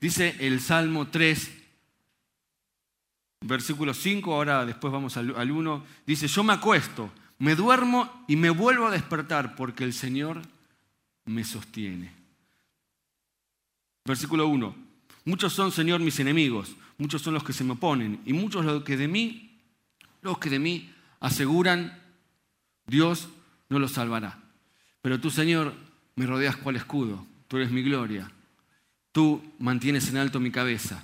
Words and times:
Dice 0.00 0.36
el 0.40 0.60
Salmo 0.60 1.08
3, 1.08 1.50
versículo 3.42 3.94
5, 3.94 4.34
ahora 4.34 4.66
después 4.66 4.92
vamos 4.92 5.16
al, 5.16 5.34
al 5.36 5.50
1, 5.50 5.84
dice, 6.06 6.28
yo 6.28 6.44
me 6.44 6.52
acuesto, 6.52 7.10
me 7.38 7.54
duermo 7.54 8.24
y 8.28 8.36
me 8.36 8.50
vuelvo 8.50 8.86
a 8.86 8.90
despertar 8.90 9.56
porque 9.56 9.84
el 9.84 9.92
Señor 9.92 10.42
me 11.24 11.44
sostiene. 11.44 12.12
Versículo 14.04 14.46
1, 14.48 14.74
muchos 15.24 15.52
son, 15.52 15.72
Señor, 15.72 16.00
mis 16.00 16.20
enemigos, 16.20 16.76
muchos 16.98 17.22
son 17.22 17.34
los 17.34 17.44
que 17.44 17.52
se 17.52 17.64
me 17.64 17.72
oponen 17.72 18.20
y 18.24 18.32
muchos 18.32 18.64
los 18.64 18.84
que 18.84 18.96
de 18.96 19.08
mí, 19.08 19.58
los 20.22 20.38
que 20.38 20.50
de 20.50 20.58
mí 20.58 20.92
aseguran, 21.20 22.02
Dios 22.86 23.28
no 23.68 23.78
los 23.78 23.92
salvará. 23.92 24.38
Pero 25.02 25.20
tú, 25.20 25.30
Señor, 25.30 25.74
me 26.14 26.26
rodeas 26.26 26.56
cual 26.56 26.76
escudo, 26.76 27.26
tú 27.48 27.56
eres 27.56 27.70
mi 27.70 27.82
gloria, 27.82 28.30
tú 29.16 29.42
mantienes 29.58 30.10
en 30.10 30.18
alto 30.18 30.40
mi 30.40 30.50
cabeza. 30.50 31.02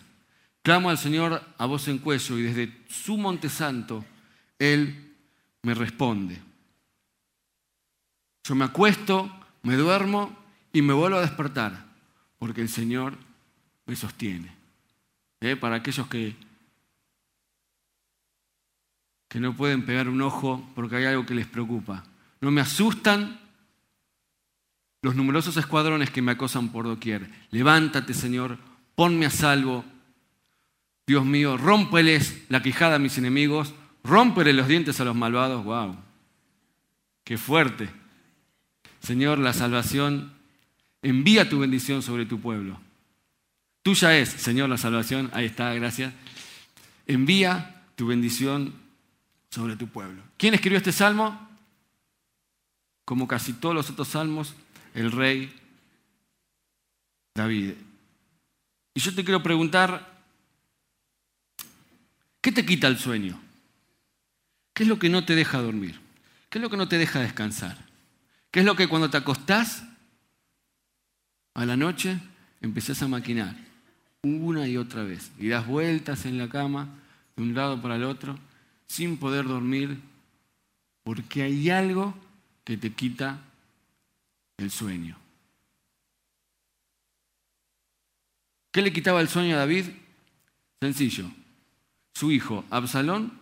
Clamo 0.61 0.91
al 0.91 0.99
Señor 0.99 1.43
a 1.57 1.65
voz 1.65 1.89
en 1.89 1.97
cuello 1.97 2.37
y 2.37 2.43
desde 2.43 2.71
su 2.87 3.17
monte 3.17 3.49
santo 3.49 4.05
Él 4.59 5.15
me 5.63 5.73
responde. 5.73 6.39
Yo 8.45 8.55
me 8.55 8.67
acuesto, 8.67 9.35
me 9.63 9.77
duermo 9.77 10.37
y 10.75 10.83
me 10.83 10.93
vuelvo 10.93 11.17
a 11.17 11.23
despertar, 11.23 11.87
porque 12.39 12.61
el 12.61 12.69
Señor 12.69 13.17
me 13.87 13.97
sostiene. 13.97 14.55
¿Eh? 15.41 15.57
Para 15.57 15.77
aquellos 15.77 16.07
que, 16.09 16.37
que 19.27 19.41
no 19.41 19.57
pueden 19.57 19.87
pegar 19.87 20.07
un 20.11 20.21
ojo 20.21 20.71
porque 20.75 20.97
hay 20.97 21.07
algo 21.07 21.25
que 21.25 21.35
les 21.35 21.47
preocupa. 21.47 22.05
No 22.43 22.51
me 22.51 22.61
asustan 22.61 23.41
los 25.03 25.17
numerosos 25.17 25.57
escuadrones 25.57 26.11
que 26.11 26.23
me 26.23 26.33
acosan 26.33 26.71
por 26.71 26.87
doquier. 26.87 27.29
Levántate, 27.51 28.15
Señor, 28.15 28.57
ponme 28.95 29.27
a 29.27 29.31
salvo. 29.31 29.85
Dios 31.07 31.25
mío, 31.25 31.57
rómpeles 31.57 32.45
la 32.49 32.63
quijada 32.63 32.97
a 32.97 33.01
mis 33.01 33.19
enemigos, 33.19 33.75
rómpele 34.05 34.53
los 34.53 34.69
dientes 34.69 35.01
a 35.01 35.05
los 35.05 35.17
malvados. 35.17 35.65
¡Wow! 35.65 35.97
¡Qué 37.25 37.37
fuerte! 37.37 37.91
Señor, 39.01 39.41
la 39.41 39.53
salvación, 39.53 40.33
envía 41.03 41.49
tu 41.49 41.59
bendición 41.59 42.03
sobre 42.03 42.25
tu 42.25 42.41
pueblo. 42.41 42.79
Tuya 43.83 44.17
es, 44.17 44.29
Señor, 44.29 44.69
la 44.69 44.79
salvación. 44.79 45.29
Ahí 45.33 45.47
está, 45.47 45.75
gracias. 45.75 46.15
Envía 47.09 47.83
tu 47.97 48.07
bendición 48.07 48.73
sobre 49.51 49.75
tu 49.75 49.89
pueblo. 49.89 50.23
¿Quién 50.37 50.55
escribió 50.55 50.79
este 50.79 50.93
salmo? 50.93 51.49
Como 53.05 53.27
casi 53.27 53.53
todos 53.55 53.75
los 53.75 53.91
otros 53.91 54.07
salmos, 54.07 54.55
el 54.95 55.13
rey 55.13 55.53
David. 57.35 57.75
Y 58.95 59.01
yo 59.01 59.15
te 59.15 59.25
quiero 59.25 59.43
preguntar, 59.43 60.23
¿qué 62.41 62.53
te 62.53 62.67
quita 62.67 62.89
el 62.89 62.99
sueño? 62.99 63.41
¿Qué 64.75 64.83
es 64.83 64.89
lo 64.89 64.99
que 64.99 65.09
no 65.09 65.25
te 65.25 65.35
deja 65.35 65.61
dormir? 65.61 66.01
¿Qué 66.51 66.59
es 66.59 66.63
lo 66.63 66.71
que 66.71 66.77
no 66.77 66.89
te 66.89 66.99
deja 66.99 67.21
descansar? 67.21 67.79
¿Qué 68.51 68.61
es 68.61 68.67
lo 68.67 68.77
que 68.77 68.89
cuando 68.89 69.09
te 69.09 69.17
acostás 69.17 69.85
a 71.55 71.65
la 71.65 71.77
noche 71.77 72.19
empezás 72.61 73.03
a 73.03 73.09
maquinar 73.09 73.57
una 74.23 74.69
y 74.69 74.77
otra 74.77 75.03
vez 75.03 75.33
y 75.39 75.49
das 75.49 75.67
vueltas 75.67 76.27
en 76.27 76.39
la 76.39 76.49
cama 76.49 76.89
de 77.37 77.43
un 77.43 77.55
lado 77.55 77.83
para 77.83 77.97
el 77.97 78.05
otro 78.05 78.39
sin 78.87 79.17
poder 79.17 79.47
dormir 79.47 79.99
porque 81.03 81.43
hay 81.43 81.71
algo 81.71 82.15
que 82.65 82.77
te 82.77 82.93
quita 82.93 83.41
el 84.59 84.71
sueño. 84.71 85.17
¿Qué 88.73 88.83
le 88.83 88.93
quitaba 88.93 89.21
el 89.21 89.29
sueño 89.29 89.57
a 89.57 89.61
David? 89.61 89.87
Sencillo. 90.81 91.31
Su 92.15 92.31
hijo, 92.31 92.65
Absalón, 92.71 93.39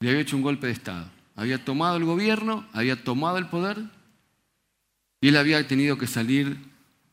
le 0.00 0.10
había 0.10 0.20
hecho 0.20 0.36
un 0.36 0.42
golpe 0.42 0.66
de 0.66 0.72
Estado. 0.72 1.10
Había 1.34 1.64
tomado 1.64 1.96
el 1.96 2.04
gobierno, 2.04 2.66
había 2.72 3.02
tomado 3.02 3.38
el 3.38 3.48
poder 3.48 3.78
y 5.20 5.28
él 5.28 5.36
había 5.36 5.66
tenido 5.66 5.98
que 5.98 6.06
salir 6.06 6.58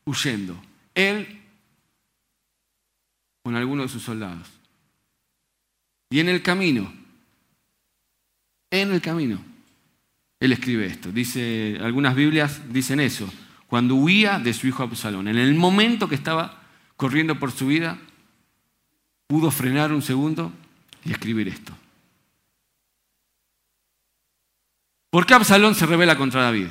huyendo. 0.04 0.60
Él 0.94 1.40
con 3.42 3.56
algunos 3.56 3.86
de 3.86 3.92
sus 3.92 4.02
soldados. 4.02 4.48
Y 6.10 6.20
en 6.20 6.28
el 6.28 6.42
camino, 6.42 6.92
en 8.70 8.92
el 8.92 9.02
camino, 9.02 9.44
él 10.44 10.52
escribe 10.52 10.86
esto. 10.86 11.10
Dice, 11.10 11.78
algunas 11.80 12.14
Biblias 12.14 12.60
dicen 12.70 13.00
eso. 13.00 13.32
Cuando 13.66 13.94
huía 13.94 14.38
de 14.38 14.52
su 14.52 14.66
hijo 14.66 14.82
Absalón, 14.82 15.28
en 15.28 15.38
el 15.38 15.54
momento 15.54 16.08
que 16.08 16.14
estaba 16.14 16.62
corriendo 16.96 17.38
por 17.38 17.50
su 17.50 17.66
vida, 17.66 17.98
pudo 19.26 19.50
frenar 19.50 19.92
un 19.92 20.02
segundo 20.02 20.52
y 21.04 21.12
escribir 21.12 21.48
esto. 21.48 21.72
¿Por 25.10 25.26
qué 25.26 25.34
Absalón 25.34 25.74
se 25.74 25.86
revela 25.86 26.16
contra 26.16 26.42
David? 26.42 26.68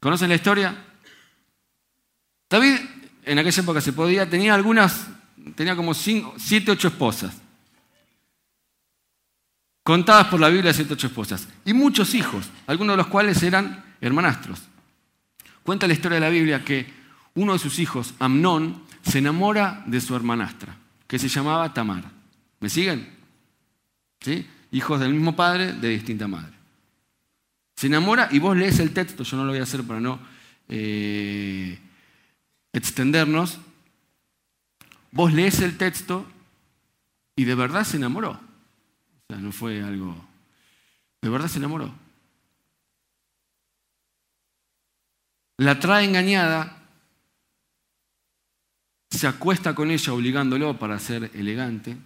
¿Conocen 0.00 0.28
la 0.28 0.34
historia? 0.34 0.84
David 2.50 2.76
en 3.24 3.38
aquella 3.38 3.62
época 3.62 3.80
se 3.80 3.92
podía, 3.92 4.28
tenía 4.28 4.54
algunas, 4.54 5.08
tenía 5.54 5.74
como 5.74 5.94
cinco, 5.94 6.34
siete, 6.38 6.70
ocho 6.70 6.88
esposas 6.88 7.47
contadas 9.88 10.26
por 10.26 10.38
la 10.38 10.50
Biblia 10.50 10.74
siete 10.74 10.92
ocho 10.92 11.06
esposas, 11.06 11.48
y 11.64 11.72
muchos 11.72 12.12
hijos, 12.12 12.50
algunos 12.66 12.92
de 12.92 12.98
los 12.98 13.06
cuales 13.06 13.42
eran 13.42 13.86
hermanastros. 14.02 14.60
Cuenta 15.62 15.86
la 15.86 15.94
historia 15.94 16.16
de 16.16 16.20
la 16.20 16.28
Biblia 16.28 16.62
que 16.62 16.92
uno 17.36 17.54
de 17.54 17.58
sus 17.58 17.78
hijos, 17.78 18.12
Amnón, 18.18 18.82
se 19.00 19.20
enamora 19.20 19.82
de 19.86 19.98
su 20.02 20.14
hermanastra, 20.14 20.76
que 21.06 21.18
se 21.18 21.30
llamaba 21.30 21.72
Tamar. 21.72 22.04
¿Me 22.60 22.68
siguen? 22.68 23.08
¿Sí? 24.20 24.46
Hijos 24.72 25.00
del 25.00 25.14
mismo 25.14 25.34
padre, 25.34 25.72
de 25.72 25.88
distinta 25.88 26.28
madre. 26.28 26.52
Se 27.74 27.86
enamora 27.86 28.28
y 28.30 28.40
vos 28.40 28.54
lees 28.54 28.80
el 28.80 28.92
texto, 28.92 29.24
yo 29.24 29.38
no 29.38 29.44
lo 29.46 29.52
voy 29.52 29.60
a 29.60 29.62
hacer 29.62 29.84
para 29.84 30.00
no 30.00 30.20
eh, 30.68 31.78
extendernos. 32.74 33.58
Vos 35.12 35.32
lees 35.32 35.60
el 35.60 35.78
texto 35.78 36.26
y 37.36 37.44
de 37.44 37.54
verdad 37.54 37.84
se 37.84 37.96
enamoró 37.96 38.47
sea, 39.28 39.40
no 39.40 39.52
fue 39.52 39.82
algo... 39.82 40.14
De 41.20 41.28
verdad 41.28 41.48
se 41.48 41.58
enamoró. 41.58 41.92
La 45.56 45.80
trae 45.80 46.04
engañada, 46.04 46.78
se 49.10 49.26
acuesta 49.26 49.74
con 49.74 49.90
ella 49.90 50.12
obligándolo 50.12 50.78
para 50.78 50.98
ser 51.00 51.32
elegante 51.34 51.96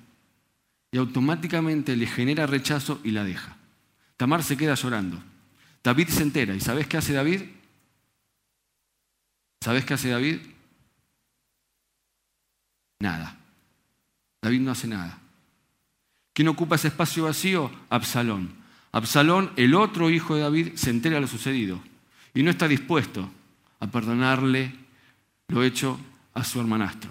y 0.90 0.96
automáticamente 0.98 1.94
le 1.96 2.06
genera 2.06 2.46
rechazo 2.46 3.00
y 3.04 3.10
la 3.10 3.24
deja. 3.24 3.56
Tamar 4.16 4.42
se 4.42 4.56
queda 4.56 4.74
llorando. 4.74 5.22
David 5.82 6.08
se 6.08 6.22
entera. 6.22 6.54
¿Y 6.54 6.60
sabes 6.60 6.86
qué 6.86 6.96
hace 6.96 7.12
David? 7.12 7.42
¿Sabes 9.60 9.84
qué 9.84 9.94
hace 9.94 10.10
David? 10.10 10.40
Nada. 13.00 13.36
David 14.40 14.60
no 14.60 14.70
hace 14.70 14.86
nada. 14.86 15.21
¿Quién 16.32 16.48
ocupa 16.48 16.76
ese 16.76 16.88
espacio 16.88 17.24
vacío? 17.24 17.70
Absalón. 17.90 18.54
Absalón, 18.92 19.52
el 19.56 19.74
otro 19.74 20.10
hijo 20.10 20.34
de 20.34 20.42
David, 20.42 20.72
se 20.74 20.90
entera 20.90 21.16
de 21.16 21.22
lo 21.22 21.26
sucedido 21.26 21.80
y 22.34 22.42
no 22.42 22.50
está 22.50 22.68
dispuesto 22.68 23.30
a 23.80 23.86
perdonarle 23.86 24.74
lo 25.48 25.62
hecho 25.62 25.98
a 26.34 26.44
su 26.44 26.60
hermanastro. 26.60 27.10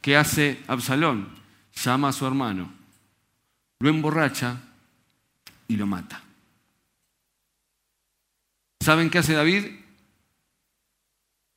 ¿Qué 0.00 0.16
hace 0.16 0.62
Absalón? 0.66 1.28
Llama 1.74 2.08
a 2.08 2.12
su 2.12 2.26
hermano, 2.26 2.72
lo 3.80 3.88
emborracha 3.90 4.60
y 5.68 5.76
lo 5.76 5.86
mata. 5.86 6.22
¿Saben 8.80 9.10
qué 9.10 9.18
hace 9.18 9.34
David? 9.34 9.66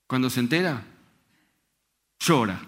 Cuando 0.07 0.29
se 0.29 0.39
entera, 0.39 0.83
llora. 2.19 2.59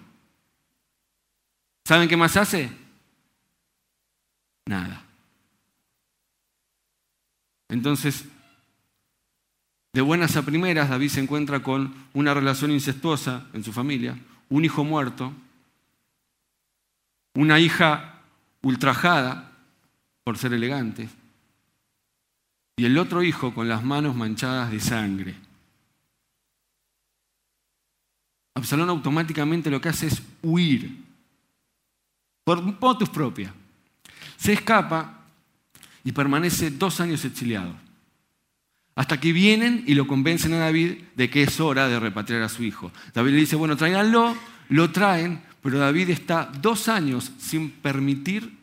¿Saben 1.84 2.08
qué 2.08 2.16
más 2.16 2.38
hace? 2.38 2.81
Nada. 4.72 5.04
Entonces, 7.70 8.26
de 9.94 10.02
buenas 10.02 10.36
a 10.36 10.42
primeras, 10.44 10.90
David 10.90 11.10
se 11.10 11.20
encuentra 11.20 11.62
con 11.62 11.94
una 12.14 12.34
relación 12.34 12.72
incestuosa 12.72 13.48
en 13.54 13.64
su 13.64 13.72
familia, 13.72 14.18
un 14.50 14.66
hijo 14.66 14.84
muerto, 14.84 15.34
una 17.36 17.60
hija 17.60 18.22
ultrajada 18.62 19.52
por 20.24 20.38
ser 20.38 20.54
elegante, 20.54 21.10
y 22.78 22.86
el 22.86 22.98
otro 22.98 23.22
hijo 23.22 23.54
con 23.54 23.68
las 23.68 23.84
manos 23.84 24.16
manchadas 24.16 24.72
de 24.72 24.80
sangre. 24.80 25.36
Absalón 28.56 28.90
automáticamente 28.90 29.70
lo 29.70 29.80
que 29.80 29.90
hace 29.90 30.08
es 30.08 30.22
huir 30.42 31.04
por 32.44 32.62
motus 32.62 33.10
propia. 33.10 33.54
Se 34.42 34.54
escapa 34.54 35.20
y 36.04 36.14
permanece 36.14 36.72
dos 36.72 37.00
años 37.00 37.24
exiliado. 37.26 37.76
Hasta 38.96 39.20
que 39.20 39.34
vienen 39.34 39.84
y 39.86 39.94
lo 39.94 40.08
convencen 40.08 40.54
a 40.54 40.58
David 40.58 41.04
de 41.16 41.30
que 41.30 41.44
es 41.44 41.60
hora 41.60 41.88
de 41.88 42.00
repatriar 42.00 42.42
a 42.42 42.50
su 42.50 42.64
hijo. 42.64 42.92
David 43.14 43.34
le 43.34 43.38
dice, 43.38 43.56
bueno, 43.56 43.78
tráiganlo, 43.78 44.36
lo 44.70 44.92
traen, 44.92 45.44
pero 45.62 45.78
David 45.78 46.10
está 46.10 46.52
dos 46.60 46.88
años 46.88 47.32
sin 47.38 47.70
permitir 47.70 48.58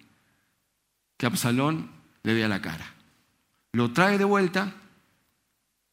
que 1.17 1.27
Absalón 1.27 1.89
le 2.25 2.35
vea 2.35 2.49
la 2.49 2.61
cara. 2.61 2.93
Lo 3.71 3.93
trae 3.93 4.19
de 4.19 4.25
vuelta, 4.25 4.75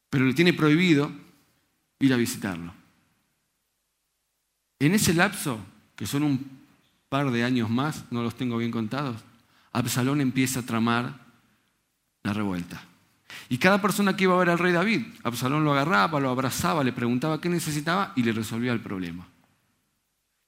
pero 0.10 0.26
le 0.26 0.34
tiene 0.34 0.54
prohibido 0.54 1.12
ir 2.00 2.12
a 2.12 2.18
visitarlo. 2.18 2.74
En 4.80 4.96
ese 4.96 5.14
lapso, 5.14 5.60
que 5.96 6.08
son 6.08 6.24
un 6.24 6.50
par 7.08 7.30
de 7.30 7.44
años 7.44 7.70
más, 7.70 8.06
no 8.10 8.24
los 8.24 8.36
tengo 8.36 8.58
bien 8.58 8.72
contados, 8.72 9.24
Absalón 9.76 10.22
empieza 10.22 10.62
a 10.62 10.64
tramar 10.64 11.20
la 12.24 12.32
revuelta. 12.32 12.82
Y 13.50 13.58
cada 13.58 13.82
persona 13.82 14.16
que 14.16 14.24
iba 14.24 14.34
a 14.34 14.40
ver 14.40 14.50
al 14.50 14.58
rey 14.58 14.72
David, 14.72 15.06
Absalón 15.24 15.66
lo 15.66 15.74
agarraba, 15.74 16.22
lo 16.22 16.30
abrazaba, 16.30 16.82
le 16.82 16.94
preguntaba 16.94 17.42
qué 17.42 17.50
necesitaba 17.50 18.14
y 18.16 18.24
le 18.24 18.32
resolvía 18.32 18.72
el 18.72 18.80
problema. 18.80 19.28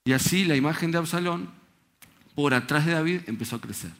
Y 0.06 0.14
así 0.14 0.46
la 0.46 0.56
imagen 0.56 0.90
de 0.90 0.98
Absalón, 0.98 1.50
por 2.34 2.54
atrás 2.54 2.86
de 2.86 2.92
David, 2.92 3.20
empezó 3.26 3.56
a 3.56 3.60
crecer. 3.60 3.90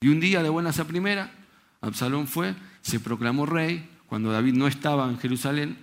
Y 0.00 0.08
un 0.08 0.20
día, 0.20 0.44
de 0.44 0.48
buenas 0.48 0.78
a 0.78 0.86
primera, 0.86 1.32
Absalón 1.80 2.28
fue, 2.28 2.54
se 2.82 3.00
proclamó 3.00 3.46
rey, 3.46 3.90
cuando 4.06 4.30
David 4.30 4.54
no 4.54 4.68
estaba 4.68 5.08
en 5.08 5.18
Jerusalén, 5.18 5.76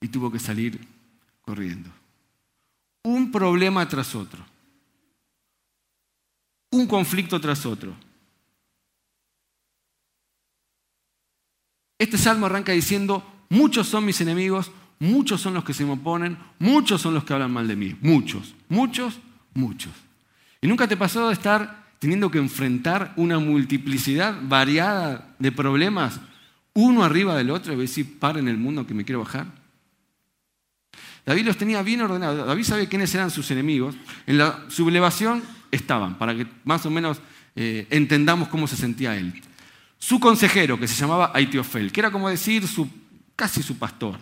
y 0.00 0.08
tuvo 0.08 0.32
que 0.32 0.40
salir 0.40 0.80
corriendo. 1.42 1.90
Un 3.04 3.30
problema 3.30 3.88
tras 3.88 4.16
otro. 4.16 4.49
Un 6.70 6.86
conflicto 6.86 7.40
tras 7.40 7.66
otro. 7.66 7.94
Este 11.98 12.16
salmo 12.16 12.46
arranca 12.46 12.72
diciendo, 12.72 13.22
muchos 13.50 13.86
son 13.88 14.04
mis 14.06 14.20
enemigos, 14.20 14.70
muchos 14.98 15.40
son 15.40 15.54
los 15.54 15.64
que 15.64 15.74
se 15.74 15.84
me 15.84 15.92
oponen, 15.92 16.38
muchos 16.58 17.02
son 17.02 17.12
los 17.12 17.24
que 17.24 17.34
hablan 17.34 17.52
mal 17.52 17.68
de 17.68 17.76
mí. 17.76 17.96
Muchos, 18.00 18.54
muchos, 18.68 19.18
muchos. 19.52 19.92
¿Y 20.62 20.66
nunca 20.66 20.88
te 20.88 20.96
pasó 20.96 21.28
de 21.28 21.34
estar 21.34 21.90
teniendo 21.98 22.30
que 22.30 22.38
enfrentar 22.38 23.12
una 23.16 23.38
multiplicidad 23.38 24.38
variada 24.42 25.34
de 25.38 25.52
problemas, 25.52 26.20
uno 26.72 27.04
arriba 27.04 27.36
del 27.36 27.50
otro, 27.50 27.74
y 27.74 27.76
decir, 27.76 28.18
para 28.18 28.38
en 28.38 28.48
el 28.48 28.56
mundo 28.56 28.86
que 28.86 28.94
me 28.94 29.04
quiero 29.04 29.20
bajar? 29.20 29.46
David 31.26 31.44
los 31.44 31.58
tenía 31.58 31.82
bien 31.82 32.00
ordenados. 32.00 32.46
David 32.46 32.64
sabía 32.64 32.88
quiénes 32.88 33.14
eran 33.14 33.30
sus 33.30 33.50
enemigos. 33.50 33.94
En 34.26 34.38
la 34.38 34.64
sublevación 34.68 35.42
estaban, 35.70 36.18
para 36.18 36.34
que 36.34 36.46
más 36.64 36.84
o 36.86 36.90
menos 36.90 37.20
eh, 37.56 37.86
entendamos 37.90 38.48
cómo 38.48 38.66
se 38.66 38.76
sentía 38.76 39.16
él. 39.16 39.40
Su 39.98 40.18
consejero, 40.18 40.78
que 40.78 40.88
se 40.88 40.94
llamaba 40.94 41.30
Aitiofel, 41.34 41.92
que 41.92 42.00
era 42.00 42.10
como 42.10 42.28
decir 42.28 42.66
su, 42.66 42.88
casi 43.36 43.62
su 43.62 43.78
pastor. 43.78 44.18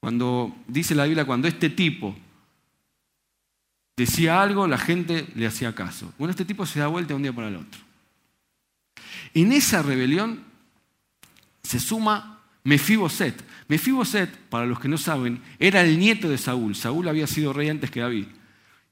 Cuando 0.00 0.54
dice 0.68 0.94
la 0.94 1.04
Biblia, 1.04 1.24
cuando 1.24 1.48
este 1.48 1.70
tipo 1.70 2.16
decía 3.96 4.42
algo, 4.42 4.68
la 4.68 4.78
gente 4.78 5.26
le 5.34 5.46
hacía 5.46 5.74
caso. 5.74 6.12
Bueno, 6.18 6.30
este 6.30 6.44
tipo 6.44 6.66
se 6.66 6.78
da 6.78 6.86
vuelta 6.86 7.08
de 7.08 7.14
un 7.14 7.22
día 7.22 7.32
para 7.32 7.48
el 7.48 7.56
otro. 7.56 7.80
En 9.34 9.52
esa 9.52 9.82
rebelión 9.82 10.44
se 11.62 11.80
suma 11.80 12.40
Mefiboset. 12.64 13.44
Mefiboset, 13.68 14.30
para 14.48 14.66
los 14.66 14.78
que 14.78 14.88
no 14.88 14.98
saben, 14.98 15.40
era 15.58 15.82
el 15.82 15.98
nieto 15.98 16.28
de 16.28 16.38
Saúl. 16.38 16.74
Saúl 16.74 17.08
había 17.08 17.26
sido 17.26 17.52
rey 17.52 17.68
antes 17.68 17.90
que 17.90 18.00
David. 18.00 18.26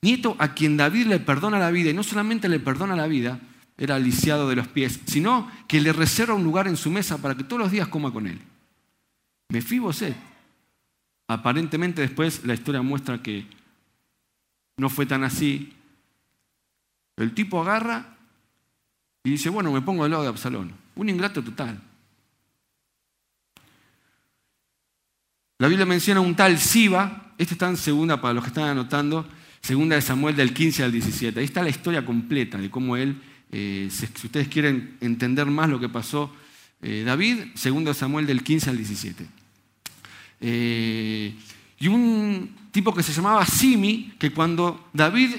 Nieto 0.05 0.37
a 0.39 0.53
quien 0.53 0.77
David 0.77 1.07
le 1.07 1.19
perdona 1.19 1.59
la 1.59 1.71
vida, 1.71 1.89
y 1.89 1.95
no 1.95 2.03
solamente 2.03 2.47
le 2.51 2.61
perdona 2.61 2.95
la 2.95 3.07
vida, 3.07 3.41
era 3.79 3.99
lisiado 3.99 4.51
de 4.51 4.57
los 4.57 4.69
pies, 4.69 5.01
sino 5.07 5.51
que 5.67 5.81
le 5.81 5.95
reserva 5.95 6.35
un 6.35 6.45
lugar 6.45 6.69
en 6.69 6.77
su 6.77 6.91
mesa 6.91 7.17
para 7.17 7.35
que 7.35 7.43
todos 7.43 7.63
los 7.63 7.73
días 7.73 7.89
coma 7.89 8.13
con 8.13 8.27
él. 8.27 8.39
Mefiboset. 9.49 10.15
Aparentemente 11.27 12.03
después 12.03 12.45
la 12.45 12.53
historia 12.53 12.83
muestra 12.83 13.23
que 13.23 13.47
no 14.77 14.91
fue 14.91 15.07
tan 15.07 15.25
así. 15.25 15.73
El 17.17 17.33
tipo 17.33 17.63
agarra 17.63 18.19
y 19.25 19.31
dice, 19.31 19.49
bueno, 19.49 19.73
me 19.73 19.81
pongo 19.81 20.05
al 20.05 20.11
lado 20.11 20.25
de 20.25 20.29
Absalón. 20.29 20.75
Un 20.97 21.09
ingrato 21.09 21.43
total. 21.43 21.81
La 25.57 25.69
Biblia 25.69 25.87
menciona 25.87 26.21
un 26.21 26.37
tal 26.37 26.59
Siba, 26.59 27.33
este 27.39 27.55
está 27.55 27.71
en 27.71 27.79
segunda 27.79 28.21
para 28.21 28.35
los 28.35 28.45
que 28.45 28.49
están 28.49 28.65
anotando, 28.65 29.27
segunda 29.65 29.97
de 29.97 30.03
Samuel 30.03 30.37
del 30.37 30.53
15 30.53 30.85
al 30.85 30.93
17. 30.93 31.41
Ahí 31.41 31.47
está 31.47 31.63
la 31.63 31.71
historia 31.71 32.05
completa 32.05 32.59
de 32.59 32.69
cómo 32.69 32.99
él, 32.99 33.19
eh, 33.51 33.89
si 33.91 34.05
ustedes 34.05 34.49
quieren 34.49 34.99
entender 35.01 35.47
más 35.47 35.71
lo 35.71 35.81
que 35.81 35.89
pasó 35.89 36.31
eh, 36.83 37.03
David, 37.07 37.39
segunda 37.55 37.93
de 37.93 37.95
Samuel 37.95 38.27
del 38.27 38.43
15 38.43 38.69
al 38.69 38.77
17. 38.77 39.27
Eh, 40.43 41.35
y 41.81 41.89
un 41.89 42.55
tipo 42.73 42.95
que 42.95 43.03
se 43.03 43.15
llamaba 43.15 43.47
Simi, 43.47 44.13
que 44.19 44.33
cuando 44.33 44.91
David 44.93 45.31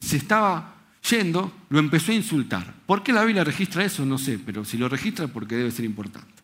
se 0.00 0.16
estaba 0.16 0.74
yendo, 1.08 1.52
lo 1.68 1.78
empezó 1.78 2.10
a 2.10 2.16
insultar. 2.16 2.74
¿Por 2.86 3.04
qué 3.04 3.12
la 3.12 3.24
Biblia 3.24 3.44
registra 3.44 3.84
eso? 3.84 4.04
No 4.04 4.18
sé, 4.18 4.40
pero 4.44 4.64
si 4.64 4.78
lo 4.78 4.88
registra 4.88 5.28
porque 5.28 5.54
debe 5.54 5.70
ser 5.70 5.84
importante. 5.84 6.42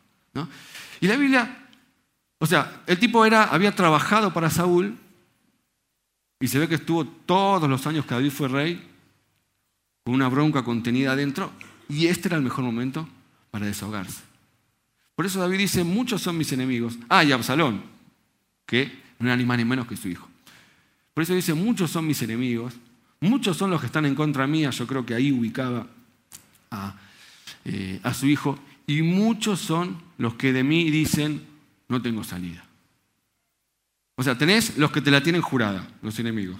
Y 1.01 1.09
la 1.09 1.17
Biblia 1.17 1.67
o 2.39 2.47
sea, 2.47 2.83
el 2.87 2.99
tipo 2.99 3.25
era, 3.25 3.45
había 3.45 3.75
trabajado 3.75 4.33
para 4.33 4.51
Saúl 4.51 4.99
y 6.41 6.49
se 6.49 6.59
ve 6.59 6.69
que 6.69 6.75
estuvo 6.75 7.05
todos 7.05 7.69
los 7.69 7.87
años 7.87 8.05
que 8.05 8.15
David 8.15 8.31
fue 8.31 8.49
rey 8.49 8.89
con 10.05 10.15
una 10.15 10.29
bronca 10.29 10.63
contenida 10.63 11.13
adentro 11.13 11.51
y 11.89 12.07
este 12.07 12.29
era 12.29 12.37
el 12.37 12.43
mejor 12.43 12.65
momento 12.65 13.09
para 13.51 13.67
desahogarse. 13.67 14.23
Por 15.15 15.25
eso 15.25 15.41
David 15.41 15.59
dice, 15.59 15.83
muchos 15.83 16.21
son 16.21 16.37
mis 16.37 16.53
enemigos. 16.53 16.99
Ah, 17.09 17.25
y 17.25 17.33
Absalón, 17.33 17.83
que 18.67 18.93
no 19.19 19.29
era 19.29 19.37
ni 19.37 19.47
más 19.47 19.57
ni 19.57 19.65
menos 19.65 19.87
que 19.87 19.97
su 19.97 20.09
hijo. 20.09 20.29
Por 21.15 21.23
eso 21.23 21.35
dice, 21.35 21.55
muchos 21.55 21.91
son 21.91 22.07
mis 22.07 22.21
enemigos, 22.21 22.75
muchos 23.21 23.57
son 23.57 23.71
los 23.71 23.81
que 23.81 23.87
están 23.87 24.05
en 24.05 24.15
contra 24.15 24.47
mía, 24.47 24.69
yo 24.69 24.87
creo 24.87 25.07
que 25.07 25.15
ahí 25.15 25.33
ubicaba 25.33 25.87
a, 26.71 26.95
eh, 27.65 27.99
a 28.03 28.13
su 28.13 28.27
hijo, 28.27 28.59
y 28.87 29.01
muchos 29.01 29.61
son 29.61 29.97
los 30.19 30.35
que 30.35 30.53
de 30.53 30.63
mí 30.63 30.91
dicen, 30.91 31.43
no 31.89 32.03
tengo 32.03 32.23
salida. 32.23 32.66
O 34.17 34.23
sea, 34.23 34.37
tenés 34.37 34.77
los 34.79 34.91
que 34.91 35.03
te 35.03 35.11
la 35.11 35.23
tienen 35.23 35.43
jurada, 35.43 35.87
los 36.03 36.19
enemigos. 36.19 36.59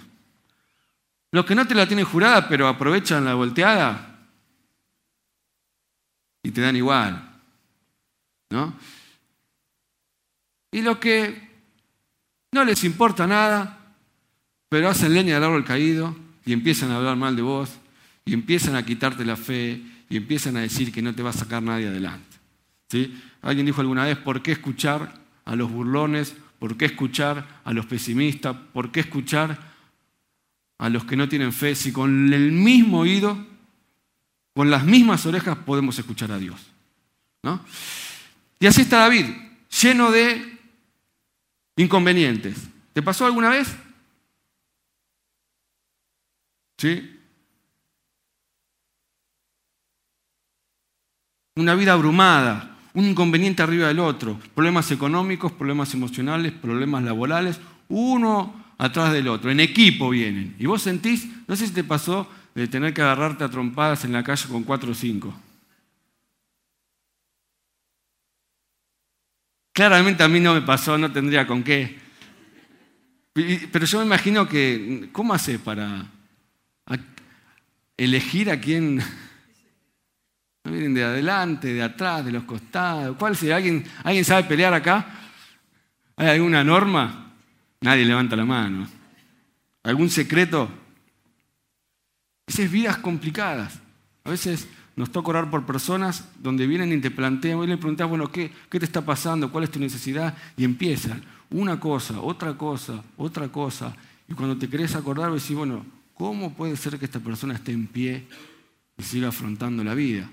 Los 1.31 1.45
que 1.45 1.55
no 1.55 1.67
te 1.67 1.75
la 1.75 1.87
tienen 1.87 2.05
jurada, 2.05 2.47
pero 2.47 2.67
aprovechan 2.67 3.25
la 3.25 3.33
volteada 3.33 4.27
y 6.43 6.51
te 6.51 6.61
dan 6.61 6.75
igual. 6.75 7.41
¿No? 8.49 8.73
Y 10.71 10.81
los 10.81 10.97
que 10.99 11.49
no 12.51 12.63
les 12.63 12.83
importa 12.83 13.27
nada, 13.27 13.95
pero 14.69 14.89
hacen 14.89 15.13
leña 15.13 15.35
del 15.35 15.43
árbol 15.43 15.65
caído 15.65 16.15
y 16.45 16.53
empiezan 16.53 16.91
a 16.91 16.97
hablar 16.97 17.17
mal 17.17 17.35
de 17.35 17.41
vos 17.41 17.69
y 18.23 18.33
empiezan 18.33 18.75
a 18.75 18.85
quitarte 18.85 19.25
la 19.25 19.35
fe 19.35 19.81
y 20.09 20.17
empiezan 20.17 20.55
a 20.57 20.61
decir 20.61 20.91
que 20.91 21.01
no 21.01 21.13
te 21.13 21.23
va 21.23 21.31
a 21.31 21.33
sacar 21.33 21.61
nadie 21.63 21.87
adelante. 21.87 22.37
¿Sí? 22.89 23.19
Alguien 23.41 23.65
dijo 23.65 23.81
alguna 23.81 24.05
vez, 24.05 24.17
¿por 24.17 24.41
qué 24.41 24.53
escuchar 24.53 25.13
a 25.43 25.55
los 25.55 25.71
burlones? 25.71 26.35
¿Por 26.59 26.77
qué 26.77 26.85
escuchar 26.85 27.61
a 27.63 27.73
los 27.73 27.85
pesimistas? 27.85 28.55
¿Por 28.73 28.91
qué 28.91 29.01
escuchar 29.01 29.57
a 30.77 30.89
los 30.89 31.05
que 31.05 31.15
no 31.15 31.29
tienen 31.29 31.53
fe 31.53 31.75
si 31.75 31.91
con 31.91 32.33
el 32.33 32.51
mismo 32.51 32.99
oído, 32.99 33.45
con 34.53 34.69
las 34.69 34.83
mismas 34.83 35.25
orejas 35.25 35.57
podemos 35.59 35.97
escuchar 35.99 36.31
a 36.31 36.37
Dios? 36.37 36.59
¿no? 37.43 37.63
Y 38.59 38.67
así 38.67 38.81
está 38.81 38.99
David, 38.99 39.25
lleno 39.81 40.11
de 40.11 40.59
inconvenientes. 41.75 42.57
¿Te 42.93 43.01
pasó 43.01 43.25
alguna 43.25 43.49
vez? 43.49 43.75
¿Sí? 46.77 47.13
Una 51.55 51.75
vida 51.75 51.93
abrumada, 51.93 52.66
un 52.97 53.05
inconveniente 53.05 53.61
arriba 53.61 53.89
del 53.89 53.99
otro, 53.99 54.39
problemas 54.55 54.89
económicos, 54.89 55.51
problemas 55.51 55.93
emocionales, 55.93 56.51
problemas 56.51 57.03
laborales, 57.03 57.59
uno 57.89 58.73
atrás 58.79 59.13
del 59.13 59.27
otro, 59.27 59.51
en 59.51 59.59
equipo 59.59 60.09
vienen. 60.09 60.55
Y 60.57 60.65
vos 60.65 60.81
sentís, 60.81 61.27
no 61.47 61.55
sé 61.55 61.67
si 61.67 61.73
te 61.73 61.83
pasó 61.83 62.27
de 62.55 62.67
tener 62.67 62.95
que 62.95 63.03
agarrarte 63.03 63.43
a 63.43 63.51
trompadas 63.51 64.03
en 64.03 64.13
la 64.13 64.23
calle 64.23 64.47
con 64.47 64.63
cuatro 64.63 64.93
o 64.93 64.95
cinco. 64.95 65.31
Claramente 69.73 70.23
a 70.23 70.27
mí 70.27 70.39
no 70.39 70.55
me 70.55 70.63
pasó, 70.63 70.97
no 70.97 71.11
tendría 71.11 71.45
con 71.45 71.61
qué. 71.61 71.99
Pero 73.71 73.85
yo 73.85 73.99
me 73.99 74.05
imagino 74.05 74.49
que, 74.49 75.09
¿cómo 75.11 75.35
hace 75.35 75.59
para 75.59 76.07
elegir 77.95 78.49
a 78.49 78.59
quién 78.59 79.03
vienen 80.71 80.93
de 80.93 81.03
adelante, 81.03 81.73
de 81.73 81.83
atrás, 81.83 82.25
de 82.25 82.31
los 82.31 82.43
costados. 82.43 83.15
¿Cuál? 83.17 83.37
¿Alguien, 83.53 83.83
¿Alguien 84.03 84.25
sabe 84.25 84.43
pelear 84.43 84.73
acá? 84.73 85.05
¿Hay 86.15 86.29
alguna 86.29 86.63
norma? 86.63 87.33
Nadie 87.81 88.05
levanta 88.05 88.35
la 88.35 88.45
mano. 88.45 88.87
¿Algún 89.83 90.09
secreto? 90.09 90.63
A 90.63 90.69
veces 92.47 92.71
vidas 92.71 92.97
complicadas. 92.97 93.79
A 94.23 94.29
veces 94.29 94.67
nos 94.95 95.11
toca 95.11 95.29
orar 95.29 95.49
por 95.49 95.65
personas 95.65 96.27
donde 96.39 96.65
vienen 96.65 96.91
y 96.91 96.99
te 96.99 97.11
plantean, 97.11 97.61
y 97.63 97.67
le 97.67 97.77
preguntas, 97.77 98.09
bueno, 98.09 98.31
¿qué, 98.31 98.51
¿qué 98.69 98.79
te 98.79 98.85
está 98.85 99.05
pasando? 99.05 99.51
¿Cuál 99.51 99.65
es 99.65 99.71
tu 99.71 99.79
necesidad? 99.79 100.35
Y 100.57 100.63
empiezan 100.63 101.21
una 101.51 101.79
cosa, 101.79 102.19
otra 102.19 102.57
cosa, 102.57 103.03
otra 103.15 103.47
cosa. 103.49 103.95
Y 104.27 104.33
cuando 104.33 104.57
te 104.57 104.67
querés 104.67 104.95
acordar, 104.95 105.31
decís, 105.31 105.55
bueno, 105.55 105.85
¿cómo 106.15 106.53
puede 106.53 106.75
ser 106.75 106.97
que 106.97 107.05
esta 107.05 107.19
persona 107.19 107.53
esté 107.53 107.71
en 107.71 107.85
pie 107.85 108.25
y 108.97 109.03
siga 109.03 109.29
afrontando 109.29 109.83
la 109.83 109.93
vida? 109.93 110.29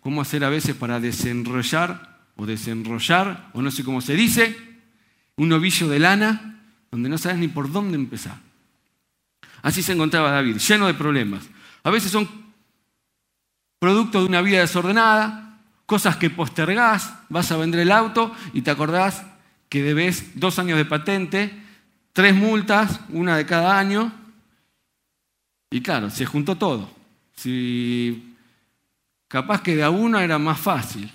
¿Cómo 0.00 0.20
hacer 0.20 0.44
a 0.44 0.48
veces 0.48 0.74
para 0.74 1.00
desenrollar 1.00 2.20
o 2.36 2.46
desenrollar, 2.46 3.50
o 3.52 3.62
no 3.62 3.70
sé 3.70 3.84
cómo 3.84 4.00
se 4.00 4.14
dice, 4.14 4.56
un 5.36 5.48
novillo 5.48 5.88
de 5.88 5.98
lana 5.98 6.60
donde 6.90 7.08
no 7.08 7.18
sabes 7.18 7.38
ni 7.38 7.48
por 7.48 7.70
dónde 7.70 7.96
empezar? 7.96 8.38
Así 9.62 9.82
se 9.82 9.92
encontraba 9.92 10.30
David, 10.30 10.56
lleno 10.56 10.86
de 10.86 10.94
problemas. 10.94 11.48
A 11.84 11.90
veces 11.90 12.10
son 12.10 12.28
producto 13.78 14.20
de 14.20 14.26
una 14.26 14.42
vida 14.42 14.60
desordenada, 14.60 15.60
cosas 15.86 16.16
que 16.16 16.30
postergás, 16.30 17.14
vas 17.28 17.52
a 17.52 17.56
vender 17.56 17.80
el 17.80 17.92
auto 17.92 18.34
y 18.52 18.62
te 18.62 18.70
acordás 18.70 19.24
que 19.68 19.82
debes 19.82 20.38
dos 20.38 20.58
años 20.58 20.78
de 20.78 20.84
patente, 20.84 21.62
tres 22.12 22.34
multas, 22.34 23.00
una 23.10 23.36
de 23.36 23.46
cada 23.46 23.78
año, 23.78 24.12
y 25.72 25.80
claro, 25.80 26.10
se 26.10 26.26
juntó 26.26 26.56
todo. 26.56 26.90
Si 27.34 28.31
capaz 29.32 29.62
que 29.62 29.74
de 29.74 29.82
a 29.82 29.88
una 29.88 30.22
era 30.22 30.38
más 30.38 30.60
fácil, 30.60 31.10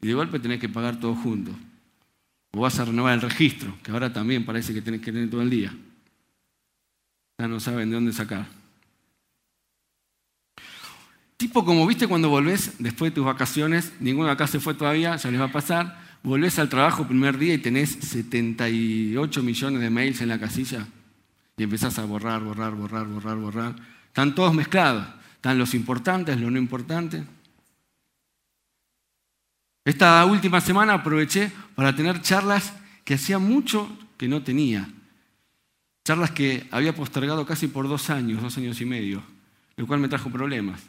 y 0.00 0.06
de 0.06 0.14
golpe 0.14 0.38
tenés 0.38 0.58
que 0.58 0.70
pagar 0.70 0.98
todo 0.98 1.14
junto. 1.14 1.50
O 2.52 2.60
vas 2.62 2.80
a 2.80 2.86
renovar 2.86 3.12
el 3.12 3.20
registro, 3.20 3.76
que 3.82 3.90
ahora 3.90 4.10
también 4.10 4.46
parece 4.46 4.72
que 4.72 4.80
tenés 4.80 5.02
que 5.02 5.12
tener 5.12 5.28
todo 5.28 5.42
el 5.42 5.50
día. 5.50 5.70
Ya 7.38 7.46
no 7.46 7.60
saben 7.60 7.90
de 7.90 7.96
dónde 7.96 8.14
sacar. 8.14 8.46
Tipo 11.36 11.62
como 11.62 11.86
viste 11.86 12.08
cuando 12.08 12.30
volvés 12.30 12.76
después 12.78 13.10
de 13.10 13.16
tus 13.16 13.26
vacaciones, 13.26 13.92
ninguno 14.00 14.28
de 14.28 14.32
acá 14.32 14.46
se 14.46 14.58
fue 14.58 14.72
todavía, 14.72 15.16
ya 15.16 15.30
les 15.30 15.38
va 15.38 15.44
a 15.44 15.52
pasar, 15.52 16.00
volvés 16.22 16.58
al 16.58 16.70
trabajo 16.70 17.06
primer 17.06 17.36
día 17.36 17.52
y 17.52 17.58
tenés 17.58 17.90
78 17.90 19.42
millones 19.42 19.82
de 19.82 19.90
mails 19.90 20.22
en 20.22 20.28
la 20.28 20.40
casilla 20.40 20.86
y 21.58 21.62
empezás 21.62 21.98
a 21.98 22.06
borrar, 22.06 22.42
borrar, 22.42 22.74
borrar, 22.74 23.06
borrar, 23.06 23.36
borrar. 23.36 23.76
Están 24.06 24.34
todos 24.34 24.54
mezclados, 24.54 25.06
están 25.34 25.58
los 25.58 25.74
importantes, 25.74 26.40
los 26.40 26.50
no 26.50 26.58
importantes. 26.58 27.22
Esta 29.84 30.24
última 30.26 30.60
semana 30.60 30.94
aproveché 30.94 31.50
para 31.74 31.94
tener 31.94 32.20
charlas 32.20 32.74
que 33.04 33.14
hacía 33.14 33.38
mucho 33.38 33.88
que 34.18 34.28
no 34.28 34.42
tenía. 34.42 34.88
Charlas 36.04 36.30
que 36.32 36.68
había 36.70 36.94
postergado 36.94 37.46
casi 37.46 37.66
por 37.66 37.88
dos 37.88 38.10
años, 38.10 38.42
dos 38.42 38.56
años 38.58 38.80
y 38.80 38.84
medio, 38.84 39.22
lo 39.76 39.86
cual 39.86 40.00
me 40.00 40.08
trajo 40.08 40.30
problemas. 40.30 40.82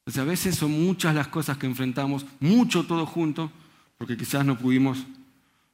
Entonces 0.00 0.22
a 0.22 0.24
veces 0.24 0.56
son 0.56 0.72
muchas 0.72 1.14
las 1.14 1.28
cosas 1.28 1.56
que 1.56 1.66
enfrentamos, 1.66 2.26
mucho 2.40 2.84
todo 2.84 3.06
junto, 3.06 3.50
porque 3.96 4.16
quizás 4.16 4.44
no 4.44 4.58
pudimos 4.58 5.04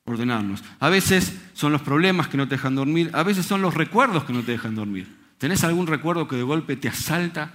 ordenarnos. 0.04 0.62
A 0.80 0.88
veces 0.88 1.36
son 1.54 1.72
los 1.72 1.82
problemas 1.82 2.28
que 2.28 2.36
no 2.36 2.46
te 2.48 2.54
dejan 2.54 2.74
dormir, 2.74 3.10
a 3.12 3.22
veces 3.22 3.46
son 3.46 3.62
los 3.62 3.74
recuerdos 3.74 4.24
que 4.24 4.32
no 4.32 4.42
te 4.42 4.52
dejan 4.52 4.74
dormir. 4.74 5.14
¿Tenés 5.38 5.64
algún 5.64 5.86
recuerdo 5.86 6.28
que 6.28 6.36
de 6.36 6.42
golpe 6.42 6.76
te 6.76 6.88
asalta 6.88 7.54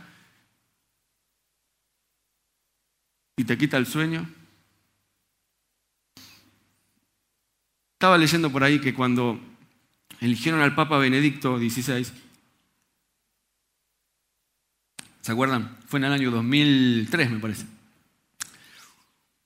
y 3.38 3.44
te 3.46 3.58
quita 3.58 3.78
el 3.78 3.86
sueño? 3.86 4.28
Estaba 8.00 8.18
leyendo 8.18 8.50
por 8.50 8.64
ahí 8.64 8.80
que 8.80 8.94
cuando 8.94 9.38
eligieron 10.22 10.62
al 10.62 10.74
Papa 10.74 10.98
Benedicto 10.98 11.60
XVI. 11.60 12.06
¿Se 15.20 15.34
acuerdan? 15.34 15.78
Fue 15.86 16.00
en 16.00 16.06
el 16.06 16.14
año 16.14 16.32
2003, 16.32 17.32
me 17.32 17.40
parece. 17.40 17.66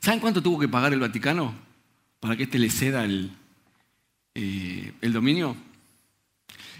¿Saben 0.02 0.20
cuánto 0.20 0.44
tuvo 0.44 0.60
que 0.60 0.68
pagar 0.68 0.94
el 0.94 1.00
Vaticano 1.00 1.56
para 2.20 2.38
que 2.38 2.44
éste 2.44 2.60
le 2.60 2.70
ceda 2.70 3.06
el, 3.06 3.32
eh, 4.36 4.94
el 5.02 5.14
dominio? 5.14 5.58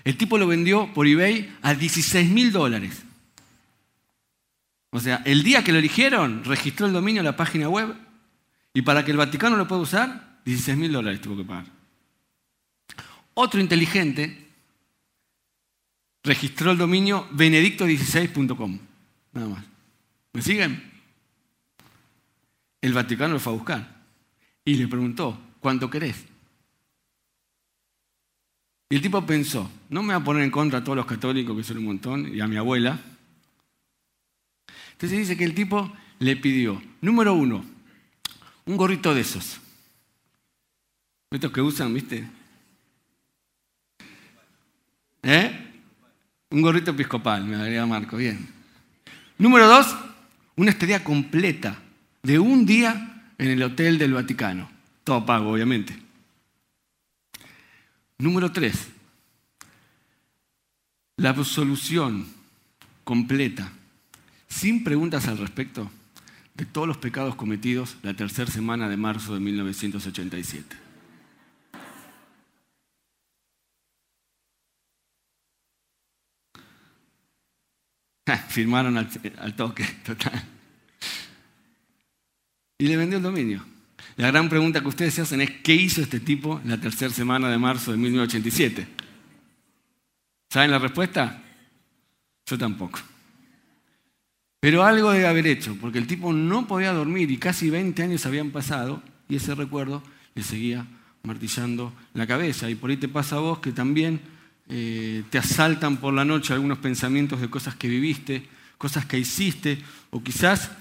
El 0.06 0.18
tipo 0.18 0.38
lo 0.38 0.48
vendió 0.48 0.94
por 0.94 1.08
eBay 1.08 1.58
a 1.64 1.74
16 1.74 2.30
mil 2.30 2.52
dólares. 2.52 3.04
O 4.92 5.00
sea, 5.00 5.22
el 5.26 5.44
día 5.44 5.64
que 5.64 5.74
lo 5.74 5.80
eligieron, 5.80 6.46
registró 6.46 6.86
el 6.86 6.94
dominio 6.94 7.20
en 7.20 7.26
la 7.26 7.36
página 7.36 7.68
web 7.68 7.94
y 8.74 8.84
para 8.84 9.04
que 9.04 9.12
el 9.12 9.18
Vaticano 9.18 9.58
lo 9.58 9.68
pueda 9.68 9.82
usar, 9.82 10.40
16 10.46 10.78
mil 10.78 10.92
dólares 10.92 11.20
tuvo 11.20 11.38
que 11.38 11.44
pagar. 11.44 11.66
Otro 13.34 13.60
inteligente 13.60 14.48
registró 16.24 16.72
el 16.72 16.78
dominio 16.78 17.28
benedicto16.com. 17.32 18.80
Nada 19.34 19.48
más. 19.48 19.66
¿Me 20.34 20.42
siguen? 20.42 20.92
El 22.80 22.94
Vaticano 22.94 23.34
lo 23.34 23.40
fue 23.40 23.54
a 23.54 23.56
buscar 23.56 23.96
y 24.64 24.76
le 24.76 24.88
preguntó, 24.88 25.40
¿cuánto 25.60 25.90
querés? 25.90 26.26
Y 28.90 28.96
el 28.96 29.02
tipo 29.02 29.26
pensó, 29.26 29.70
no 29.90 30.04
me 30.04 30.14
voy 30.14 30.22
a 30.22 30.26
poner 30.26 30.44
en 30.44 30.52
contra 30.52 30.80
a 30.80 30.84
todos 30.84 30.96
los 30.96 31.06
católicos, 31.06 31.58
que 31.58 31.64
son 31.64 31.78
un 31.80 31.86
montón, 31.86 32.34
y 32.34 32.40
a 32.40 32.48
mi 32.48 32.58
abuela. 32.58 33.00
Entonces 34.92 35.20
dice 35.20 35.36
que 35.36 35.44
el 35.44 35.56
tipo 35.56 35.92
le 36.20 36.36
pidió, 36.36 36.82
número 37.02 37.34
uno, 37.34 37.66
un 38.66 38.78
gorrito 38.78 39.14
de 39.14 39.22
esos. 39.22 39.60
Estos 41.32 41.52
que 41.52 41.62
usan, 41.62 41.94
¿viste? 41.94 42.30
¿Eh? 45.24 45.74
Un 46.52 46.62
gorrito 46.62 46.92
episcopal, 46.92 47.44
me 47.44 47.56
agrega 47.56 47.86
Marco, 47.88 48.16
bien. 48.18 48.48
Número 49.40 49.68
dos, 49.68 49.96
una 50.56 50.72
estadía 50.72 51.04
completa 51.04 51.78
de 52.22 52.38
un 52.40 52.66
día 52.66 53.32
en 53.38 53.48
el 53.50 53.64
Hotel 53.64 53.98
del 53.98 54.14
Vaticano. 54.14 54.70
Todo 55.04 55.26
pago, 55.26 55.52
obviamente. 55.52 56.05
Número 58.18 58.52
tres, 58.52 58.88
la 61.18 61.32
absolución 61.32 62.28
completa, 63.04 63.72
sin 64.48 64.84
preguntas 64.86 65.28
al 65.28 65.38
respecto, 65.38 65.92
de 66.54 66.66
todos 66.66 66.88
los 66.88 66.98
pecados 66.98 67.36
cometidos 67.36 67.98
la 68.04 68.14
tercera 68.14 68.50
semana 68.50 68.88
de 68.88 68.96
marzo 68.96 69.34
de 69.34 69.42
1987. 69.42 70.78
Firmaron 78.48 78.98
al, 78.98 79.10
al 79.40 79.56
toque, 79.58 79.84
total. 80.06 80.42
Y 82.78 82.88
le 82.88 82.96
vendió 82.96 83.18
el 83.18 83.24
dominio. 83.24 83.75
La 84.18 84.28
gran 84.28 84.48
pregunta 84.48 84.80
que 84.82 84.88
ustedes 84.88 85.14
se 85.14 85.22
hacen 85.22 85.42
es, 85.42 85.52
¿qué 85.62 85.74
hizo 85.74 86.02
este 86.02 86.22
tipo 86.22 86.62
la 86.64 86.80
tercera 86.80 87.14
semana 87.14 87.50
de 87.50 87.58
marzo 87.58 87.92
de 87.92 87.98
1987? 87.98 88.88
¿Saben 90.50 90.72
la 90.72 90.80
respuesta? 90.80 91.44
Yo 92.46 92.58
tampoco. 92.58 93.00
Pero 94.62 94.84
algo 94.84 95.12
debe 95.12 95.28
haber 95.28 95.48
hecho, 95.48 95.78
porque 95.82 95.98
el 95.98 96.08
tipo 96.08 96.32
no 96.32 96.66
podía 96.66 96.94
dormir 96.94 97.30
y 97.30 97.38
casi 97.38 97.70
20 97.70 98.04
años 98.04 98.26
habían 98.26 98.52
pasado 98.52 99.04
y 99.28 99.36
ese 99.36 99.54
recuerdo 99.54 100.02
le 100.34 100.44
seguía 100.44 100.88
martillando 101.24 101.94
la 102.14 102.26
cabeza. 102.26 102.70
Y 102.70 102.76
por 102.76 102.90
ahí 102.90 102.98
te 102.98 103.10
pasa 103.10 103.36
a 103.36 103.40
vos 103.40 103.60
que 103.60 103.74
también 103.74 104.22
eh, 104.70 105.24
te 105.30 105.38
asaltan 105.38 105.98
por 105.98 106.14
la 106.14 106.24
noche 106.24 106.54
algunos 106.54 106.78
pensamientos 106.78 107.42
de 107.42 107.50
cosas 107.50 107.76
que 107.76 107.90
viviste, 107.90 108.48
cosas 108.78 109.06
que 109.06 109.20
hiciste, 109.20 109.80
o 110.10 110.24
quizás 110.24 110.72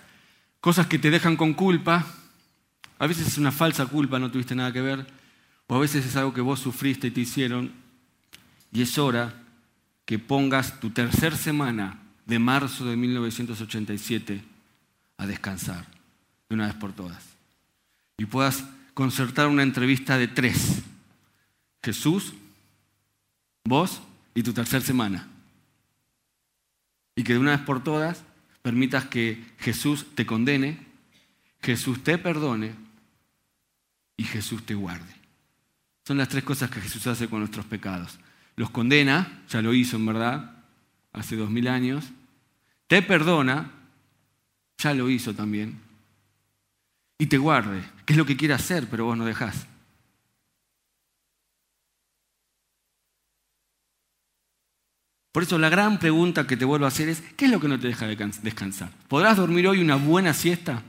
cosas 0.60 0.86
que 0.86 0.98
te 0.98 1.10
dejan 1.10 1.36
con 1.36 1.52
culpa 1.52 2.06
a 3.04 3.06
veces 3.06 3.26
es 3.26 3.36
una 3.36 3.52
falsa 3.52 3.84
culpa, 3.84 4.18
no 4.18 4.30
tuviste 4.30 4.54
nada 4.54 4.72
que 4.72 4.80
ver, 4.80 5.06
o 5.66 5.76
a 5.76 5.78
veces 5.78 6.06
es 6.06 6.16
algo 6.16 6.32
que 6.32 6.40
vos 6.40 6.58
sufriste 6.58 7.08
y 7.08 7.10
te 7.10 7.20
hicieron, 7.20 7.70
y 8.72 8.80
es 8.80 8.96
hora 8.96 9.42
que 10.06 10.18
pongas 10.18 10.80
tu 10.80 10.88
tercer 10.88 11.36
semana 11.36 12.00
de 12.24 12.38
marzo 12.38 12.86
de 12.86 12.96
1987 12.96 14.42
a 15.18 15.26
descansar 15.26 15.86
de 16.48 16.54
una 16.54 16.66
vez 16.66 16.74
por 16.76 16.94
todas. 16.94 17.22
Y 18.16 18.24
puedas 18.24 18.64
concertar 18.94 19.48
una 19.48 19.62
entrevista 19.62 20.16
de 20.16 20.28
tres. 20.28 20.80
Jesús, 21.82 22.32
vos 23.64 24.00
y 24.34 24.42
tu 24.42 24.54
tercer 24.54 24.80
semana. 24.80 25.28
Y 27.16 27.22
que 27.22 27.34
de 27.34 27.38
una 27.38 27.50
vez 27.50 27.66
por 27.66 27.84
todas 27.84 28.24
permitas 28.62 29.04
que 29.04 29.44
Jesús 29.58 30.06
te 30.14 30.24
condene, 30.24 30.78
Jesús 31.60 32.02
te 32.02 32.16
perdone 32.16 32.83
y 34.16 34.24
Jesús 34.24 34.64
te 34.64 34.74
guarde. 34.74 35.12
Son 36.06 36.18
las 36.18 36.28
tres 36.28 36.44
cosas 36.44 36.70
que 36.70 36.80
Jesús 36.80 37.06
hace 37.06 37.28
con 37.28 37.40
nuestros 37.40 37.66
pecados. 37.66 38.18
Los 38.56 38.70
condena, 38.70 39.42
ya 39.48 39.62
lo 39.62 39.74
hizo 39.74 39.96
en 39.96 40.06
verdad, 40.06 40.64
hace 41.12 41.36
dos 41.36 41.50
mil 41.50 41.66
años. 41.68 42.04
Te 42.86 43.02
perdona, 43.02 43.70
ya 44.78 44.94
lo 44.94 45.08
hizo 45.08 45.34
también. 45.34 45.80
y 47.16 47.26
te 47.26 47.38
guarde, 47.38 47.82
que 48.04 48.12
es 48.12 48.16
lo 48.18 48.26
que 48.26 48.36
quiere 48.36 48.54
hacer, 48.54 48.88
pero 48.90 49.06
vos 49.06 49.16
no 49.16 49.24
dejás. 49.24 49.66
Por 55.32 55.42
eso 55.42 55.58
la 55.58 55.68
gran 55.68 55.98
pregunta 55.98 56.46
que 56.46 56.56
te 56.56 56.64
vuelvo 56.64 56.84
a 56.84 56.88
hacer 56.88 57.08
es, 57.08 57.20
¿qué 57.36 57.46
es 57.46 57.50
lo 57.50 57.60
que 57.60 57.68
no 57.68 57.80
te 57.80 57.88
deja 57.88 58.06
descansar? 58.06 58.90
¿Podrás 59.08 59.36
dormir 59.36 59.66
hoy 59.66 59.80
una 59.80 59.96
buena 59.96 60.34
siesta? 60.34 60.82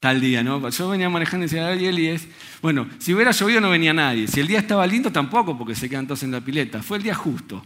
Tal 0.00 0.20
día, 0.20 0.44
¿no? 0.44 0.68
Yo 0.68 0.88
venía 0.88 1.10
manejando 1.10 1.44
y 1.44 1.48
decía, 1.48 1.74
y 1.74 2.06
es, 2.06 2.28
bueno, 2.62 2.88
si 2.98 3.12
hubiera 3.12 3.32
llovido 3.32 3.60
no 3.60 3.70
venía 3.70 3.92
nadie, 3.92 4.28
si 4.28 4.38
el 4.38 4.46
día 4.46 4.60
estaba 4.60 4.86
lindo 4.86 5.10
tampoco, 5.10 5.58
porque 5.58 5.74
se 5.74 5.88
quedan 5.88 6.06
todos 6.06 6.22
en 6.22 6.30
la 6.30 6.40
pileta, 6.40 6.82
fue 6.82 6.98
el 6.98 7.02
día 7.02 7.16
justo, 7.16 7.64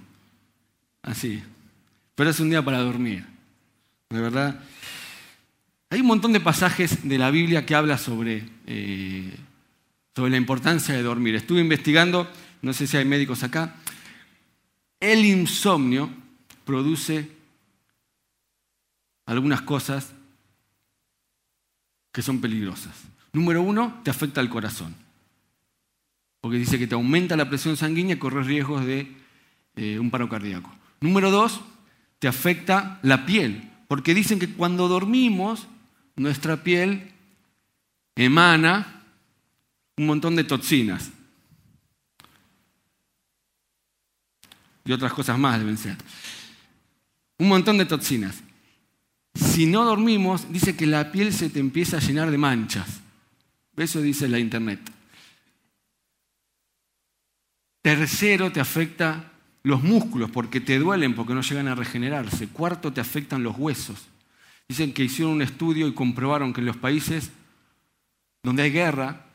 así. 1.02 1.42
Pero 2.14 2.30
es 2.30 2.40
un 2.40 2.48
día 2.48 2.64
para 2.64 2.78
dormir, 2.78 3.26
de 4.08 4.20
verdad. 4.20 4.60
Hay 5.90 6.00
un 6.00 6.06
montón 6.06 6.32
de 6.32 6.40
pasajes 6.40 7.06
de 7.06 7.18
la 7.18 7.30
Biblia 7.30 7.66
que 7.66 7.74
habla 7.74 7.98
sobre, 7.98 8.48
eh, 8.66 9.36
sobre 10.16 10.30
la 10.30 10.38
importancia 10.38 10.94
de 10.94 11.02
dormir. 11.02 11.34
Estuve 11.34 11.60
investigando, 11.60 12.30
no 12.62 12.72
sé 12.72 12.86
si 12.86 12.96
hay 12.96 13.04
médicos 13.04 13.42
acá, 13.42 13.74
el 15.00 15.22
insomnio 15.26 16.08
produce 16.64 17.30
algunas 19.26 19.60
cosas 19.60 20.14
que 22.12 22.23
son 22.23 22.40
peligrosas. 22.40 22.95
Número 23.33 23.62
uno, 23.62 24.00
te 24.04 24.11
afecta 24.11 24.40
el 24.40 24.49
corazón, 24.49 24.95
porque 26.40 26.59
dice 26.59 26.78
que 26.78 26.87
te 26.87 26.95
aumenta 26.95 27.37
la 27.37 27.49
presión 27.49 27.76
sanguínea 27.76 28.16
y 28.16 28.19
corres 28.19 28.47
riesgos 28.47 28.85
de 28.85 29.11
eh, 29.76 29.99
un 29.99 30.11
paro 30.11 30.28
cardíaco. 30.28 30.71
Número 31.00 31.31
dos, 31.31 31.61
te 32.19 32.28
afecta 32.28 33.00
la 33.02 33.26
piel, 33.26 33.71
porque 33.88 34.14
dicen 34.14 34.38
que 34.38 34.52
cuando 34.52 34.88
dormimos, 34.88 35.66
nuestra 36.14 36.62
piel 36.62 37.11
emana 38.14 39.02
un 39.97 40.07
montón 40.07 40.37
de 40.37 40.45
toxinas. 40.45 41.11
y 44.85 44.92
otras 44.92 45.12
cosas 45.12 45.38
más 45.38 45.59
deben 45.59 45.78
ser. 45.78 45.97
Un 47.38 47.49
montón 47.49 47.78
de 47.78 47.87
toxinas. 47.87 48.42
Si 49.34 49.66
no 49.66 49.84
dormimos, 49.84 50.52
dice 50.52 50.76
que 50.76 50.86
la 50.86 51.10
piel 51.10 51.32
se 51.32 51.50
te 51.50 51.60
empieza 51.60 51.96
a 51.96 52.00
llenar 52.00 52.30
de 52.30 52.38
manchas. 52.38 53.00
Eso 53.76 54.00
dice 54.00 54.28
la 54.28 54.38
internet. 54.38 54.80
Tercero, 57.82 58.52
te 58.52 58.60
afecta 58.60 59.32
los 59.62 59.82
músculos 59.82 60.30
porque 60.30 60.60
te 60.60 60.78
duelen, 60.78 61.14
porque 61.14 61.34
no 61.34 61.42
llegan 61.42 61.68
a 61.68 61.74
regenerarse. 61.74 62.48
Cuarto, 62.48 62.92
te 62.92 63.00
afectan 63.00 63.42
los 63.42 63.56
huesos. 63.56 64.06
Dicen 64.68 64.92
que 64.92 65.04
hicieron 65.04 65.34
un 65.34 65.42
estudio 65.42 65.86
y 65.88 65.94
comprobaron 65.94 66.52
que 66.52 66.60
en 66.60 66.66
los 66.66 66.76
países 66.76 67.32
donde 68.42 68.62
hay 68.62 68.70
guerra, 68.70 69.26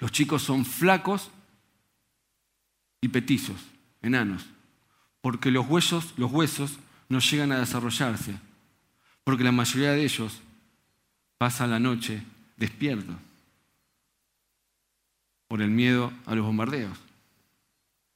los 0.00 0.12
chicos 0.12 0.42
son 0.42 0.64
flacos 0.64 1.30
y 3.00 3.08
petizos 3.08 3.56
enanos, 4.02 4.44
porque 5.20 5.50
los 5.50 5.66
huesos, 5.66 6.14
los 6.16 6.30
huesos 6.30 6.78
no 7.08 7.18
llegan 7.18 7.52
a 7.52 7.58
desarrollarse, 7.58 8.34
porque 9.24 9.44
la 9.44 9.52
mayoría 9.52 9.92
de 9.92 10.04
ellos 10.04 10.40
pasa 11.38 11.66
la 11.66 11.80
noche 11.80 12.22
despierto 12.56 13.14
por 15.48 15.62
el 15.62 15.70
miedo 15.70 16.12
a 16.26 16.34
los 16.34 16.44
bombardeos. 16.44 16.98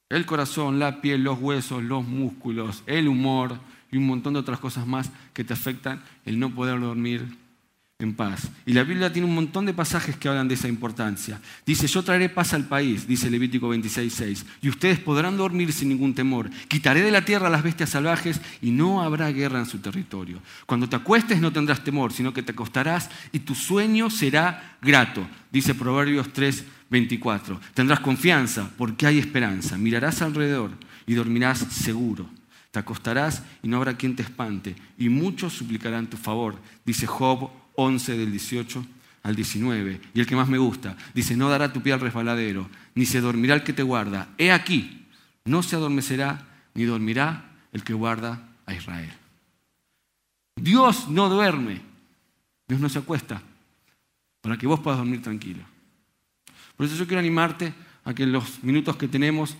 El 0.09 0.25
corazón, 0.25 0.79
la 0.79 1.01
piel, 1.01 1.23
los 1.23 1.39
huesos, 1.39 1.83
los 1.83 2.03
músculos, 2.05 2.83
el 2.87 3.07
humor 3.07 3.59
y 3.91 3.97
un 3.97 4.07
montón 4.07 4.33
de 4.33 4.39
otras 4.39 4.59
cosas 4.59 4.87
más 4.87 5.11
que 5.33 5.43
te 5.43 5.53
afectan 5.53 6.03
el 6.25 6.39
no 6.39 6.53
poder 6.53 6.79
dormir 6.79 7.37
en 8.01 8.15
paz. 8.15 8.49
Y 8.65 8.71
la 8.71 8.83
Biblia 8.83 9.11
tiene 9.11 9.27
un 9.27 9.35
montón 9.35 9.65
de 9.65 9.73
pasajes 9.73 10.15
que 10.15 10.29
hablan 10.29 10.47
de 10.47 10.53
esa 10.53 10.69
importancia. 10.69 11.41
Dice, 11.65 11.85
yo 11.85 12.01
traeré 12.01 12.29
paz 12.29 12.53
al 12.53 12.65
país, 12.65 13.05
dice 13.05 13.29
Levítico 13.29 13.75
26.6, 13.75 14.45
y 14.61 14.69
ustedes 14.69 14.99
podrán 14.99 15.35
dormir 15.35 15.73
sin 15.73 15.89
ningún 15.89 16.15
temor. 16.15 16.49
Quitaré 16.69 17.01
de 17.01 17.11
la 17.11 17.25
tierra 17.25 17.49
las 17.49 17.61
bestias 17.61 17.89
salvajes 17.89 18.39
y 18.61 18.71
no 18.71 19.03
habrá 19.03 19.29
guerra 19.33 19.59
en 19.59 19.65
su 19.65 19.79
territorio. 19.79 20.39
Cuando 20.65 20.87
te 20.87 20.95
acuestes 20.95 21.41
no 21.41 21.51
tendrás 21.51 21.83
temor, 21.83 22.13
sino 22.13 22.33
que 22.33 22.41
te 22.41 22.53
acostarás 22.53 23.09
y 23.33 23.39
tu 23.39 23.53
sueño 23.53 24.09
será 24.09 24.77
grato, 24.81 25.27
dice 25.51 25.75
Proverbios 25.75 26.31
3.24. 26.31 27.59
Tendrás 27.73 27.99
confianza 27.99 28.71
porque 28.77 29.07
hay 29.07 29.19
esperanza. 29.19 29.77
Mirarás 29.77 30.21
alrededor 30.21 30.71
y 31.05 31.15
dormirás 31.15 31.59
seguro. 31.69 32.29
Te 32.71 32.79
acostarás 32.79 33.43
y 33.61 33.67
no 33.67 33.75
habrá 33.75 33.97
quien 33.97 34.15
te 34.15 34.21
espante, 34.21 34.75
y 34.97 35.09
muchos 35.09 35.53
suplicarán 35.53 36.07
tu 36.07 36.17
favor, 36.17 36.55
dice 36.85 37.07
Job 37.07 37.49
11 37.79 38.17
del 38.17 38.31
18 38.31 38.85
al 39.23 39.35
19. 39.35 40.01
Y 40.13 40.19
el 40.19 40.27
que 40.27 40.35
más 40.35 40.49
me 40.49 40.57
gusta, 40.57 40.97
dice, 41.13 41.35
no 41.37 41.49
dará 41.49 41.71
tu 41.71 41.81
pie 41.81 41.93
al 41.93 42.01
resbaladero, 42.01 42.69
ni 42.95 43.05
se 43.05 43.21
dormirá 43.21 43.55
el 43.55 43.63
que 43.63 43.73
te 43.73 43.83
guarda. 43.83 44.29
He 44.37 44.51
aquí, 44.51 45.05
no 45.45 45.63
se 45.63 45.75
adormecerá, 45.75 46.45
ni 46.73 46.83
dormirá 46.83 47.51
el 47.71 47.83
que 47.83 47.93
guarda 47.93 48.49
a 48.65 48.73
Israel. 48.73 49.11
Dios 50.55 51.07
no 51.07 51.29
duerme, 51.29 51.81
Dios 52.67 52.81
no 52.81 52.89
se 52.89 52.99
acuesta, 52.99 53.41
para 54.41 54.57
que 54.57 54.67
vos 54.67 54.81
puedas 54.81 54.99
dormir 54.99 55.21
tranquilo. 55.21 55.63
Por 56.75 56.85
eso 56.85 56.95
yo 56.95 57.07
quiero 57.07 57.19
animarte 57.19 57.73
a 58.03 58.13
que 58.13 58.23
en 58.23 58.33
los 58.33 58.61
minutos 58.63 58.97
que 58.97 59.07
tenemos 59.07 59.55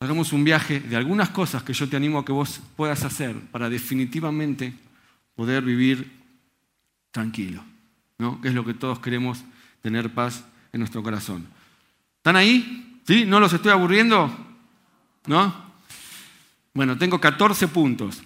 hagamos 0.00 0.32
un 0.32 0.44
viaje 0.44 0.80
de 0.80 0.96
algunas 0.96 1.30
cosas 1.30 1.62
que 1.62 1.72
yo 1.72 1.88
te 1.88 1.96
animo 1.96 2.18
a 2.18 2.24
que 2.24 2.32
vos 2.32 2.60
puedas 2.76 3.04
hacer 3.04 3.38
para 3.50 3.68
definitivamente 3.68 4.74
poder 5.34 5.62
vivir 5.62 6.23
tranquilo, 7.14 7.62
¿no? 8.18 8.40
Que 8.40 8.48
es 8.48 8.54
lo 8.54 8.64
que 8.64 8.74
todos 8.74 8.98
queremos, 8.98 9.44
tener 9.80 10.12
paz 10.12 10.44
en 10.72 10.80
nuestro 10.80 11.00
corazón. 11.00 11.46
¿Están 12.16 12.34
ahí? 12.34 13.00
¿Sí? 13.06 13.24
¿No 13.24 13.38
los 13.38 13.52
estoy 13.52 13.70
aburriendo? 13.70 14.36
¿No? 15.26 15.54
Bueno, 16.74 16.98
tengo 16.98 17.20
14 17.20 17.68
puntos. 17.68 18.20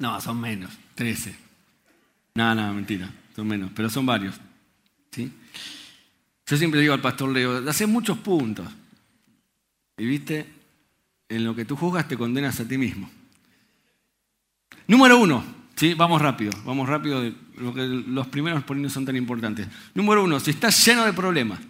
No, 0.00 0.20
son 0.20 0.40
menos, 0.40 0.76
13. 0.96 1.36
No, 2.34 2.56
no, 2.56 2.74
mentira, 2.74 3.08
son 3.36 3.46
menos, 3.46 3.70
pero 3.72 3.88
son 3.88 4.04
varios. 4.04 4.34
¿Sí? 5.12 5.32
Yo 6.44 6.56
siempre 6.56 6.80
digo 6.80 6.92
al 6.92 7.00
pastor 7.00 7.30
Leo, 7.30 7.70
hace 7.70 7.86
muchos 7.86 8.18
puntos. 8.18 8.66
Y 9.96 10.06
viste, 10.06 10.44
en 11.28 11.44
lo 11.44 11.54
que 11.54 11.64
tú 11.64 11.76
juzgas 11.76 12.08
te 12.08 12.18
condenas 12.18 12.58
a 12.58 12.66
ti 12.66 12.76
mismo. 12.76 13.08
Número 14.92 15.16
uno, 15.16 15.42
¿sí? 15.74 15.94
vamos 15.94 16.20
rápido, 16.20 16.52
vamos 16.66 16.86
rápido, 16.86 17.22
lo 17.56 17.72
que 17.72 17.80
los 17.80 18.26
primeros 18.26 18.62
por 18.62 18.90
son 18.90 19.06
tan 19.06 19.16
importantes. 19.16 19.66
Número 19.94 20.22
uno, 20.22 20.38
si 20.38 20.50
estás 20.50 20.84
lleno 20.84 21.06
de 21.06 21.14
problemas, 21.14 21.60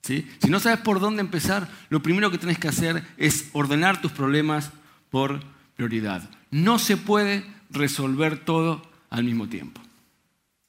¿sí? 0.00 0.28
si 0.40 0.48
no 0.48 0.60
sabes 0.60 0.78
por 0.78 1.00
dónde 1.00 1.22
empezar, 1.22 1.68
lo 1.88 2.00
primero 2.00 2.30
que 2.30 2.38
tienes 2.38 2.60
que 2.60 2.68
hacer 2.68 3.02
es 3.16 3.50
ordenar 3.52 4.00
tus 4.00 4.12
problemas 4.12 4.70
por 5.10 5.40
prioridad. 5.74 6.30
No 6.52 6.78
se 6.78 6.96
puede 6.96 7.44
resolver 7.68 8.38
todo 8.38 8.80
al 9.10 9.24
mismo 9.24 9.48
tiempo. 9.48 9.80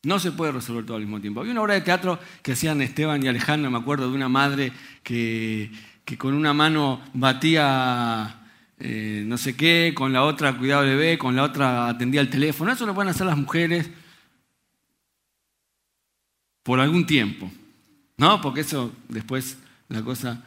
No 0.02 0.18
se 0.18 0.32
puede 0.32 0.52
resolver 0.52 0.88
todo 0.88 0.98
al 0.98 1.04
mismo 1.04 1.22
tiempo. 1.22 1.42
Había 1.42 1.52
una 1.52 1.62
obra 1.62 1.76
de 1.76 1.82
teatro 1.82 2.20
que 2.42 2.54
hacían 2.54 2.82
Esteban 2.82 3.24
y 3.24 3.28
Alejandro, 3.28 3.70
me 3.70 3.78
acuerdo, 3.78 4.10
de 4.10 4.16
una 4.16 4.30
madre 4.30 4.72
que, 5.04 5.72
que 6.06 6.18
con 6.18 6.34
una 6.34 6.54
mano 6.54 7.02
batía 7.14 8.40
eh, 8.86 9.24
no 9.26 9.38
sé 9.38 9.56
qué, 9.56 9.94
con 9.96 10.12
la 10.12 10.24
otra 10.24 10.58
cuidaba 10.58 10.84
el 10.84 10.90
bebé, 10.90 11.18
con 11.18 11.38
la 11.38 11.44
otra 11.44 11.88
atendía 11.88 12.20
el 12.20 12.30
teléfono. 12.30 12.70
Eso 12.70 12.86
lo 12.86 12.94
pueden 12.94 13.12
hacer 13.12 13.26
las 13.26 13.38
mujeres 13.38 13.90
por 16.64 16.82
algún 16.82 17.06
tiempo, 17.06 17.50
¿no? 18.18 18.42
Porque 18.42 18.60
eso 18.60 18.94
después 19.08 19.58
la 19.88 20.02
cosa 20.02 20.44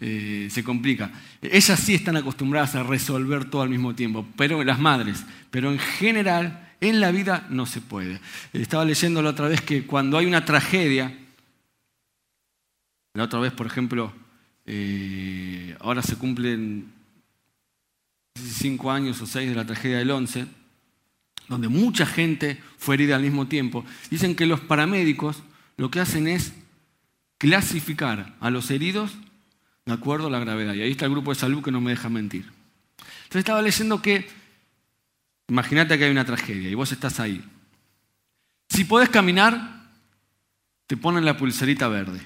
eh, 0.00 0.48
se 0.50 0.62
complica. 0.62 1.10
Ellas 1.40 1.80
sí 1.80 1.94
están 1.94 2.18
acostumbradas 2.18 2.74
a 2.74 2.82
resolver 2.82 3.46
todo 3.46 3.62
al 3.62 3.70
mismo 3.70 3.94
tiempo, 3.94 4.26
pero 4.36 4.62
las 4.62 4.78
madres, 4.78 5.24
pero 5.50 5.72
en 5.72 5.78
general 5.78 6.74
en 6.82 7.00
la 7.00 7.10
vida 7.10 7.46
no 7.48 7.64
se 7.64 7.80
puede. 7.80 8.20
Estaba 8.52 8.84
leyendo 8.84 9.22
la 9.22 9.30
otra 9.30 9.48
vez 9.48 9.62
que 9.62 9.86
cuando 9.86 10.18
hay 10.18 10.26
una 10.26 10.44
tragedia, 10.44 11.16
la 13.14 13.24
otra 13.24 13.40
vez, 13.40 13.54
por 13.54 13.66
ejemplo, 13.66 14.12
eh, 14.66 15.74
ahora 15.80 16.02
se 16.02 16.16
cumplen 16.16 16.97
cinco 18.38 18.90
años 18.90 19.20
o 19.20 19.26
seis 19.26 19.48
de 19.48 19.54
la 19.54 19.66
tragedia 19.66 19.98
del 19.98 20.10
11, 20.10 20.46
donde 21.48 21.68
mucha 21.68 22.06
gente 22.06 22.60
fue 22.76 22.94
herida 22.94 23.16
al 23.16 23.22
mismo 23.22 23.46
tiempo, 23.46 23.84
dicen 24.10 24.34
que 24.34 24.46
los 24.46 24.60
paramédicos 24.60 25.42
lo 25.76 25.90
que 25.90 26.00
hacen 26.00 26.28
es 26.28 26.52
clasificar 27.38 28.36
a 28.40 28.50
los 28.50 28.70
heridos 28.70 29.12
de 29.86 29.92
acuerdo 29.92 30.26
a 30.26 30.30
la 30.30 30.40
gravedad. 30.40 30.74
Y 30.74 30.82
ahí 30.82 30.90
está 30.90 31.06
el 31.06 31.12
grupo 31.12 31.32
de 31.32 31.40
salud 31.40 31.62
que 31.62 31.70
no 31.70 31.80
me 31.80 31.90
deja 31.90 32.08
mentir. 32.08 32.50
Entonces 32.98 33.40
estaba 33.40 33.62
leyendo 33.62 34.02
que, 34.02 34.28
imagínate 35.48 35.96
que 35.96 36.04
hay 36.04 36.10
una 36.10 36.24
tragedia 36.24 36.68
y 36.68 36.74
vos 36.74 36.92
estás 36.92 37.20
ahí. 37.20 37.42
Si 38.68 38.84
podés 38.84 39.08
caminar, 39.08 39.88
te 40.86 40.96
ponen 40.96 41.24
la 41.24 41.36
pulserita 41.36 41.88
verde. 41.88 42.20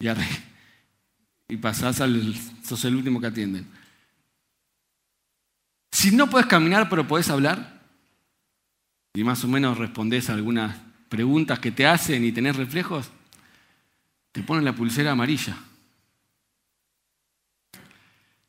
Y 0.00 0.08
arriba 0.08 0.49
y 1.50 1.56
pasás 1.56 2.00
al, 2.00 2.34
sos 2.64 2.84
el 2.84 2.94
último 2.94 3.20
que 3.20 3.26
atienden. 3.26 3.66
Si 5.90 6.14
no 6.14 6.30
puedes 6.30 6.46
caminar 6.46 6.88
pero 6.88 7.06
puedes 7.06 7.28
hablar, 7.28 7.82
y 9.12 9.24
más 9.24 9.42
o 9.44 9.48
menos 9.48 9.76
respondes 9.76 10.30
a 10.30 10.34
algunas 10.34 10.76
preguntas 11.08 11.58
que 11.58 11.72
te 11.72 11.86
hacen 11.86 12.24
y 12.24 12.30
tenés 12.30 12.54
reflejos, 12.54 13.10
te 14.30 14.44
ponen 14.44 14.64
la 14.64 14.74
pulsera 14.74 15.10
amarilla. 15.10 15.56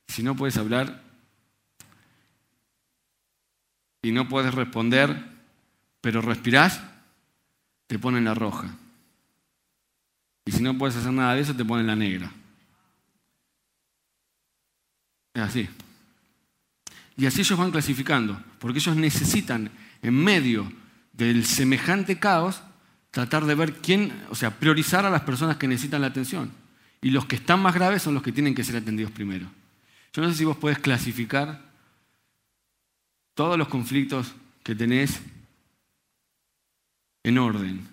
Si 0.08 0.22
no 0.22 0.36
puedes 0.36 0.58
hablar 0.58 1.02
y 4.04 4.12
no 4.12 4.30
puedes 4.30 4.54
responder, 4.54 5.26
pero 6.02 6.22
respirás, 6.22 6.82
te 7.88 7.98
ponen 7.98 8.26
la 8.26 8.36
roja. 8.36 8.76
Y 10.46 10.52
si 10.52 10.62
no 10.62 10.78
puedes 10.78 10.96
hacer 10.96 11.12
nada 11.12 11.34
de 11.34 11.42
eso, 11.42 11.56
te 11.56 11.66
ponen 11.66 11.88
la 11.88 11.96
negra. 11.96 12.32
Es 15.34 15.42
así. 15.42 15.70
Y 17.18 17.26
así 17.26 17.42
ellos 17.42 17.60
van 17.60 17.72
clasificando, 17.72 18.42
porque 18.60 18.80
ellos 18.80 18.96
necesitan, 18.96 19.72
en 20.02 20.14
medio 20.16 20.72
del 21.14 21.46
semejante 21.46 22.20
caos, 22.20 22.62
tratar 23.12 23.46
de 23.46 23.56
ver 23.56 23.74
quién, 23.76 24.12
o 24.30 24.36
sea, 24.36 24.58
priorizar 24.58 25.06
a 25.06 25.10
las 25.10 25.22
personas 25.22 25.58
que 25.58 25.68
necesitan 25.68 26.02
la 26.02 26.08
atención. 26.08 26.52
Y 27.02 27.12
los 27.12 27.26
que 27.26 27.36
están 27.36 27.62
más 27.62 27.76
graves 27.76 28.02
son 28.02 28.14
los 28.14 28.24
que 28.24 28.32
tienen 28.32 28.56
que 28.56 28.64
ser 28.64 28.78
atendidos 28.78 29.12
primero. 29.12 29.48
Yo 30.14 30.22
no 30.22 30.30
sé 30.30 30.36
si 30.36 30.46
vos 30.46 30.58
podés 30.58 30.80
clasificar 30.80 31.72
todos 33.34 33.58
los 33.58 33.68
conflictos 33.68 34.34
que 34.64 34.76
tenés 34.76 35.20
en 37.24 37.38
orden. 37.38 37.88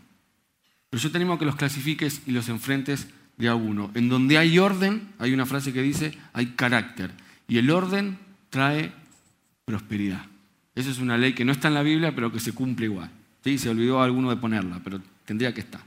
Pero 0.91 1.03
yo 1.03 1.11
tenemos 1.11 1.39
que 1.39 1.45
los 1.45 1.57
clasifiques 1.57 2.23
y 2.27 2.33
los 2.33 2.49
enfrentes 2.49 3.09
de 3.37 3.49
a 3.49 3.55
uno. 3.55 3.91
En 3.95 4.09
donde 4.09 4.39
hay 4.39 4.59
orden, 4.59 5.13
hay 5.19 5.33
una 5.33 5.47
frase 5.47 5.73
que 5.73 5.83
dice, 5.83 6.17
hay 6.33 6.47
carácter. 6.47 7.13
Y 7.49 7.59
el 7.59 7.71
orden 7.71 8.19
trae 8.51 8.93
prosperidad. 9.65 10.25
Esa 10.75 10.91
es 10.91 10.99
una 10.99 11.19
ley 11.19 11.35
que 11.35 11.45
no 11.45 11.53
está 11.53 11.69
en 11.69 11.75
la 11.75 11.83
Biblia, 11.83 12.15
pero 12.15 12.31
que 12.31 12.39
se 12.39 12.53
cumple 12.53 12.87
igual. 12.87 13.11
¿Sí? 13.43 13.59
Se 13.59 13.69
olvidó 13.69 14.03
alguno 14.03 14.31
de 14.31 14.37
ponerla, 14.37 14.81
pero 14.85 15.01
tendría 15.25 15.53
que 15.53 15.61
estar. 15.61 15.81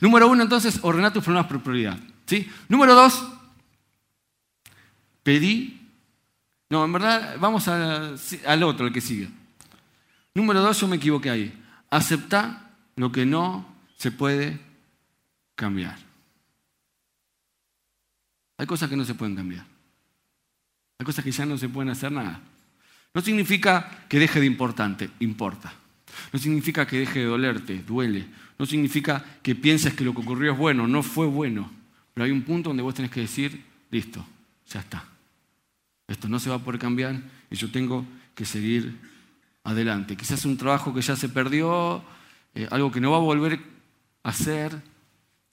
Número 0.00 0.28
uno, 0.28 0.42
entonces, 0.42 0.80
ordenar 0.82 1.12
tus 1.12 1.22
problemas 1.22 1.46
por 1.46 1.62
prioridad. 1.62 1.98
¿Sí? 2.26 2.50
Número 2.68 2.94
dos, 2.94 3.24
pedí. 5.22 5.80
No, 6.70 6.84
en 6.84 6.92
verdad, 6.92 7.36
vamos 7.38 7.68
al 7.68 8.62
otro, 8.62 8.86
el 8.86 8.92
que 8.92 9.00
sigue. 9.00 9.28
Número 10.34 10.60
dos, 10.60 10.80
yo 10.80 10.88
me 10.88 10.96
equivoqué 10.96 11.30
ahí. 11.30 11.62
Acepta 11.90 12.70
lo 12.96 13.12
que 13.12 13.26
no 13.26 13.66
se 13.96 14.10
puede 14.10 14.58
cambiar. 15.54 15.96
Hay 18.58 18.66
cosas 18.66 18.88
que 18.88 18.96
no 18.96 19.04
se 19.04 19.14
pueden 19.14 19.36
cambiar. 19.36 19.73
Hay 20.98 21.06
cosas 21.06 21.24
que 21.24 21.32
ya 21.32 21.44
no 21.46 21.58
se 21.58 21.68
pueden 21.68 21.90
hacer 21.90 22.12
nada. 22.12 22.40
No 23.12 23.20
significa 23.20 24.06
que 24.08 24.18
deje 24.18 24.40
de 24.40 24.46
importante, 24.46 25.10
importa. 25.20 25.72
No 26.32 26.38
significa 26.38 26.86
que 26.86 26.98
deje 26.98 27.20
de 27.20 27.26
dolerte, 27.26 27.82
duele. 27.86 28.26
No 28.58 28.66
significa 28.66 29.24
que 29.42 29.54
pienses 29.54 29.94
que 29.94 30.04
lo 30.04 30.14
que 30.14 30.20
ocurrió 30.20 30.52
es 30.52 30.58
bueno, 30.58 30.86
no 30.86 31.02
fue 31.02 31.26
bueno. 31.26 31.70
Pero 32.12 32.24
hay 32.24 32.30
un 32.30 32.42
punto 32.42 32.70
donde 32.70 32.82
vos 32.82 32.94
tenés 32.94 33.10
que 33.10 33.20
decir, 33.20 33.64
listo, 33.90 34.24
ya 34.68 34.80
está. 34.80 35.04
Esto 36.06 36.28
no 36.28 36.38
se 36.38 36.50
va 36.50 36.56
a 36.56 36.58
poder 36.58 36.80
cambiar 36.80 37.20
y 37.50 37.56
yo 37.56 37.70
tengo 37.70 38.06
que 38.34 38.44
seguir 38.44 38.96
adelante. 39.64 40.16
Quizás 40.16 40.44
un 40.44 40.56
trabajo 40.56 40.94
que 40.94 41.00
ya 41.00 41.16
se 41.16 41.28
perdió, 41.28 42.04
eh, 42.54 42.68
algo 42.70 42.92
que 42.92 43.00
no 43.00 43.10
va 43.10 43.16
a 43.16 43.20
volver 43.20 43.60
a 44.22 44.28
hacer. 44.28 44.80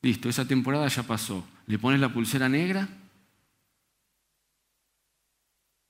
Listo, 0.02 0.30
esa 0.30 0.46
temporada 0.46 0.88
ya 0.88 1.04
pasó. 1.04 1.46
Le 1.68 1.80
pones 1.80 2.00
la 2.00 2.14
pulsera 2.14 2.50
negra 2.50 2.88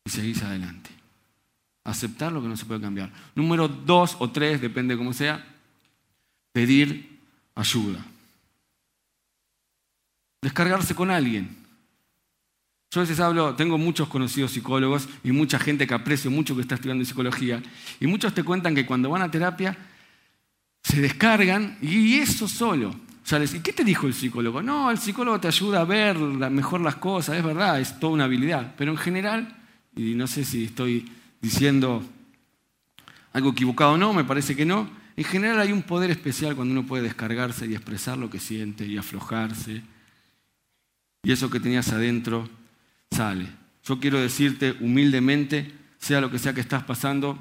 y 0.05 0.09
seguís 0.09 0.41
adelante. 0.43 0.89
Aceptar 1.83 2.31
lo 2.31 2.41
que 2.41 2.47
no 2.47 2.57
se 2.57 2.65
puede 2.65 2.81
cambiar. 2.81 3.11
Número 3.35 3.67
dos 3.67 4.15
o 4.19 4.29
tres, 4.29 4.61
depende 4.61 4.93
de 4.93 4.97
cómo 4.97 5.13
sea, 5.13 5.45
pedir 6.51 7.19
ayuda. 7.55 8.05
Descargarse 10.41 10.95
con 10.95 11.11
alguien. 11.11 11.57
Yo 12.91 12.99
a 12.99 13.03
veces 13.03 13.19
hablo, 13.19 13.55
tengo 13.55 13.77
muchos 13.77 14.09
conocidos 14.09 14.51
psicólogos 14.51 15.07
y 15.23 15.31
mucha 15.31 15.57
gente 15.57 15.87
que 15.87 15.93
aprecio 15.93 16.29
mucho 16.29 16.55
que 16.55 16.61
está 16.61 16.75
estudiando 16.75 17.05
psicología, 17.05 17.63
y 18.01 18.07
muchos 18.07 18.33
te 18.33 18.43
cuentan 18.43 18.75
que 18.75 18.85
cuando 18.85 19.09
van 19.09 19.21
a 19.21 19.31
terapia 19.31 19.77
se 20.83 20.99
descargan 20.99 21.77
y 21.81 22.15
eso 22.15 22.47
solo. 22.47 22.93
¿Y 23.53 23.59
qué 23.59 23.71
te 23.71 23.85
dijo 23.85 24.07
el 24.07 24.13
psicólogo? 24.13 24.61
No, 24.61 24.91
el 24.91 24.97
psicólogo 24.97 25.39
te 25.39 25.47
ayuda 25.47 25.81
a 25.81 25.85
ver 25.85 26.17
mejor 26.17 26.81
las 26.81 26.97
cosas, 26.97 27.37
es 27.37 27.43
verdad, 27.43 27.79
es 27.79 27.97
toda 27.97 28.11
una 28.13 28.25
habilidad, 28.25 28.73
pero 28.77 28.91
en 28.91 28.97
general, 28.97 29.55
y 29.95 30.15
no 30.15 30.27
sé 30.27 30.45
si 30.45 30.65
estoy 30.65 31.12
diciendo 31.41 32.04
algo 33.34 33.51
equivocado 33.51 33.93
o 33.93 33.97
no, 33.97 34.13
me 34.13 34.23
parece 34.23 34.56
que 34.56 34.65
no, 34.65 34.89
en 35.15 35.23
general 35.23 35.60
hay 35.60 35.71
un 35.71 35.84
poder 35.84 36.12
especial 36.12 36.56
cuando 36.56 36.71
uno 36.71 36.88
puede 36.88 37.04
descargarse 37.04 37.67
y 37.67 37.75
expresar 37.75 38.17
lo 38.17 38.30
que 38.30 38.39
siente 38.39 38.86
y 38.86 38.97
aflojarse. 38.97 39.82
Y 41.23 41.32
eso 41.32 41.49
que 41.49 41.60
tenías 41.60 41.91
adentro 41.91 42.49
sale. 43.12 43.47
Yo 43.84 43.99
quiero 43.99 44.19
decirte 44.19 44.75
humildemente, 44.80 45.71
sea 45.97 46.21
lo 46.21 46.32
que 46.32 46.39
sea 46.39 46.54
que 46.54 46.62
estás 46.62 46.84
pasando, 46.84 47.38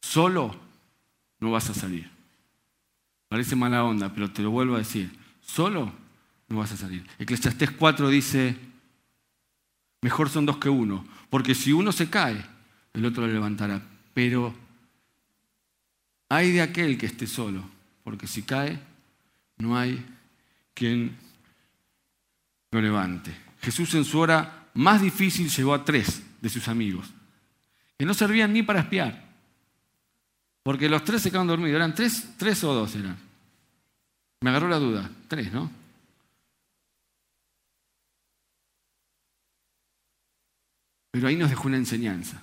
solo 0.00 0.56
no 1.40 1.50
vas 1.50 1.68
a 1.70 1.74
salir. 1.74 2.10
Parece 3.28 3.56
mala 3.56 3.84
onda, 3.84 4.12
pero 4.12 4.30
te 4.30 4.42
lo 4.42 4.50
vuelvo 4.50 4.74
a 4.74 4.78
decir, 4.78 5.10
solo 5.40 5.92
no 6.48 6.58
vas 6.58 6.72
a 6.72 6.76
salir. 6.76 7.06
Eclesiastés 7.18 7.70
4 7.70 8.08
dice, 8.08 8.56
mejor 10.02 10.28
son 10.28 10.46
dos 10.46 10.58
que 10.58 10.68
uno, 10.68 11.06
porque 11.28 11.54
si 11.54 11.72
uno 11.72 11.92
se 11.92 12.10
cae, 12.10 12.44
el 12.92 13.04
otro 13.04 13.26
lo 13.26 13.32
levantará. 13.32 13.82
Pero 14.14 14.54
hay 16.28 16.52
de 16.52 16.62
aquel 16.62 16.98
que 16.98 17.06
esté 17.06 17.26
solo, 17.26 17.62
porque 18.04 18.26
si 18.26 18.42
cae, 18.42 18.78
no 19.58 19.76
hay 19.76 20.04
quien 20.74 21.16
lo 22.70 22.80
levante. 22.80 23.34
Jesús 23.60 23.94
en 23.94 24.04
su 24.04 24.18
hora 24.18 24.68
más 24.74 25.02
difícil 25.02 25.48
llevó 25.48 25.74
a 25.74 25.84
tres 25.84 26.22
de 26.40 26.48
sus 26.48 26.68
amigos, 26.68 27.06
que 27.98 28.06
no 28.06 28.14
servían 28.14 28.52
ni 28.52 28.62
para 28.62 28.80
espiar, 28.80 29.28
porque 30.62 30.88
los 30.88 31.04
tres 31.04 31.22
se 31.22 31.30
quedaron 31.30 31.48
dormidos. 31.48 31.76
¿Eran 31.76 31.94
tres, 31.94 32.34
tres 32.36 32.62
o 32.64 32.74
dos 32.74 32.94
eran? 32.94 33.16
Me 34.40 34.50
agarró 34.50 34.68
la 34.68 34.78
duda. 34.78 35.10
Tres, 35.28 35.52
¿no? 35.52 35.70
Pero 41.10 41.28
ahí 41.28 41.36
nos 41.36 41.50
dejó 41.50 41.68
una 41.68 41.76
enseñanza. 41.76 42.42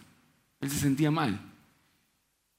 Él 0.61 0.69
se 0.69 0.77
sentía 0.77 1.11
mal. 1.11 1.39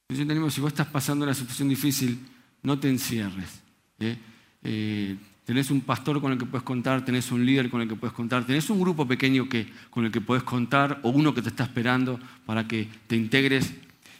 Entonces 0.09 0.27
tenemos, 0.27 0.55
si 0.55 0.61
vos 0.61 0.73
estás 0.73 0.87
pasando 0.87 1.25
una 1.25 1.35
situación 1.35 1.68
difícil, 1.68 2.18
no 2.62 2.79
te 2.79 2.88
encierres. 2.88 3.61
¿eh? 3.99 4.16
Eh, 4.62 5.16
tenés 5.44 5.71
un 5.71 5.83
pastor 5.83 6.21
con 6.21 6.33
el 6.33 6.38
que 6.38 6.47
puedes 6.47 6.64
contar, 6.64 7.05
tenés 7.05 7.31
un 7.31 7.44
líder 7.44 7.68
con 7.68 7.83
el 7.83 7.88
que 7.88 7.94
puedes 7.94 8.14
contar, 8.14 8.47
tenés 8.47 8.71
un 8.71 8.81
grupo 8.81 9.07
pequeño 9.07 9.49
que, 9.49 9.71
con 9.90 10.05
el 10.05 10.12
que 10.12 10.21
puedes 10.21 10.44
contar 10.44 11.01
o 11.03 11.11
uno 11.11 11.35
que 11.35 11.42
te 11.42 11.51
está 11.51 11.64
esperando 11.64 12.18
para 12.47 12.66
que 12.66 12.88
te 13.07 13.16
integres 13.16 13.75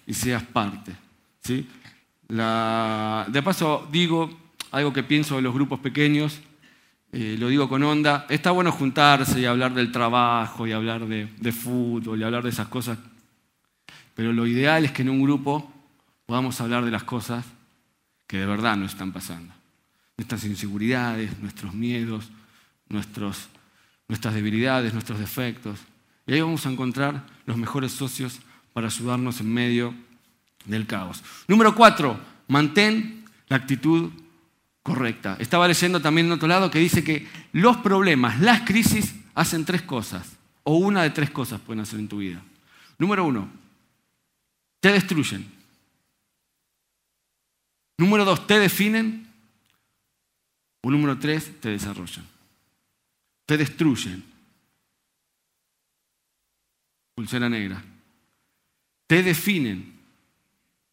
y 0.07 0.15
seas 0.15 0.43
parte. 0.43 0.93
¿sí? 1.43 1.67
de 2.29 3.43
paso 3.43 3.89
digo 3.91 4.29
algo 4.71 4.93
que 4.93 5.03
pienso 5.03 5.37
de 5.37 5.43
los 5.43 5.55
grupos 5.55 5.81
pequeños, 5.81 6.41
eh, 7.11 7.37
lo 7.39 7.49
digo 7.49 7.69
con 7.69 7.83
onda, 7.83 8.27
está 8.29 8.51
bueno 8.51 8.71
juntarse 8.71 9.41
y 9.41 9.47
hablar 9.47 9.73
del 9.73 9.91
trabajo 9.91 10.67
y 10.67 10.73
hablar 10.73 11.07
de, 11.07 11.53
fútbol 11.53 12.21
y 12.21 12.23
hablar 12.23 12.43
de 12.43 12.51
esas 12.51 12.69
cosas, 12.69 12.99
pero 14.15 14.33
lo 14.33 14.47
ideal 14.47 14.85
es 14.85 14.93
que 14.93 15.03
en 15.03 15.11
un 15.11 15.23
grupo 15.23 15.73
podamos 16.27 16.61
hablar 16.61 16.85
de 16.85 16.91
las 16.91 17.05
cosas 17.05 17.45
que 18.27 18.39
de 18.39 18.47
verdad 18.47 18.77
nos 18.77 18.93
están 18.93 19.13
pasando. 19.13 19.55
Nuestras 20.19 20.45
inseguridades, 20.45 21.39
nuestros 21.39 21.73
miedos, 21.73 22.29
nuestros, 22.89 23.49
nuestras 24.07 24.35
debilidades, 24.35 24.93
nuestros 24.93 25.19
defectos. 25.19 25.79
Y 26.27 26.35
ahí 26.35 26.41
vamos 26.41 26.67
a 26.67 26.71
encontrar 26.71 27.25
los 27.47 27.57
mejores 27.57 27.93
socios 27.93 28.41
para 28.75 28.89
ayudarnos 28.89 29.41
en 29.41 29.55
medio 29.55 29.95
del 30.67 30.87
caos. 30.87 31.23
Número 31.47 31.75
cuatro, 31.75 32.21
mantén 32.49 33.25
la 33.49 33.57
actitud 33.57 34.11
correcta. 34.83 35.37
Estaba 35.39 35.69
leyendo 35.69 36.01
también 36.01 36.27
en 36.27 36.33
otro 36.33 36.49
lado 36.49 36.71
que 36.71 36.79
dice 36.79 37.05
que 37.05 37.27
los 37.53 37.77
problemas, 37.79 38.41
las 38.41 38.63
crisis, 38.63 39.15
hacen 39.35 39.65
tres 39.65 39.83
cosas, 39.83 40.37
o 40.65 40.77
una 40.77 41.03
de 41.03 41.11
tres 41.11 41.31
cosas 41.31 41.61
pueden 41.61 41.81
hacer 41.81 41.99
en 41.99 42.09
tu 42.09 42.19
vida. 42.19 42.43
Número 42.99 43.25
uno, 43.25 43.51
te 44.81 44.93
destruyen. 44.93 45.59
Número 47.99 48.25
dos, 48.25 48.47
te 48.47 48.59
definen. 48.59 49.27
O 50.83 50.91
número 50.91 51.19
tres, 51.19 51.61
te 51.61 51.71
desarrollan. 51.71 52.27
Te 53.45 53.57
destruyen. 53.57 54.25
Pulsera 57.15 57.49
negra. 57.49 57.83
Te 59.09 59.23
definen. 59.23 59.98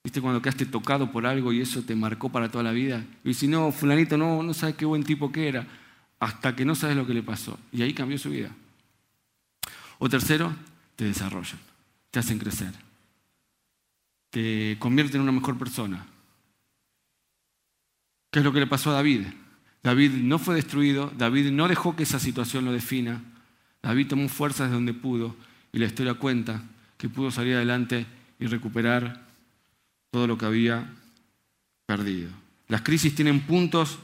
¿Viste 0.06 0.22
cuando 0.22 0.40
quedaste 0.40 0.68
tocado 0.68 1.12
por 1.12 1.26
algo 1.26 1.52
y 1.52 1.62
eso 1.62 1.82
te 1.82 1.96
marcó 1.96 2.30
para 2.30 2.52
toda 2.52 2.64
la 2.64 2.72
vida? 2.72 3.04
Y 3.24 3.34
si 3.34 3.48
no, 3.48 3.72
fulanito 3.72 4.20
no, 4.20 4.44
no 4.44 4.54
sabes 4.54 4.76
qué 4.76 4.86
buen 4.86 5.04
tipo 5.04 5.32
que 5.32 5.48
era, 5.48 5.66
hasta 6.20 6.56
que 6.56 6.64
no 6.64 6.76
sabes 6.76 6.96
lo 6.96 7.08
que 7.08 7.16
le 7.16 7.24
pasó. 7.24 7.58
Y 7.72 7.82
ahí 7.82 7.92
cambió 7.92 8.20
su 8.20 8.30
vida. 8.30 8.52
O 9.98 10.08
tercero, 10.08 10.56
te 10.96 11.06
desarrollan. 11.06 11.60
te 12.12 12.20
hacen 12.20 12.38
crecer, 12.38 12.72
te 14.30 14.78
convierten 14.78 15.16
en 15.16 15.24
una 15.24 15.32
mejor 15.32 15.58
persona. 15.58 16.06
¿Qué 18.30 18.40
es 18.40 18.46
lo 18.46 18.54
que 18.54 18.60
le 18.60 18.68
pasó 18.68 18.92
a 18.92 18.94
David? 18.94 19.22
David 19.82 20.12
no 20.12 20.38
fue 20.38 20.54
destruido, 20.54 21.12
David 21.18 21.50
no 21.50 21.68
dejó 21.68 21.96
que 21.96 22.04
esa 22.04 22.20
situación 22.20 22.64
lo 22.64 22.72
defina, 22.72 23.24
David 23.82 24.10
tomó 24.10 24.30
fuerzas 24.30 24.70
de 24.70 24.76
donde 24.76 24.94
pudo 24.94 25.36
y 25.74 25.80
la 25.80 25.88
historia 25.88 26.14
cuenta 26.14 26.62
que 27.00 27.10
pudo 27.10 27.32
salir 27.32 27.56
adelante 27.56 28.06
y 28.40 28.46
recuperar 28.46 29.25
todo 30.16 30.28
lo 30.28 30.38
que 30.38 30.46
había 30.46 30.90
perdido. 31.86 32.32
Las 32.70 32.84
crisis 32.84 33.14
tienen 33.14 33.46
puntos 33.46 34.00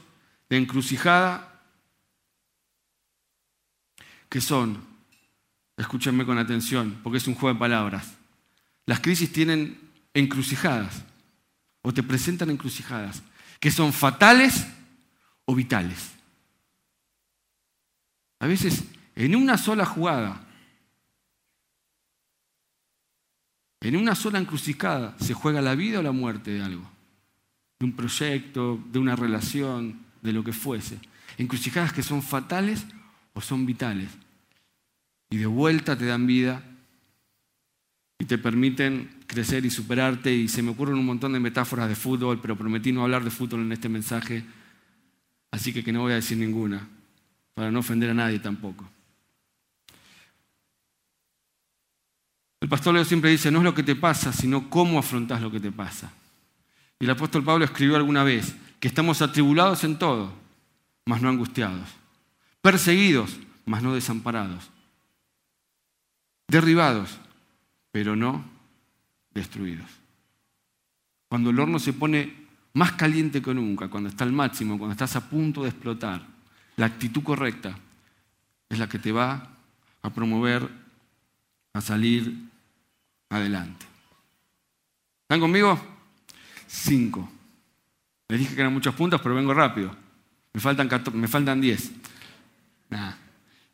de 0.50 0.58
encrucijada 0.58 1.62
que 4.28 4.42
son, 4.42 4.84
escúchenme 5.74 6.26
con 6.26 6.36
atención, 6.36 7.00
porque 7.02 7.16
es 7.16 7.26
un 7.26 7.34
juego 7.34 7.54
de 7.54 7.58
palabras, 7.58 8.12
las 8.84 9.00
crisis 9.00 9.32
tienen 9.32 9.80
encrucijadas 10.12 11.02
o 11.80 11.94
te 11.94 12.02
presentan 12.02 12.50
encrucijadas 12.50 13.22
que 13.58 13.70
son 13.70 13.90
fatales 13.90 14.66
o 15.46 15.54
vitales. 15.54 16.10
A 18.38 18.46
veces 18.46 18.84
en 19.16 19.34
una 19.34 19.56
sola 19.56 19.86
jugada, 19.86 20.46
en 23.82 23.96
una 23.96 24.14
sola 24.14 24.38
encrucijada 24.38 25.16
se 25.20 25.34
juega 25.34 25.60
la 25.60 25.74
vida 25.74 25.98
o 25.98 26.02
la 26.02 26.12
muerte 26.12 26.52
de 26.52 26.62
algo, 26.62 26.88
de 27.80 27.86
un 27.86 27.92
proyecto, 27.92 28.80
de 28.92 28.98
una 28.98 29.16
relación, 29.16 30.00
de 30.22 30.32
lo 30.32 30.44
que 30.44 30.52
fuese. 30.52 30.98
Encrucijadas 31.36 31.92
que 31.92 32.02
son 32.02 32.22
fatales 32.22 32.86
o 33.34 33.40
son 33.40 33.66
vitales. 33.66 34.08
Y 35.30 35.36
de 35.36 35.46
vuelta 35.46 35.98
te 35.98 36.06
dan 36.06 36.26
vida 36.26 36.62
y 38.18 38.24
te 38.24 38.38
permiten 38.38 39.10
crecer 39.26 39.64
y 39.64 39.70
superarte. 39.70 40.32
Y 40.32 40.46
se 40.46 40.62
me 40.62 40.70
ocurren 40.70 40.96
un 40.96 41.06
montón 41.06 41.32
de 41.32 41.40
metáforas 41.40 41.88
de 41.88 41.96
fútbol, 41.96 42.40
pero 42.40 42.56
prometí 42.56 42.92
no 42.92 43.02
hablar 43.02 43.24
de 43.24 43.30
fútbol 43.30 43.62
en 43.62 43.72
este 43.72 43.88
mensaje, 43.88 44.44
así 45.50 45.72
que 45.72 45.82
que 45.82 45.92
no 45.92 46.02
voy 46.02 46.12
a 46.12 46.16
decir 46.16 46.38
ninguna, 46.38 46.88
para 47.54 47.70
no 47.70 47.80
ofender 47.80 48.10
a 48.10 48.14
nadie 48.14 48.38
tampoco. 48.38 48.88
El 52.62 52.68
pastor 52.68 52.94
Leo 52.94 53.04
siempre 53.04 53.30
dice, 53.30 53.50
no 53.50 53.58
es 53.58 53.64
lo 53.64 53.74
que 53.74 53.82
te 53.82 53.96
pasa, 53.96 54.32
sino 54.32 54.70
cómo 54.70 54.98
afrontas 54.98 55.42
lo 55.42 55.50
que 55.50 55.60
te 55.60 55.72
pasa. 55.72 56.12
Y 56.98 57.04
el 57.04 57.10
apóstol 57.10 57.42
Pablo 57.42 57.64
escribió 57.64 57.96
alguna 57.96 58.22
vez 58.22 58.54
que 58.78 58.86
estamos 58.88 59.20
atribulados 59.20 59.82
en 59.84 59.98
todo, 59.98 60.32
mas 61.04 61.20
no 61.20 61.28
angustiados 61.28 61.88
perseguidos, 62.62 63.36
mas 63.66 63.82
no 63.82 63.92
desamparados, 63.92 64.70
derribados, 66.48 67.18
pero 67.90 68.16
no 68.16 68.44
destruidos. 69.34 69.90
Cuando 71.28 71.50
el 71.50 71.58
horno 71.58 71.78
se 71.78 71.92
pone 71.92 72.46
más 72.72 72.92
caliente 72.92 73.42
que 73.42 73.52
nunca, 73.52 73.88
cuando 73.88 74.08
está 74.08 74.24
al 74.24 74.32
máximo, 74.32 74.78
cuando 74.78 74.92
estás 74.92 75.16
a 75.16 75.28
punto 75.28 75.62
de 75.62 75.70
explotar, 75.70 76.24
la 76.76 76.86
actitud 76.86 77.22
correcta 77.22 77.76
es 78.68 78.78
la 78.78 78.88
que 78.88 78.98
te 78.98 79.12
va 79.12 79.50
a 80.00 80.10
promover 80.10 80.68
a 81.74 81.80
salir 81.80 82.51
adelante. 83.32 83.86
¿Están 85.22 85.40
conmigo? 85.40 85.80
Cinco. 86.66 87.28
Les 88.28 88.40
dije 88.40 88.54
que 88.54 88.60
eran 88.60 88.72
muchos 88.72 88.94
puntos, 88.94 89.20
pero 89.20 89.34
vengo 89.34 89.54
rápido. 89.54 89.94
Me 90.52 90.60
faltan, 90.60 90.88
me 91.14 91.28
faltan 91.28 91.60
diez. 91.60 91.90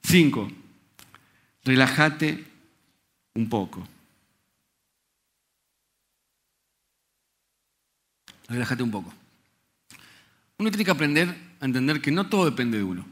Cinco, 0.02 0.48
relájate 1.64 2.44
un 3.34 3.48
poco. 3.48 3.86
Relájate 8.48 8.82
un 8.82 8.90
poco. 8.90 9.12
Uno 10.58 10.70
tiene 10.70 10.84
que 10.84 10.90
aprender 10.90 11.28
a 11.60 11.64
entender 11.64 12.00
que 12.00 12.10
no 12.10 12.28
todo 12.28 12.46
depende 12.46 12.78
de 12.78 12.84
uno. 12.84 13.06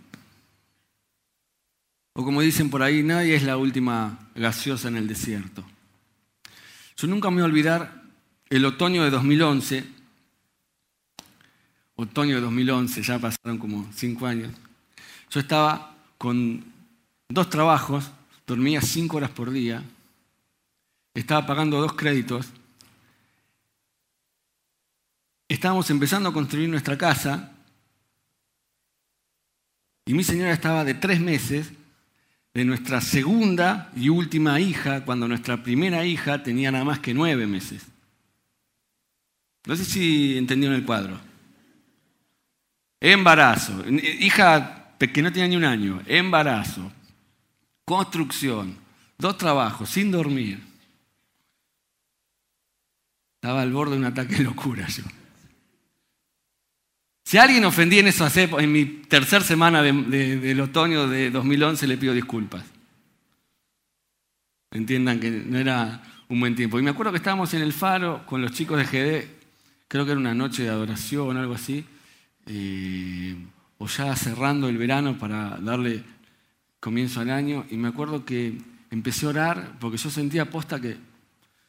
O 2.15 2.25
como 2.25 2.41
dicen 2.41 2.71
por 2.71 2.83
ahí, 2.83 3.03
nadie 3.03 3.35
es 3.35 3.43
la 3.43 3.59
última 3.59 4.31
gaseosa 4.35 4.89
en 4.89 4.97
el 4.97 5.07
desierto. 5.07 5.65
Yo 6.97 7.07
nunca 7.07 7.29
me 7.29 7.37
voy 7.37 7.43
a 7.43 7.47
olvidar 7.47 8.03
el 8.49 8.65
otoño 8.65 9.05
de 9.05 9.11
2011. 9.11 9.85
Otoño 11.97 12.37
de 12.37 12.41
2011, 12.41 13.03
ya 13.03 13.19
pasaron 13.19 13.59
como 13.59 13.87
cinco 13.95 14.27
años. 14.27 14.53
Yo 15.31 15.41
estaba 15.41 15.95
con 16.17 16.65
dos 17.29 17.51
trabajos, 17.51 18.11
dormía 18.47 18.81
cinco 18.81 19.19
horas 19.19 19.31
por 19.31 19.51
día, 19.51 19.83
estaba 21.15 21.47
pagando 21.47 21.81
dos 21.81 21.95
créditos, 21.95 22.47
estábamos 25.49 25.91
empezando 25.91 26.29
a 26.29 26.33
construir 26.33 26.69
nuestra 26.69 26.97
casa 26.97 27.53
y 30.07 30.15
mi 30.15 30.23
señora 30.23 30.53
estaba 30.53 30.85
de 30.85 30.95
tres 30.95 31.21
meses 31.21 31.73
de 32.57 32.65
nuestra 32.65 33.03
segunda 33.03 33.93
y 33.95 34.09
última 34.09 34.59
hija, 34.61 35.05
cuando 35.05 35.29
nuestra 35.29 35.63
primera 35.63 36.07
hija 36.07 36.43
tenía 36.43 36.73
nada 36.73 36.85
más 36.85 37.01
que 37.01 37.13
nueve 37.13 37.47
meses. 37.47 37.83
No 39.67 39.77
sé 39.77 39.85
si 39.85 40.39
entendieron 40.39 40.75
el 40.75 40.87
cuadro. 40.87 41.21
Embarazo. 42.99 43.85
Hija 44.21 44.95
que 44.99 45.21
no 45.21 45.31
tenía 45.31 45.49
ni 45.49 45.57
un 45.57 45.67
año, 45.67 46.01
embarazo, 46.07 46.91
construcción, 47.85 48.75
dos 49.19 49.37
trabajos, 49.37 49.91
sin 49.91 50.11
dormir. 50.11 50.59
Estaba 53.35 53.61
al 53.61 53.73
borde 53.75 53.97
de 53.97 53.99
un 53.99 54.07
ataque 54.07 54.37
de 54.37 54.45
locura 54.45 54.87
yo. 54.89 55.03
Si 57.27 57.39
alguien 57.39 57.65
ofendí 57.65 57.99
en 57.99 58.07
esa 58.07 58.31
en 58.41 58.71
mi 58.71 58.85
tercera 58.85 59.45
semana 59.45 59.83
del 59.83 60.61
otoño 60.61 61.09
de 61.09 61.33
2011, 61.33 61.89
le 61.89 61.99
pido 61.99 62.15
disculpas. 62.15 62.65
Entiendan 64.71 65.19
que 65.19 65.33
no 65.33 65.59
era 65.59 66.05
un 66.29 66.39
buen 66.39 66.55
tiempo. 66.55 66.79
Y 66.79 66.83
me 66.83 66.91
acuerdo 66.91 67.11
que 67.11 67.19
estábamos 67.19 67.53
en 67.55 67.63
el 67.63 67.73
faro 67.73 68.25
con 68.27 68.43
los 68.43 68.53
chicos 68.53 68.79
de 68.79 68.85
GD, 68.85 69.29
creo 69.89 70.05
que 70.05 70.13
era 70.13 70.21
una 70.21 70.35
noche 70.35 70.63
de 70.63 70.69
adoración 70.69 71.37
o 71.37 71.41
algo 71.41 71.55
así. 71.55 71.85
Eh, 72.47 73.35
o 73.79 73.89
ya 73.89 74.15
cerrando 74.15 74.69
el 74.69 74.79
verano 74.79 75.19
para 75.19 75.59
darle 75.59 76.05
comienzo 76.79 77.19
al 77.19 77.31
año. 77.31 77.67
Y 77.73 77.77
me 77.77 77.89
acuerdo 77.89 78.25
que 78.25 78.57
empecé 78.93 79.27
a 79.27 79.31
orar 79.31 79.79
porque 79.81 79.99
yo 79.99 80.11
sentía 80.11 80.43
aposta 80.43 80.81
que 80.81 80.97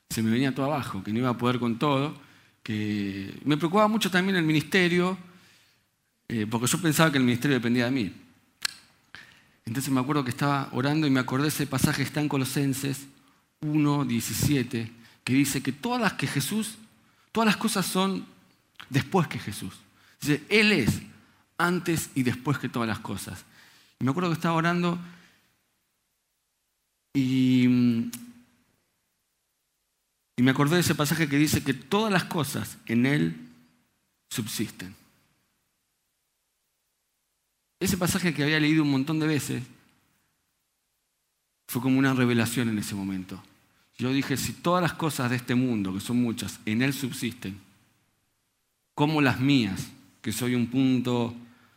se 0.08 0.22
me 0.22 0.30
venía 0.30 0.54
todo 0.54 0.68
abajo, 0.68 1.04
que 1.04 1.12
no 1.12 1.18
iba 1.18 1.30
a 1.30 1.38
poder 1.40 1.58
con 1.58 1.80
todo, 1.80 2.14
que 2.62 3.34
me 3.44 3.58
preocupaba 3.58 3.88
mucho 3.88 4.12
también 4.12 4.38
el 4.38 4.44
ministerio, 4.44 5.18
eh, 6.30 6.46
porque 6.50 6.68
yo 6.68 6.82
pensaba 6.82 7.12
que 7.12 7.18
el 7.18 7.24
ministerio 7.24 7.58
dependía 7.58 7.86
de 7.86 7.92
mí. 7.92 8.14
Entonces 9.66 9.92
me 9.92 10.00
acuerdo 10.00 10.24
que 10.24 10.30
estaba 10.30 10.70
orando 10.72 11.08
y 11.08 11.10
me 11.10 11.20
acordé 11.20 11.50
ese 11.50 11.68
pasaje 11.68 11.98
que 11.98 12.08
está 12.08 12.22
en 12.22 12.30
Colosenses 12.30 13.08
1, 13.62 14.06
17, 14.06 14.92
que 15.24 15.34
dice 15.34 15.62
que 15.62 15.72
todas 15.72 16.02
las 16.02 16.14
que 16.14 16.28
Jesús, 16.28 16.78
todas 17.32 17.48
las 17.48 17.58
cosas 17.58 17.86
son 17.86 18.26
después 18.90 19.28
que 19.28 19.40
Jesús. 19.40 19.74
Dice, 20.22 20.44
Él 20.50 20.72
es 20.72 21.02
antes 21.58 22.10
y 22.16 22.24
después 22.24 22.58
que 22.60 22.70
todas 22.70 22.88
las 22.88 23.00
cosas. 23.00 23.44
Y 24.00 24.06
me 24.06 24.12
acuerdo 24.12 24.30
que 24.30 24.36
estaba 24.36 24.56
orando 24.56 25.00
y, 27.14 27.66
y 30.36 30.44
me 30.44 30.52
acordé 30.52 30.76
de 30.76 30.82
ese 30.82 30.96
pasaje 30.96 31.28
que 31.28 31.38
dice 31.38 31.64
que 31.64 31.74
todas 31.74 32.12
las 32.12 32.26
cosas 32.26 32.78
en 32.86 33.06
Él 33.06 33.36
subsisten. 34.30 34.96
Ese 37.80 37.98
pasaje 37.98 38.34
que 38.34 38.44
había 38.44 38.60
leído 38.60 38.84
un 38.84 38.92
montón 38.92 39.20
de 39.20 39.28
veces 39.28 39.64
fue 41.68 41.82
como 41.82 42.00
una 42.00 42.14
revelación 42.14 42.70
en 42.70 42.80
ese 42.80 42.96
momento. 42.96 43.42
Yo 43.98 44.12
dije, 44.12 44.38
si 44.38 44.54
todas 44.54 44.82
las 44.82 44.94
cosas 44.94 45.30
de 45.30 45.36
este 45.36 45.56
mundo, 45.56 45.94
que 45.94 46.00
son 46.00 46.22
muchas, 46.22 46.60
en 46.66 46.82
Él 46.82 46.94
subsisten, 46.94 47.60
como 48.94 49.22
las 49.22 49.40
mías, 49.40 49.90
que 50.22 50.32
soy 50.32 50.56
un 50.56 50.68
punto 50.68 51.36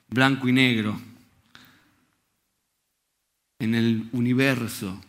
blanco 0.09 0.49
y 0.49 0.53
negro, 0.53 1.01
en 3.59 3.75
el 3.75 4.09
universo, 4.13 5.01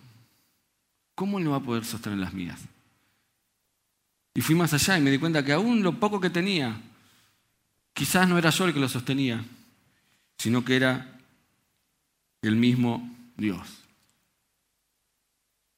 ¿cómo 1.15 1.39
no 1.39 1.51
va 1.51 1.57
a 1.57 1.63
poder 1.63 1.85
sostener 1.85 2.19
las 2.19 2.33
mías? 2.33 2.59
Y 4.33 4.41
fui 4.41 4.55
más 4.55 4.73
allá 4.73 4.97
y 4.97 5.01
me 5.01 5.11
di 5.11 5.17
cuenta 5.17 5.43
que 5.43 5.53
aún 5.53 5.83
lo 5.83 5.99
poco 5.99 6.19
que 6.19 6.29
tenía, 6.29 6.81
quizás 7.93 8.27
no 8.27 8.37
era 8.37 8.49
yo 8.49 8.65
el 8.65 8.73
que 8.73 8.79
lo 8.79 8.89
sostenía, 8.89 9.43
sino 10.37 10.63
que 10.65 10.75
era 10.75 11.19
el 12.41 12.55
mismo 12.55 13.09
Dios. 13.37 13.67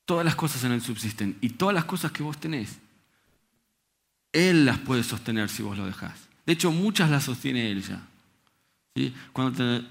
Todas 0.06 0.26
las 0.26 0.36
cosas 0.36 0.64
en 0.64 0.74
Él 0.74 0.82
subsisten 0.82 1.38
y 1.42 1.52
todas 1.52 1.74
las 1.74 1.86
cosas 1.86 2.12
que 2.12 2.24
vos 2.24 2.38
tenés, 2.38 2.80
Él 4.32 4.66
las 4.66 4.80
puede 4.80 5.04
sostener 5.04 5.50
si 5.50 5.64
vos 5.64 5.78
lo 5.78 5.86
dejás. 5.86 6.28
De 6.46 6.54
hecho, 6.54 6.72
muchas 6.72 7.10
las 7.10 7.24
sostiene 7.24 7.72
Él 7.72 7.82
ya. 7.82 8.06
Cuando 9.32 9.84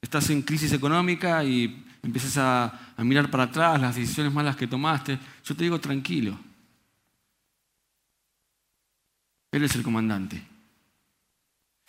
estás 0.00 0.30
en 0.30 0.42
crisis 0.42 0.72
económica 0.72 1.42
y, 1.44 1.80
empiezas 2.02 2.36
a, 2.36 2.92
a 2.98 3.02
mirar 3.02 3.30
para 3.30 3.44
atrás 3.44 3.80
las 3.80 3.96
decisiones 3.96 4.30
malas 4.30 4.56
que 4.56 4.66
tomaste, 4.66 5.18
yo 5.42 5.56
te 5.56 5.64
digo 5.64 5.80
tranquilo. 5.80 6.38
Él 9.50 9.64
es 9.64 9.74
el 9.74 9.82
comandante. 9.82 10.42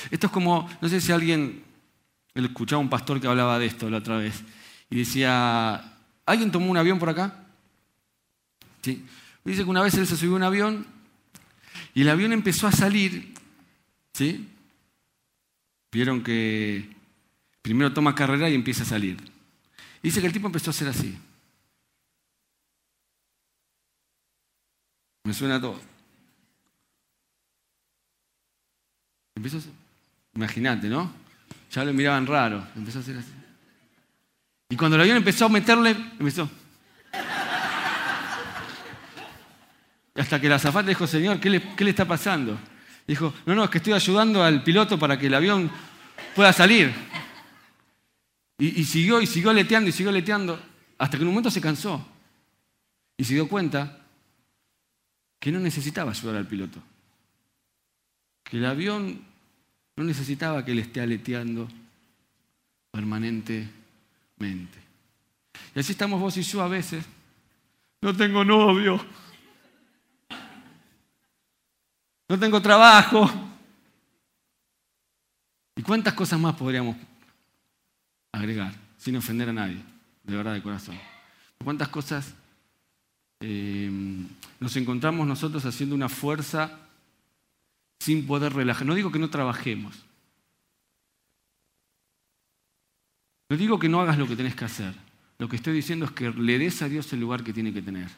Esto 0.10 0.28
es 0.28 0.32
como, 0.32 0.69
no 0.82 0.88
sé 0.88 1.02
si 1.02 1.12
alguien, 1.12 1.64
escuchaba 2.36 2.82
a 2.82 2.84
un 2.84 2.89
pastor 2.89 3.21
que 3.21 3.28
hablaba 3.28 3.58
de 3.58 3.65
esto 3.65 3.89
la 3.89 3.98
otra 3.98 4.17
vez, 4.17 4.43
y 4.89 4.98
decía, 4.98 5.93
¿alguien 6.26 6.52
tomó 6.52 6.69
un 6.69 6.78
avión 6.78 7.00
por 7.00 7.10
acá? 7.10 7.45
Sí. 8.82 9.06
Dice 9.43 9.63
que 9.63 9.69
una 9.69 9.82
vez 9.82 9.93
él 9.95 10.08
se 10.08 10.17
subió 10.17 10.34
a 10.34 10.38
un 10.38 10.43
avión 10.43 10.88
y 11.93 12.02
el 12.02 12.10
avión 12.10 12.34
empezó 12.34 12.67
a 12.67 12.71
salir, 12.71 13.34
¿sí? 14.13 14.50
Vieron 15.91 16.24
que 16.24 16.93
primero 17.62 17.93
toma 17.93 18.15
carrera 18.15 18.50
y 18.50 18.56
empieza 18.56 18.84
a 18.84 18.88
salir. 18.88 19.17
Dice 20.04 20.19
que 20.19 20.28
el 20.28 20.34
tipo 20.34 20.48
empezó 20.48 20.69
a 20.69 20.74
hacer 20.74 20.88
así. 20.88 21.17
Me 25.24 25.34
suena 25.34 25.60
todo. 25.60 25.80
Imagínate, 30.34 30.88
¿no? 30.88 31.25
Ya 31.76 31.84
lo 31.84 31.94
miraban 31.94 32.26
raro. 32.26 32.66
Empezó 32.74 33.00
a 33.00 33.02
hacer 33.02 33.18
así. 33.18 33.34
Y 34.70 34.78
cuando 34.78 34.96
el 34.96 35.02
avión 35.02 35.18
empezó 35.18 35.48
a 35.48 35.50
meterle, 35.50 35.92
empezó. 35.92 36.50
Hasta 40.16 40.40
que 40.40 40.48
la 40.48 40.56
azafata 40.56 40.88
dijo, 40.88 41.06
Señor, 41.06 41.42
¿qué 41.42 41.50
le, 41.50 41.90
está 41.90 42.06
pasando? 42.06 42.58
Dijo, 43.06 43.34
no, 43.46 43.56
no, 43.56 43.66
es 43.66 43.70
que 43.70 43.80
estoy 43.80 43.92
ayudando 43.92 44.42
al 44.42 44.64
piloto 44.64 44.98
para 44.98 45.20
que 45.20 45.28
el 45.28 45.34
avión 45.34 45.70
pueda 46.34 46.54
salir. 46.54 46.94
Y, 48.58 48.80
y, 48.80 48.86
siguió 48.86 49.20
y 49.20 49.28
siguió 49.28 49.52
leteando 49.52 49.90
y 49.90 49.92
siguió 49.92 50.14
leteando, 50.14 50.58
hasta 50.98 51.18
que 51.18 51.24
en 51.24 51.28
un 51.28 51.34
momento 51.34 51.52
se 51.52 51.60
cansó. 51.60 52.08
Y 53.18 53.26
se 53.26 53.34
dio 53.34 53.50
cuenta 53.50 54.00
que 55.42 55.52
no 55.52 55.60
necesitaba 55.60 56.12
ayudar 56.12 56.38
al 56.38 56.48
piloto. 56.48 56.82
Que 58.46 58.60
el 58.60 58.66
avión 58.66 59.35
no 59.96 60.04
necesitaba 60.04 60.64
que 60.66 60.72
él 60.72 60.80
esté 60.80 61.02
aleteando 61.02 61.68
permanentemente. 62.92 64.80
Y 65.74 65.80
así 65.80 65.94
estamos 65.94 66.20
vos 66.20 66.36
y 66.38 66.42
yo 66.42 66.62
a 66.62 66.68
veces. 66.68 67.06
No 68.02 68.16
tengo 68.16 68.44
novio. 68.44 69.04
no 72.28 72.40
tengo 72.40 72.62
trabajo. 72.62 73.30
¿Y 75.76 75.82
cuántas 75.82 76.14
cosas 76.14 76.40
más 76.40 76.56
podríamos 76.56 76.96
agregar 78.32 78.74
sin 78.98 79.18
ofender 79.18 79.50
a 79.50 79.54
nadie, 79.54 79.82
de 80.24 80.36
verdad 80.36 80.54
de 80.54 80.64
corazón? 80.64 80.98
¿Cuántas 81.64 81.90
cosas 81.90 82.34
eh, 83.42 83.90
nos 84.60 84.76
encontramos 84.78 85.28
nosotros 85.28 85.66
haciendo 85.66 85.96
una 85.96 86.10
fuerza 86.10 86.85
sin 88.00 88.28
poder 88.28 88.54
relajar? 88.54 88.86
No 88.86 88.96
digo 88.96 89.12
que 89.12 89.20
no 89.20 89.30
trabajemos. 89.30 90.06
No 93.50 93.58
digo 93.58 93.80
que 93.80 93.90
no 93.90 94.02
hagas 94.02 94.18
lo 94.18 94.28
que 94.28 94.36
tenés 94.36 94.56
que 94.56 94.66
hacer. 94.66 94.94
Lo 95.38 95.50
que 95.50 95.56
estoy 95.56 95.74
diciendo 95.74 96.06
es 96.06 96.12
que 96.12 96.32
le 96.32 96.58
des 96.58 96.82
a 96.82 96.90
Dios 96.90 97.12
el 97.14 97.20
lugar 97.20 97.44
que 97.44 97.54
tiene 97.54 97.74
que 97.74 97.82
tener. 97.82 98.10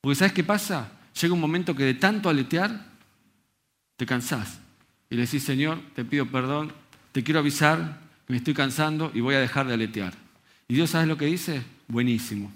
Porque 0.00 0.16
¿sabes 0.16 0.32
qué 0.32 0.44
pasa? 0.44 0.92
llega 1.20 1.34
un 1.34 1.40
momento 1.40 1.74
que 1.74 1.84
de 1.84 1.94
tanto 1.94 2.28
aletear, 2.28 2.86
te 3.96 4.06
cansás. 4.06 4.60
Y 5.10 5.16
le 5.16 5.22
decís, 5.22 5.42
Señor, 5.42 5.80
te 5.94 6.04
pido 6.04 6.26
perdón, 6.26 6.72
te 7.12 7.22
quiero 7.22 7.40
avisar 7.40 8.00
que 8.26 8.32
me 8.32 8.36
estoy 8.38 8.54
cansando 8.54 9.10
y 9.12 9.20
voy 9.20 9.34
a 9.34 9.40
dejar 9.40 9.66
de 9.66 9.74
aletear. 9.74 10.14
Y 10.68 10.74
Dios, 10.74 10.90
¿sabes 10.90 11.08
lo 11.08 11.16
que 11.16 11.26
dice? 11.26 11.62
Buenísimo. 11.88 12.52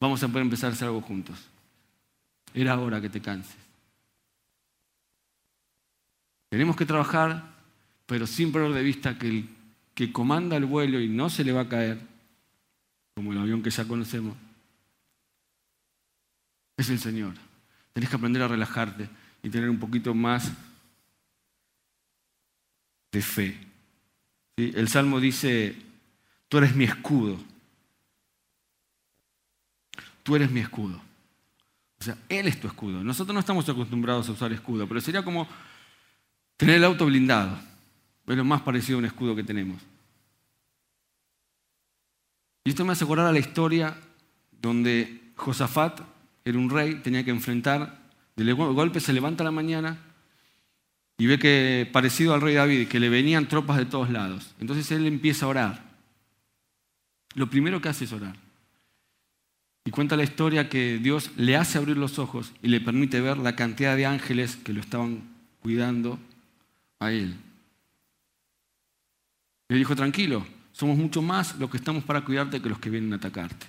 Vamos 0.00 0.22
a 0.22 0.28
poder 0.28 0.42
empezar 0.42 0.70
a 0.70 0.74
hacer 0.74 0.88
algo 0.88 1.00
juntos. 1.00 1.36
Era 2.54 2.78
hora 2.78 3.00
que 3.00 3.08
te 3.08 3.20
canses. 3.20 3.61
Tenemos 6.52 6.76
que 6.76 6.84
trabajar, 6.84 7.50
pero 8.04 8.26
sin 8.26 8.52
perder 8.52 8.74
de 8.74 8.82
vista 8.82 9.18
que 9.18 9.26
el 9.26 9.48
que 9.94 10.12
comanda 10.12 10.54
el 10.54 10.66
vuelo 10.66 11.00
y 11.00 11.08
no 11.08 11.30
se 11.30 11.44
le 11.44 11.52
va 11.52 11.62
a 11.62 11.68
caer, 11.70 11.98
como 13.14 13.32
el 13.32 13.38
avión 13.38 13.62
que 13.62 13.70
ya 13.70 13.88
conocemos, 13.88 14.36
es 16.76 16.90
el 16.90 16.98
Señor. 16.98 17.32
Tenés 17.94 18.10
que 18.10 18.16
aprender 18.16 18.42
a 18.42 18.48
relajarte 18.48 19.08
y 19.42 19.48
tener 19.48 19.70
un 19.70 19.78
poquito 19.78 20.12
más 20.12 20.52
de 23.12 23.22
fe. 23.22 23.58
El 24.58 24.88
Salmo 24.88 25.20
dice, 25.20 25.74
tú 26.50 26.58
eres 26.58 26.76
mi 26.76 26.84
escudo. 26.84 27.40
Tú 30.22 30.36
eres 30.36 30.50
mi 30.50 30.60
escudo. 30.60 31.00
O 31.98 32.04
sea, 32.04 32.18
Él 32.28 32.46
es 32.46 32.60
tu 32.60 32.66
escudo. 32.66 33.02
Nosotros 33.02 33.32
no 33.32 33.40
estamos 33.40 33.66
acostumbrados 33.66 34.28
a 34.28 34.32
usar 34.32 34.52
escudo, 34.52 34.86
pero 34.86 35.00
sería 35.00 35.24
como 35.24 35.48
tener 36.56 36.76
el 36.76 36.84
auto 36.84 37.06
blindado. 37.06 37.58
Es 38.26 38.36
lo 38.36 38.44
más 38.44 38.62
parecido 38.62 38.96
a 38.96 39.00
un 39.00 39.04
escudo 39.04 39.34
que 39.34 39.42
tenemos. 39.42 39.80
Y 42.64 42.70
esto 42.70 42.84
me 42.84 42.92
hace 42.92 43.04
acordar 43.04 43.26
a 43.26 43.32
la 43.32 43.38
historia 43.38 43.96
donde 44.60 45.32
Josafat 45.34 46.00
era 46.44 46.58
un 46.58 46.70
rey, 46.70 46.96
tenía 46.96 47.24
que 47.24 47.30
enfrentar, 47.30 48.00
de 48.36 48.52
golpe 48.52 49.00
se 49.00 49.12
levanta 49.12 49.44
la 49.44 49.50
mañana 49.50 49.98
y 51.18 51.26
ve 51.26 51.38
que, 51.38 51.88
parecido 51.92 52.34
al 52.34 52.40
rey 52.40 52.54
David, 52.54 52.88
que 52.88 53.00
le 53.00 53.08
venían 53.08 53.48
tropas 53.48 53.78
de 53.78 53.84
todos 53.84 54.10
lados. 54.10 54.54
Entonces 54.60 54.90
él 54.92 55.06
empieza 55.06 55.46
a 55.46 55.48
orar. 55.48 55.84
Lo 57.34 57.48
primero 57.48 57.80
que 57.80 57.88
hace 57.88 58.04
es 58.04 58.12
orar. 58.12 58.36
Y 59.84 59.90
cuenta 59.90 60.16
la 60.16 60.22
historia 60.22 60.68
que 60.68 60.98
Dios 60.98 61.30
le 61.36 61.56
hace 61.56 61.78
abrir 61.78 61.96
los 61.96 62.18
ojos 62.18 62.52
y 62.62 62.68
le 62.68 62.80
permite 62.80 63.20
ver 63.20 63.38
la 63.38 63.56
cantidad 63.56 63.96
de 63.96 64.06
ángeles 64.06 64.56
que 64.56 64.72
lo 64.72 64.80
estaban 64.80 65.22
cuidando 65.60 66.18
a 67.04 67.12
él. 67.12 67.36
Le 69.68 69.76
dijo, 69.76 69.96
tranquilo, 69.96 70.46
somos 70.72 70.96
mucho 70.96 71.22
más 71.22 71.56
los 71.58 71.70
que 71.70 71.76
estamos 71.76 72.04
para 72.04 72.24
cuidarte 72.24 72.60
que 72.60 72.68
los 72.68 72.78
que 72.78 72.90
vienen 72.90 73.12
a 73.12 73.16
atacarte. 73.16 73.66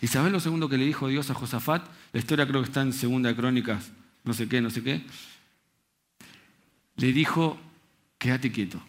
¿Y 0.00 0.06
sabes 0.06 0.32
lo 0.32 0.40
segundo 0.40 0.68
que 0.68 0.78
le 0.78 0.86
dijo 0.86 1.08
Dios 1.08 1.30
a 1.30 1.34
Josafat? 1.34 1.86
La 2.12 2.20
historia 2.20 2.46
creo 2.46 2.62
que 2.62 2.68
está 2.68 2.82
en 2.82 2.92
Segunda 2.92 3.34
Crónicas, 3.36 3.92
no 4.24 4.32
sé 4.32 4.48
qué, 4.48 4.60
no 4.60 4.70
sé 4.70 4.82
qué. 4.82 5.04
Le 6.96 7.12
dijo, 7.12 7.58
quédate 8.18 8.50
quieto. 8.50 8.82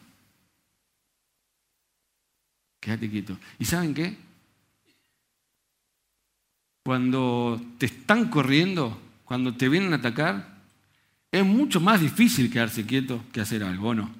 Quédate 2.79 3.09
quieto. 3.09 3.37
¿Y 3.59 3.65
saben 3.65 3.93
qué? 3.93 4.17
Cuando 6.85 7.61
te 7.77 7.85
están 7.85 8.29
corriendo, 8.29 8.99
cuando 9.25 9.55
te 9.55 9.69
vienen 9.69 9.93
a 9.93 9.97
atacar, 9.97 10.52
es 11.33 11.43
mucho 11.43 11.81
más 11.81 11.99
difícil 11.99 12.51
quedarse 12.51 12.85
quieto 12.85 13.23
que 13.33 13.41
hacer 13.41 13.63
algo, 13.63 13.95
¿no? 13.95 14.13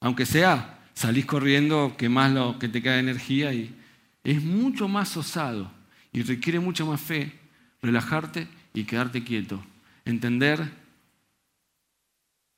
Aunque 0.00 0.26
sea, 0.26 0.80
salís 0.92 1.24
corriendo, 1.24 1.94
quemás 1.96 2.32
lo 2.32 2.58
que 2.58 2.68
te 2.68 2.82
queda 2.82 2.94
de 2.94 3.00
energía 3.00 3.54
y 3.54 3.72
es 4.24 4.42
mucho 4.42 4.88
más 4.88 5.16
osado 5.16 5.70
y 6.12 6.22
requiere 6.22 6.58
mucha 6.58 6.84
más 6.84 7.00
fe 7.00 7.32
relajarte 7.80 8.48
y 8.74 8.82
quedarte 8.82 9.22
quieto. 9.22 9.64
Entender 10.04 10.68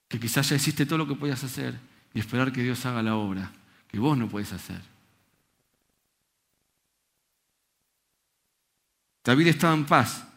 que 0.09 0.19
quizás 0.19 0.49
ya 0.49 0.57
hiciste 0.57 0.87
todo 0.87 0.97
lo 0.97 1.07
que 1.07 1.17
podías 1.17 1.45
hacer 1.45 1.79
y 2.15 2.21
esperar 2.21 2.53
que 2.53 2.63
Dios 2.63 2.87
haga 2.87 3.03
la 3.03 3.17
obra 3.17 3.53
que 3.87 3.99
vos 3.99 4.17
no 4.17 4.31
puedes 4.31 4.51
hacer. 4.55 4.81
David 9.25 9.49
estaba 9.49 9.75
en 9.75 9.85
paz 9.85 10.30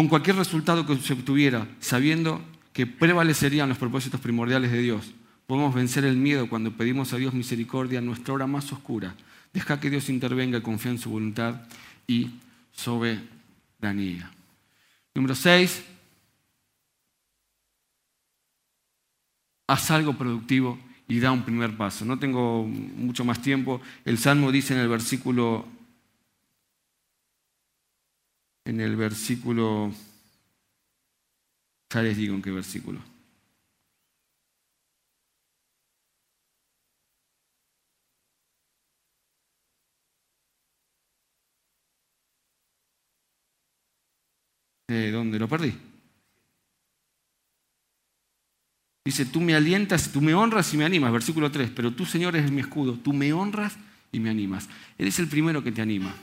con 0.00 0.08
cualquier 0.08 0.36
resultado 0.36 0.86
que 0.86 0.96
se 0.96 1.12
obtuviera, 1.12 1.68
sabiendo 1.78 2.40
que 2.72 2.86
prevalecerían 2.86 3.68
los 3.68 3.76
propósitos 3.76 4.18
primordiales 4.18 4.72
de 4.72 4.78
Dios. 4.78 5.12
Podemos 5.46 5.74
vencer 5.74 6.06
el 6.06 6.16
miedo 6.16 6.48
cuando 6.48 6.72
pedimos 6.72 7.12
a 7.12 7.18
Dios 7.18 7.34
misericordia 7.34 7.98
en 7.98 8.06
nuestra 8.06 8.32
hora 8.32 8.46
más 8.46 8.72
oscura 8.72 9.14
Deja 9.52 9.78
que 9.78 9.90
Dios 9.90 10.08
intervenga 10.08 10.56
y 10.56 10.62
confía 10.62 10.92
en 10.92 10.98
su 10.98 11.10
voluntad 11.10 11.66
y 12.06 12.30
soberanía. 12.72 14.30
Número 15.14 15.34
seis, 15.34 15.84
haz 19.66 19.90
algo 19.90 20.16
productivo 20.16 20.78
y 21.08 21.20
da 21.20 21.30
un 21.30 21.42
primer 21.42 21.76
paso. 21.76 22.06
No 22.06 22.18
tengo 22.18 22.64
mucho 22.64 23.22
más 23.26 23.42
tiempo. 23.42 23.82
El 24.06 24.16
Salmo 24.16 24.50
dice 24.50 24.72
en 24.72 24.80
el 24.80 24.88
versículo, 24.88 25.68
en 28.70 28.80
el 28.80 28.94
versículo, 28.94 29.92
ya 31.92 32.02
les 32.02 32.16
digo 32.16 32.36
en 32.36 32.42
qué 32.42 32.52
versículo. 32.52 33.00
¿De 44.86 45.10
dónde 45.10 45.40
lo 45.40 45.48
perdí? 45.48 45.74
Dice, 49.04 49.24
tú 49.24 49.40
me 49.40 49.56
alientas, 49.56 50.12
tú 50.12 50.20
me 50.20 50.32
honras 50.32 50.72
y 50.72 50.76
me 50.76 50.84
animas, 50.84 51.10
versículo 51.10 51.50
3, 51.50 51.72
pero 51.74 51.92
tú, 51.92 52.06
Señor, 52.06 52.36
eres 52.36 52.52
mi 52.52 52.60
escudo, 52.60 52.94
tú 52.94 53.12
me 53.12 53.32
honras 53.32 53.76
y 54.12 54.20
me 54.20 54.30
animas. 54.30 54.68
Él 54.96 55.08
es 55.08 55.18
el 55.18 55.26
primero 55.26 55.64
que 55.64 55.72
te 55.72 55.82
anima. 55.82 56.14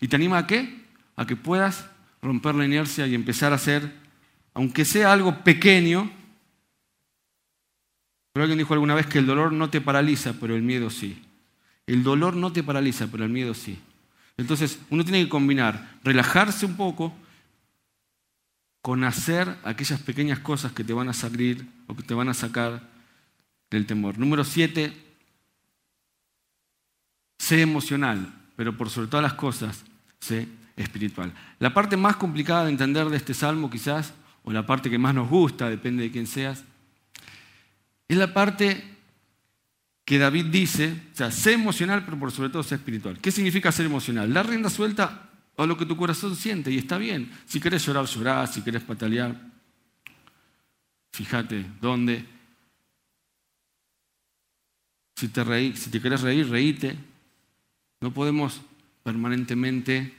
¿Y 0.00 0.08
te 0.08 0.16
anima 0.16 0.38
a 0.38 0.46
qué? 0.48 0.85
A 1.16 1.26
que 1.26 1.36
puedas 1.36 1.86
romper 2.22 2.54
la 2.54 2.64
inercia 2.64 3.06
y 3.06 3.14
empezar 3.14 3.52
a 3.52 3.56
hacer, 3.56 3.92
aunque 4.54 4.84
sea 4.84 5.12
algo 5.12 5.42
pequeño, 5.42 6.10
pero 8.32 8.44
alguien 8.44 8.58
dijo 8.58 8.74
alguna 8.74 8.94
vez 8.94 9.06
que 9.06 9.18
el 9.18 9.26
dolor 9.26 9.52
no 9.52 9.70
te 9.70 9.80
paraliza, 9.80 10.34
pero 10.34 10.54
el 10.54 10.62
miedo 10.62 10.90
sí. 10.90 11.22
El 11.86 12.02
dolor 12.02 12.36
no 12.36 12.52
te 12.52 12.62
paraliza, 12.62 13.06
pero 13.06 13.24
el 13.24 13.30
miedo 13.30 13.54
sí. 13.54 13.78
Entonces, 14.36 14.78
uno 14.90 15.04
tiene 15.04 15.24
que 15.24 15.30
combinar, 15.30 15.98
relajarse 16.04 16.66
un 16.66 16.76
poco 16.76 17.14
con 18.82 19.04
hacer 19.04 19.56
aquellas 19.64 20.00
pequeñas 20.02 20.38
cosas 20.40 20.72
que 20.72 20.84
te 20.84 20.92
van 20.92 21.08
a 21.08 21.14
salir 21.14 21.66
o 21.86 21.96
que 21.96 22.02
te 22.02 22.14
van 22.14 22.28
a 22.28 22.34
sacar 22.34 22.82
del 23.70 23.86
temor. 23.86 24.18
Número 24.18 24.44
siete, 24.44 24.92
sé 27.38 27.62
emocional, 27.62 28.32
pero 28.54 28.76
por 28.76 28.90
sobre 28.90 29.08
todas 29.08 29.22
las 29.22 29.34
cosas, 29.34 29.84
sé 30.20 30.48
espiritual. 30.76 31.32
La 31.58 31.72
parte 31.72 31.96
más 31.96 32.16
complicada 32.16 32.64
de 32.64 32.70
entender 32.70 33.08
de 33.08 33.16
este 33.16 33.34
salmo 33.34 33.70
quizás, 33.70 34.12
o 34.44 34.52
la 34.52 34.66
parte 34.66 34.90
que 34.90 34.98
más 34.98 35.14
nos 35.14 35.28
gusta, 35.28 35.68
depende 35.68 36.04
de 36.04 36.10
quién 36.10 36.26
seas, 36.26 36.64
es 38.08 38.16
la 38.16 38.32
parte 38.32 38.96
que 40.04 40.18
David 40.18 40.46
dice, 40.46 41.02
o 41.12 41.16
sea, 41.16 41.30
sé 41.32 41.54
emocional, 41.54 42.04
pero 42.04 42.18
por 42.18 42.30
sobre 42.30 42.50
todo 42.50 42.62
sé 42.62 42.76
espiritual. 42.76 43.18
¿Qué 43.20 43.32
significa 43.32 43.72
ser 43.72 43.86
emocional? 43.86 44.32
La 44.32 44.44
rienda 44.44 44.70
suelta 44.70 45.30
a 45.56 45.66
lo 45.66 45.76
que 45.76 45.84
tu 45.84 45.96
corazón 45.96 46.36
siente 46.36 46.70
y 46.70 46.78
está 46.78 46.96
bien. 46.96 47.32
Si 47.46 47.58
querés 47.60 47.84
llorar, 47.84 48.06
llorá, 48.06 48.46
si 48.46 48.62
querés 48.62 48.82
patalear, 48.82 49.34
fíjate 51.12 51.66
dónde. 51.80 52.24
Si 55.16 55.28
te, 55.28 55.42
reí, 55.42 55.74
si 55.74 55.90
te 55.90 56.00
querés 56.00 56.20
reír, 56.20 56.48
reíte. 56.48 56.96
No 58.00 58.12
podemos 58.12 58.60
permanentemente 59.06 60.12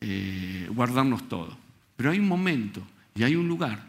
eh, 0.00 0.68
guardarnos 0.74 1.28
todo. 1.28 1.56
Pero 1.94 2.10
hay 2.10 2.18
un 2.18 2.26
momento 2.26 2.84
y 3.14 3.22
hay 3.22 3.36
un 3.36 3.46
lugar 3.46 3.86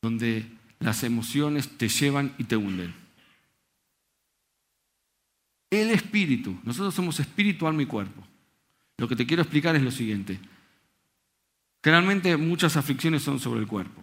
donde 0.00 0.50
las 0.80 1.04
emociones 1.04 1.68
te 1.76 1.90
llevan 1.90 2.34
y 2.38 2.44
te 2.44 2.56
hunden. 2.56 2.94
El 5.68 5.90
espíritu, 5.90 6.58
nosotros 6.64 6.94
somos 6.94 7.20
espíritu, 7.20 7.66
alma 7.66 7.82
y 7.82 7.86
cuerpo. 7.86 8.24
Lo 8.96 9.06
que 9.06 9.14
te 9.14 9.26
quiero 9.26 9.42
explicar 9.42 9.76
es 9.76 9.82
lo 9.82 9.90
siguiente. 9.90 10.40
Generalmente 11.84 12.38
muchas 12.38 12.78
aflicciones 12.78 13.22
son 13.22 13.38
sobre 13.38 13.60
el 13.60 13.66
cuerpo. 13.66 14.02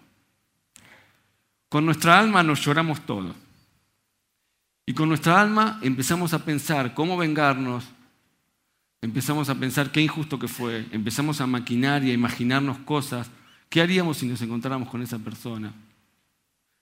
Con 1.69 1.87
nuestra 1.87 2.19
alma 2.19 2.43
nos 2.43 2.63
lloramos 2.63 3.03
todo. 3.03 3.33
Y 4.85 4.93
con 4.93 5.09
nuestra 5.09 5.41
alma 5.41 5.79
empezamos 5.81 6.33
a 6.33 6.45
pensar 6.45 6.93
cómo 6.93 7.17
vengarnos, 7.17 7.85
empezamos 9.01 9.49
a 9.49 9.55
pensar 9.55 9.91
qué 9.91 10.01
injusto 10.01 10.37
que 10.37 10.47
fue, 10.47 10.85
empezamos 10.91 11.41
a 11.41 11.47
maquinar 11.47 12.03
y 12.03 12.11
a 12.11 12.13
imaginarnos 12.13 12.77
cosas. 12.79 13.29
¿Qué 13.69 13.81
haríamos 13.81 14.17
si 14.17 14.27
nos 14.27 14.41
encontráramos 14.41 14.89
con 14.89 15.01
esa 15.01 15.17
persona? 15.17 15.73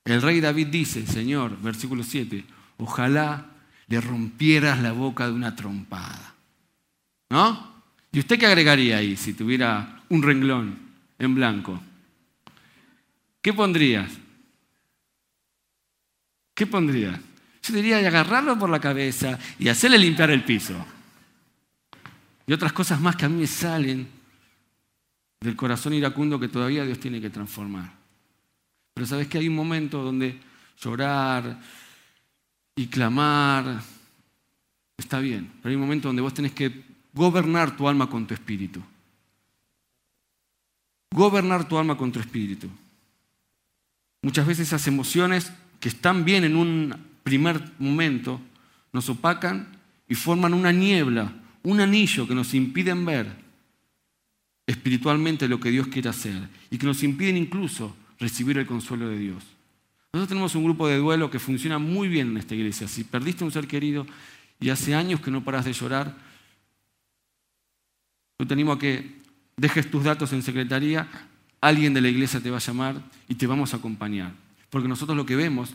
El 0.03 0.21
rey 0.21 0.41
David 0.41 0.67
dice, 0.67 1.07
Señor, 1.07 1.57
versículo 1.61 2.03
7, 2.03 2.43
ojalá 2.77 3.45
le 3.87 4.01
rompieras 4.01 4.79
la 4.79 4.91
boca 4.91 5.27
de 5.27 5.33
una 5.33 5.55
trompada. 5.55 6.35
¿No? 7.29 7.71
¿Y 8.11 8.19
usted 8.19 8.37
qué 8.37 8.45
agregaría 8.45 8.97
ahí 8.97 9.15
si 9.15 9.33
tuviera 9.33 10.03
un 10.09 10.21
renglón 10.21 10.77
en 11.17 11.33
blanco? 11.33 11.81
¿Qué 13.41 13.53
pondrías? 13.53 14.11
¿Qué 16.53 16.67
pondrías? 16.67 17.19
Yo 17.63 17.73
diría 17.73 17.97
agarrarlo 17.97 18.59
por 18.59 18.69
la 18.69 18.79
cabeza 18.79 19.39
y 19.57 19.69
hacerle 19.69 19.97
limpiar 19.97 20.29
el 20.31 20.43
piso. 20.43 20.73
Y 22.45 22.51
otras 22.51 22.73
cosas 22.73 22.99
más 22.99 23.15
que 23.15 23.25
a 23.25 23.29
mí 23.29 23.39
me 23.39 23.47
salen 23.47 24.07
del 25.39 25.55
corazón 25.55 25.93
iracundo 25.93 26.39
que 26.39 26.49
todavía 26.49 26.85
Dios 26.85 26.99
tiene 26.99 27.21
que 27.21 27.29
transformar. 27.29 27.93
Pero 28.93 29.07
sabes 29.07 29.27
que 29.27 29.37
hay 29.37 29.47
un 29.47 29.55
momento 29.55 30.03
donde 30.03 30.39
llorar 30.77 31.59
y 32.75 32.87
clamar 32.87 33.81
está 34.97 35.19
bien, 35.19 35.51
pero 35.61 35.69
hay 35.69 35.75
un 35.75 35.81
momento 35.81 36.09
donde 36.09 36.21
vos 36.21 36.33
tenés 36.33 36.51
que 36.51 36.83
gobernar 37.13 37.75
tu 37.77 37.87
alma 37.87 38.09
con 38.09 38.27
tu 38.27 38.33
espíritu. 38.33 38.81
Gobernar 41.11 41.67
tu 41.67 41.77
alma 41.77 41.95
con 41.95 42.11
tu 42.11 42.19
espíritu. 42.19 42.69
Muchas 44.21 44.47
veces 44.47 44.67
esas 44.67 44.87
emociones 44.87 45.51
que 45.79 45.89
están 45.89 46.25
bien 46.25 46.43
en 46.43 46.55
un 46.55 47.12
primer 47.23 47.61
momento 47.79 48.39
nos 48.91 49.09
opacan 49.09 49.67
y 50.07 50.15
forman 50.15 50.53
una 50.53 50.71
niebla, 50.71 51.33
un 51.63 51.79
anillo 51.79 52.27
que 52.27 52.35
nos 52.35 52.53
impiden 52.53 53.05
ver 53.05 53.43
espiritualmente 54.67 55.47
lo 55.47 55.59
que 55.59 55.71
Dios 55.71 55.87
quiere 55.87 56.09
hacer 56.09 56.47
y 56.69 56.77
que 56.77 56.85
nos 56.85 57.03
impiden 57.03 57.37
incluso 57.37 57.95
recibir 58.19 58.57
el 58.57 58.65
consuelo 58.65 59.09
de 59.09 59.17
Dios. 59.17 59.43
Nosotros 60.13 60.29
tenemos 60.29 60.55
un 60.55 60.63
grupo 60.63 60.87
de 60.87 60.97
duelo 60.97 61.31
que 61.31 61.39
funciona 61.39 61.79
muy 61.79 62.07
bien 62.07 62.29
en 62.31 62.37
esta 62.37 62.53
iglesia. 62.53 62.87
Si 62.87 63.03
perdiste 63.03 63.43
un 63.43 63.51
ser 63.51 63.67
querido 63.67 64.05
y 64.59 64.69
hace 64.69 64.93
años 64.93 65.19
que 65.19 65.31
no 65.31 65.43
paras 65.43 65.65
de 65.65 65.73
llorar, 65.73 66.15
yo 68.37 68.47
te 68.47 68.53
animo 68.53 68.73
a 68.73 68.79
que 68.79 69.21
dejes 69.57 69.89
tus 69.89 70.03
datos 70.03 70.31
en 70.33 70.43
secretaría, 70.43 71.07
alguien 71.61 71.93
de 71.93 72.01
la 72.01 72.09
iglesia 72.09 72.39
te 72.39 72.51
va 72.51 72.57
a 72.57 72.61
llamar 72.61 73.01
y 73.27 73.35
te 73.35 73.47
vamos 73.47 73.73
a 73.73 73.77
acompañar. 73.77 74.33
Porque 74.69 74.87
nosotros 74.87 75.17
lo 75.17 75.25
que 75.25 75.35
vemos 75.35 75.73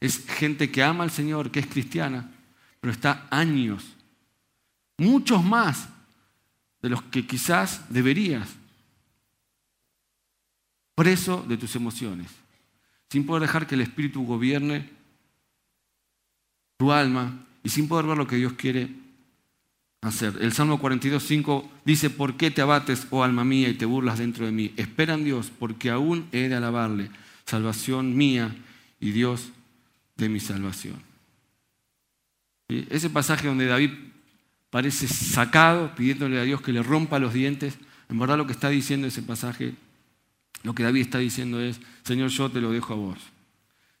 es 0.00 0.24
gente 0.26 0.70
que 0.70 0.82
ama 0.82 1.04
al 1.04 1.10
Señor, 1.10 1.50
que 1.50 1.60
es 1.60 1.66
cristiana, 1.66 2.30
pero 2.80 2.92
está 2.92 3.26
años, 3.30 3.84
muchos 4.98 5.42
más 5.42 5.88
de 6.82 6.90
los 6.90 7.02
que 7.04 7.26
quizás 7.26 7.92
deberías 7.92 8.48
preso 10.94 11.44
de 11.48 11.56
tus 11.56 11.74
emociones, 11.76 12.30
sin 13.10 13.26
poder 13.26 13.42
dejar 13.42 13.66
que 13.66 13.74
el 13.74 13.80
Espíritu 13.80 14.24
gobierne 14.24 14.90
tu 16.76 16.92
alma 16.92 17.46
y 17.62 17.68
sin 17.68 17.88
poder 17.88 18.06
ver 18.06 18.18
lo 18.18 18.26
que 18.26 18.36
Dios 18.36 18.52
quiere 18.52 18.90
hacer. 20.02 20.36
El 20.40 20.52
Salmo 20.52 20.80
42.5 20.80 21.66
dice, 21.84 22.10
¿por 22.10 22.36
qué 22.36 22.50
te 22.50 22.60
abates, 22.60 23.06
oh 23.10 23.24
alma 23.24 23.44
mía, 23.44 23.68
y 23.68 23.74
te 23.74 23.86
burlas 23.86 24.18
dentro 24.18 24.44
de 24.44 24.52
mí? 24.52 24.72
Espera 24.76 25.14
en 25.14 25.24
Dios, 25.24 25.50
porque 25.58 25.90
aún 25.90 26.28
he 26.32 26.48
de 26.48 26.54
alabarle, 26.54 27.10
salvación 27.46 28.16
mía 28.16 28.54
y 29.00 29.12
Dios 29.12 29.50
de 30.16 30.28
mi 30.28 30.40
salvación. 30.40 31.02
Ese 32.68 33.10
pasaje 33.10 33.46
donde 33.46 33.66
David 33.66 33.90
parece 34.70 35.06
sacado, 35.08 35.94
pidiéndole 35.94 36.40
a 36.40 36.44
Dios 36.44 36.60
que 36.60 36.72
le 36.72 36.82
rompa 36.82 37.18
los 37.18 37.32
dientes, 37.32 37.78
en 38.08 38.18
verdad 38.18 38.36
lo 38.36 38.46
que 38.46 38.52
está 38.52 38.68
diciendo 38.68 39.06
ese 39.06 39.22
pasaje 39.22 39.74
lo 40.64 40.74
que 40.74 40.82
David 40.82 41.02
está 41.02 41.18
diciendo 41.18 41.60
es, 41.60 41.78
Señor, 42.04 42.30
yo 42.30 42.50
te 42.50 42.60
lo 42.60 42.72
dejo 42.72 42.94
a 42.94 42.96
vos. 42.96 43.18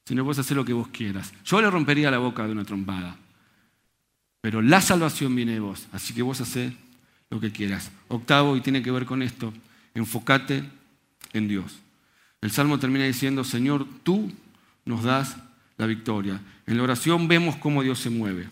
Señor, 0.06 0.24
vos 0.24 0.38
hacer 0.38 0.56
lo 0.56 0.64
que 0.64 0.72
vos 0.72 0.88
quieras. 0.88 1.32
Yo 1.44 1.60
le 1.60 1.70
rompería 1.70 2.10
la 2.10 2.18
boca 2.18 2.44
de 2.46 2.52
una 2.52 2.64
trompada. 2.64 3.16
Pero 4.40 4.62
la 4.62 4.80
salvación 4.80 5.36
viene 5.36 5.52
de 5.52 5.60
vos. 5.60 5.86
Así 5.92 6.14
que 6.14 6.22
vos 6.22 6.40
hacés 6.40 6.72
lo 7.28 7.38
que 7.38 7.52
quieras. 7.52 7.90
Octavo, 8.08 8.56
y 8.56 8.62
tiene 8.62 8.82
que 8.82 8.90
ver 8.90 9.04
con 9.04 9.22
esto, 9.22 9.52
enfócate 9.94 10.64
en 11.34 11.48
Dios. 11.48 11.80
El 12.40 12.50
Salmo 12.50 12.78
termina 12.78 13.04
diciendo, 13.04 13.44
Señor, 13.44 13.86
tú 14.02 14.32
nos 14.86 15.02
das 15.02 15.36
la 15.76 15.86
victoria. 15.86 16.40
En 16.66 16.76
la 16.76 16.82
oración 16.82 17.28
vemos 17.28 17.56
cómo 17.56 17.82
Dios 17.82 17.98
se 17.98 18.10
mueve. 18.10 18.48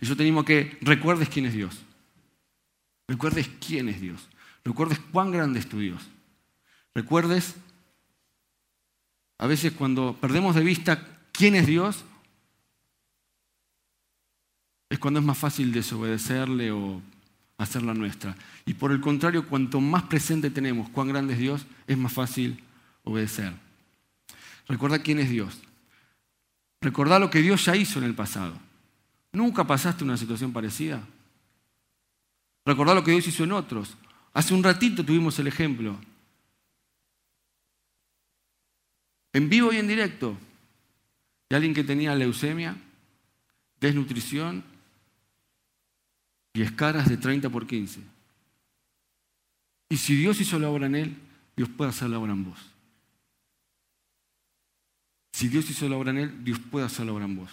Y 0.00 0.06
yo 0.06 0.16
te 0.16 0.44
que 0.44 0.78
recuerdes 0.80 1.28
quién 1.28 1.46
es 1.46 1.54
Dios. 1.54 1.78
Recuerdes 3.06 3.48
quién 3.64 3.88
es 3.88 4.00
Dios. 4.00 4.28
Recuerdes 4.64 4.98
cuán 4.98 5.30
grande 5.30 5.58
es 5.58 5.68
tu 5.68 5.78
Dios. 5.78 6.02
Recuerdes, 6.94 7.54
a 9.38 9.46
veces 9.46 9.72
cuando 9.72 10.16
perdemos 10.20 10.54
de 10.54 10.62
vista 10.62 11.20
quién 11.32 11.54
es 11.54 11.66
Dios, 11.66 12.04
es 14.90 14.98
cuando 14.98 15.20
es 15.20 15.26
más 15.26 15.38
fácil 15.38 15.72
desobedecerle 15.72 16.72
o 16.72 17.00
hacerla 17.56 17.94
nuestra. 17.94 18.36
Y 18.66 18.74
por 18.74 18.92
el 18.92 19.00
contrario, 19.00 19.46
cuanto 19.46 19.80
más 19.80 20.04
presente 20.04 20.50
tenemos 20.50 20.88
cuán 20.90 21.08
grande 21.08 21.34
es 21.34 21.38
Dios, 21.38 21.66
es 21.86 21.96
más 21.96 22.12
fácil 22.12 22.62
obedecer. 23.04 23.52
Recuerda 24.68 25.00
quién 25.00 25.18
es 25.18 25.30
Dios. 25.30 25.58
Recuerda 26.80 27.18
lo 27.18 27.30
que 27.30 27.42
Dios 27.42 27.64
ya 27.64 27.74
hizo 27.74 27.98
en 27.98 28.04
el 28.04 28.14
pasado. 28.14 28.58
¿Nunca 29.32 29.66
pasaste 29.66 30.04
una 30.04 30.16
situación 30.16 30.52
parecida? 30.52 31.02
Recordá 32.64 32.94
lo 32.94 33.02
que 33.02 33.12
Dios 33.12 33.26
hizo 33.26 33.44
en 33.44 33.52
otros. 33.52 33.96
Hace 34.34 34.54
un 34.54 34.62
ratito 34.62 35.04
tuvimos 35.04 35.38
el 35.38 35.46
ejemplo 35.46 35.98
en 39.32 39.48
vivo 39.48 39.72
y 39.72 39.76
en 39.76 39.88
directo, 39.88 40.36
de 41.48 41.56
alguien 41.56 41.74
que 41.74 41.84
tenía 41.84 42.14
leucemia, 42.14 42.76
desnutrición 43.80 44.64
y 46.54 46.62
escaras 46.62 47.08
de 47.08 47.16
30 47.16 47.48
por 47.48 47.66
15. 47.66 48.00
Y 49.90 49.96
si 49.96 50.16
Dios 50.16 50.40
hizo 50.40 50.58
la 50.58 50.68
obra 50.68 50.86
en 50.86 50.94
él, 50.96 51.16
Dios 51.56 51.68
puede 51.68 51.90
hacer 51.90 52.10
la 52.10 52.18
obra 52.18 52.32
en 52.32 52.44
vos. 52.44 52.58
Si 55.38 55.46
Dios 55.46 55.70
hizo 55.70 55.88
la 55.88 55.94
obra 55.94 56.10
en 56.10 56.18
él, 56.18 56.44
Dios 56.44 56.58
puede 56.58 56.84
hacer 56.84 57.06
la 57.06 57.12
obra 57.12 57.24
en 57.24 57.36
vos. 57.36 57.48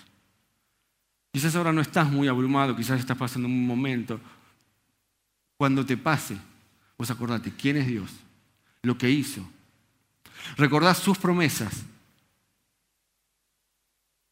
Quizás 1.32 1.56
ahora 1.56 1.72
no 1.72 1.82
estás 1.82 2.10
muy 2.10 2.28
abrumado, 2.28 2.76
quizás 2.76 3.00
estás 3.00 3.16
pasando 3.16 3.48
un 3.48 3.68
momento. 3.68 4.20
Cuando 5.56 5.86
te 5.86 5.96
pase, 5.96 6.36
vos 6.98 7.12
acordate 7.12 7.54
quién 7.56 7.78
es 7.78 7.86
Dios, 7.86 8.10
lo 8.82 8.98
que 8.98 9.12
hizo. 9.12 9.48
Recordá 10.58 10.96
sus 10.96 11.20
promesas. 11.20 11.84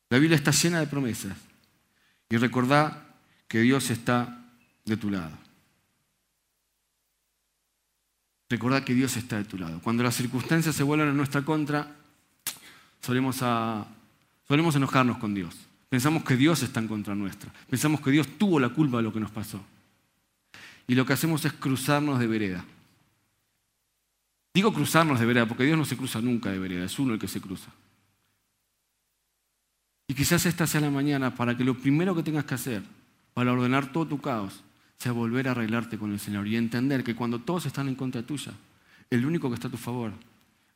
La 0.09 0.17
Biblia 0.17 0.35
está 0.35 0.49
llena 0.49 0.79
de 0.79 0.87
promesas. 0.87 1.37
Y 2.29 2.37
recordá 2.37 3.05
que 3.47 3.61
Dios 3.61 3.91
está 3.91 4.49
de 4.83 4.97
tu 4.97 5.11
lado. 5.11 5.37
Recordá 8.49 8.83
que 8.83 8.95
Dios 8.95 9.15
está 9.15 9.37
de 9.37 9.45
tu 9.45 9.59
lado. 9.59 9.79
Cuando 9.83 10.01
las 10.01 10.15
circunstancias 10.15 10.75
se 10.75 10.81
vuelven 10.81 11.09
en 11.09 11.17
nuestra 11.17 11.45
contra, 11.45 11.99
solemos, 13.03 13.41
a, 13.41 13.85
solemos 14.47 14.75
enojarnos 14.75 15.17
con 15.17 15.33
Dios. 15.33 15.55
Pensamos 15.89 16.23
que 16.23 16.35
Dios 16.35 16.63
está 16.63 16.79
en 16.79 16.87
contra 16.87 17.13
nuestra. 17.13 17.53
Pensamos 17.69 18.01
que 18.01 18.09
Dios 18.09 18.27
tuvo 18.39 18.59
la 18.59 18.69
culpa 18.69 18.97
de 18.97 19.03
lo 19.03 19.13
que 19.13 19.19
nos 19.19 19.29
pasó. 19.29 19.63
Y 20.87 20.95
lo 20.95 21.05
que 21.05 21.13
hacemos 21.13 21.45
es 21.45 21.53
cruzarnos 21.53 22.19
de 22.19 22.27
vereda. 22.27 22.65
Digo 24.53 24.73
cruzarnos 24.73 25.19
de 25.19 25.25
vereda 25.25 25.47
porque 25.47 25.65
Dios 25.65 25.77
no 25.77 25.85
se 25.85 25.97
cruza 25.97 26.21
nunca 26.21 26.51
de 26.51 26.59
vereda, 26.59 26.85
es 26.85 26.99
uno 26.99 27.13
el 27.13 27.19
que 27.19 27.27
se 27.27 27.41
cruza. 27.41 27.71
Y 30.07 30.13
quizás 30.13 30.45
esta 30.45 30.67
sea 30.67 30.81
la 30.81 30.91
mañana 30.91 31.33
para 31.33 31.57
que 31.57 31.63
lo 31.63 31.77
primero 31.77 32.15
que 32.15 32.23
tengas 32.23 32.45
que 32.45 32.53
hacer 32.53 32.83
para 33.33 33.51
ordenar 33.51 33.91
todo 33.91 34.07
tu 34.07 34.21
caos 34.21 34.63
sea 34.97 35.11
volver 35.11 35.47
a 35.47 35.51
arreglarte 35.51 35.97
con 35.97 36.11
el 36.11 36.19
Señor 36.19 36.47
y 36.47 36.55
entender 36.55 37.03
que 37.03 37.15
cuando 37.15 37.39
todos 37.39 37.65
están 37.65 37.87
en 37.87 37.95
contra 37.95 38.21
tuya, 38.21 38.51
el 39.09 39.25
único 39.25 39.49
que 39.49 39.55
está 39.55 39.67
a 39.67 39.71
tu 39.71 39.77
favor 39.77 40.11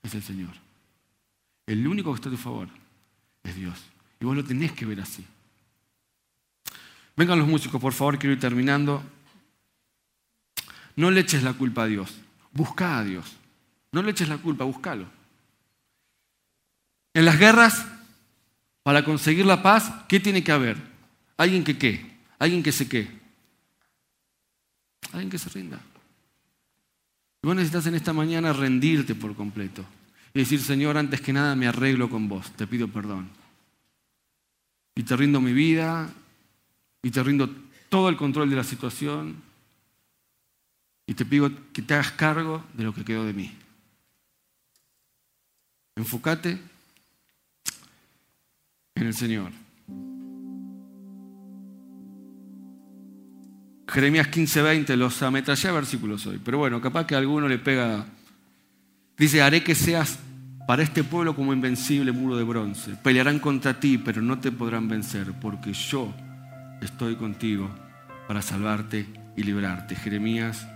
es 0.02 0.16
el 0.16 0.24
Señor. 0.24 0.67
El 1.68 1.86
único 1.86 2.12
que 2.12 2.16
está 2.16 2.30
a 2.30 2.32
tu 2.32 2.38
favor 2.38 2.70
es 3.44 3.56
Dios. 3.56 3.78
Y 4.20 4.26
vos 4.26 4.36
lo 4.36 4.44
tenés 4.44 4.72
que 4.72 4.86
ver 4.86 5.02
así. 5.02 5.24
Vengan 7.16 7.38
los 7.38 7.48
músicos, 7.48 7.80
por 7.80 7.94
favor, 7.94 8.18
quiero 8.18 8.34
ir 8.34 8.40
terminando. 8.40 9.04
No 10.96 11.12
le 11.12 11.20
eches 11.20 11.44
la 11.44 11.54
culpa 11.54 11.84
a 11.84 11.88
Dios. 11.88 12.18
Busca 12.54 12.98
a 12.98 13.04
Dios. 13.04 13.36
No 13.92 14.02
le 14.02 14.12
eches 14.12 14.30
la 14.30 14.38
culpa, 14.38 14.64
búscalo. 14.64 15.08
En 17.14 17.26
las 17.26 17.38
guerras, 17.38 17.86
para 18.84 19.04
conseguir 19.04 19.46
la 19.46 19.62
paz, 19.62 19.92
¿qué 20.08 20.20
tiene 20.20 20.44
que 20.44 20.52
haber? 20.52 20.78
Alguien 21.36 21.64
que 21.64 21.78
qué, 21.78 22.18
alguien 22.40 22.64
que 22.64 22.72
se 22.72 22.88
qué, 22.88 23.18
Alguien 25.12 25.30
que 25.30 25.40
se 25.40 25.50
rinda. 25.50 25.80
Y 27.42 27.48
vos 27.48 27.56
necesitas 27.56 27.86
en 27.88 27.96
esta 27.96 28.14
mañana 28.14 28.54
rendirte 28.54 29.16
por 29.16 29.36
completo 29.36 29.86
y 30.34 30.40
decir, 30.40 30.62
Señor, 30.62 30.98
antes 30.98 31.22
que 31.22 31.34
nada 31.34 31.56
me 31.56 31.68
arreglo 31.68 32.10
con 32.10 32.28
vos, 32.28 32.52
te 32.52 32.68
pido 32.68 32.88
perdón. 32.88 33.30
Y 34.96 35.04
te 35.04 35.16
rindo 35.16 35.42
mi 35.42 35.54
vida 35.54 36.10
y 37.02 37.12
te 37.12 37.24
rindo 37.24 37.50
todo 37.90 38.10
el 38.10 38.18
control 38.18 38.50
de 38.50 38.56
la 38.56 38.64
situación 38.64 39.42
y 41.06 41.14
te 41.14 41.26
pido 41.26 41.50
que 41.72 41.82
te 41.82 41.94
hagas 41.94 42.12
cargo 42.12 42.64
de 42.74 42.84
lo 42.84 42.94
que 42.94 43.06
quedó 43.06 43.26
de 43.26 43.34
mí. 43.34 43.52
Enfócate 45.96 46.60
en 48.96 49.08
el 49.08 49.14
Señor. 49.14 49.52
Jeremías 53.88 54.28
15:20, 54.28 54.96
los 54.98 55.22
ametrallé 55.24 55.72
versículos 55.72 56.26
hoy, 56.26 56.40
pero 56.44 56.58
bueno, 56.58 56.82
capaz 56.82 57.08
que 57.08 57.16
a 57.16 57.20
alguno 57.20 57.48
le 57.48 57.58
pega. 57.58 58.06
Dice, 59.18 59.42
haré 59.42 59.64
que 59.64 59.74
seas 59.74 60.20
para 60.68 60.84
este 60.84 61.04
pueblo 61.04 61.36
como 61.36 61.52
invencible 61.52 62.12
muro 62.12 62.38
de 62.38 62.44
bronce. 62.44 62.92
Pelearán 63.02 63.40
contra 63.40 63.80
ti, 63.80 63.98
pero 63.98 64.22
no 64.22 64.38
te 64.38 64.52
podrán 64.52 64.88
vencer, 64.88 65.34
porque 65.42 65.74
yo 65.74 66.14
estoy 66.82 67.16
contigo 67.16 67.68
para 68.28 68.44
salvarte 68.44 69.08
y 69.36 69.42
librarte. 69.42 69.96
Jeremías 69.96 70.68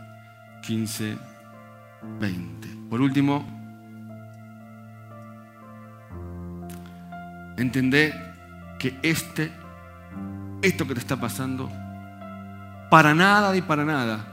15, 0.63 1.17
20. 2.19 2.67
Por 2.89 3.01
último, 3.01 3.45
entendé 7.57 8.13
que 8.79 8.97
este, 9.03 9.51
esto 10.63 10.87
que 10.87 10.95
te 10.95 10.99
está 10.99 11.19
pasando, 11.19 11.69
para 12.89 13.13
nada 13.13 13.55
y 13.55 13.61
para 13.61 13.85
nada 13.85 14.25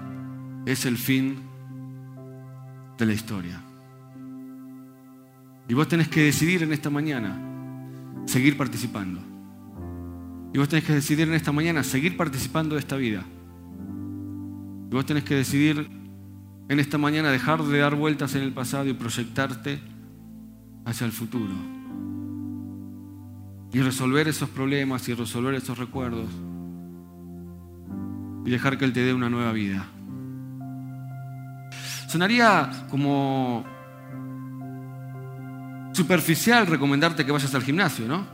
es 0.65 0.87
el 0.87 0.97
fin 0.97 1.43
de 2.97 3.05
la 3.05 3.13
historia. 3.13 3.68
Y 5.69 5.75
vos 5.75 5.87
tenés 5.87 6.09
que 6.09 6.23
decidir 6.23 6.63
en 6.63 6.73
esta 6.73 6.89
mañana 6.91 7.39
seguir 8.27 8.57
participando. 8.57 9.21
Y 10.53 10.59
vos 10.59 10.69
tenés 10.69 10.85
que 10.85 10.95
decidir 10.95 11.29
en 11.29 11.35
esta 11.35 11.53
mañana 11.53 11.85
seguir 11.85 12.17
participando 12.17 12.75
de 12.75 12.81
esta 12.81 12.97
vida. 12.97 13.23
Y 14.91 14.95
vos 14.95 15.05
tenés 15.05 15.25
que 15.25 15.35
decidir 15.35 15.91
en 16.69 16.81
esta 16.81 16.97
mañana 16.97 17.31
dejar 17.31 17.63
de 17.63 17.79
dar 17.79 17.95
vueltas 17.95 18.35
en 18.35 18.43
el 18.43 18.53
pasado 18.53 18.89
y 18.89 18.95
proyectarte 18.95 19.81
hacia 20.87 21.05
el 21.05 21.13
futuro. 21.13 21.53
Y 23.73 23.81
resolver 23.81 24.29
esos 24.29 24.49
problemas 24.49 25.07
y 25.09 25.15
resolver 25.15 25.55
esos 25.55 25.77
recuerdos 25.77 26.31
y 28.47 28.51
dejar 28.51 28.79
que 28.79 28.87
Él 28.87 28.95
te 28.95 29.01
dé 29.01 29.13
una 29.13 29.29
nueva 29.29 29.53
vida. 29.53 29.87
Sonaría 32.09 32.87
como 32.89 33.67
superficial 35.99 36.67
recomendarte 36.69 37.27
que 37.27 37.33
vayas 37.33 37.55
al 37.55 37.63
gimnasio, 37.63 38.07
¿no? 38.07 38.25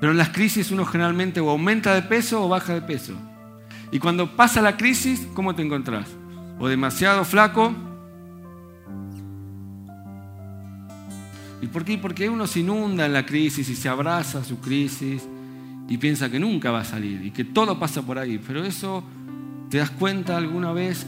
Pero 0.00 0.12
en 0.12 0.18
las 0.18 0.30
crisis 0.30 0.70
uno 0.70 0.86
generalmente 0.86 1.40
o 1.40 1.50
aumenta 1.50 1.94
de 1.94 2.00
peso 2.00 2.42
o 2.42 2.48
baja 2.48 2.72
de 2.72 2.80
peso. 2.80 3.12
Y 3.92 3.98
cuando 3.98 4.34
pasa 4.36 4.62
la 4.62 4.78
crisis, 4.78 5.28
¿cómo 5.34 5.54
te 5.54 5.60
encontrás? 5.60 6.08
O 6.58 6.68
demasiado 6.68 7.22
flaco. 7.24 7.74
¿Y 11.60 11.66
por 11.66 11.84
qué? 11.84 11.98
Porque 11.98 12.30
uno 12.30 12.46
se 12.46 12.60
inunda 12.60 13.04
en 13.04 13.12
la 13.12 13.26
crisis 13.26 13.68
y 13.68 13.76
se 13.76 13.90
abraza 13.90 14.38
a 14.38 14.44
su 14.44 14.58
crisis 14.58 15.22
y 15.86 15.98
piensa 15.98 16.30
que 16.30 16.40
nunca 16.40 16.70
va 16.70 16.80
a 16.80 16.84
salir 16.84 17.26
y 17.26 17.30
que 17.30 17.44
todo 17.44 17.78
pasa 17.78 18.00
por 18.00 18.18
ahí. 18.18 18.40
Pero 18.46 18.64
eso 18.64 19.04
te 19.68 19.76
das 19.76 19.90
cuenta 19.90 20.38
alguna 20.38 20.72
vez 20.72 21.06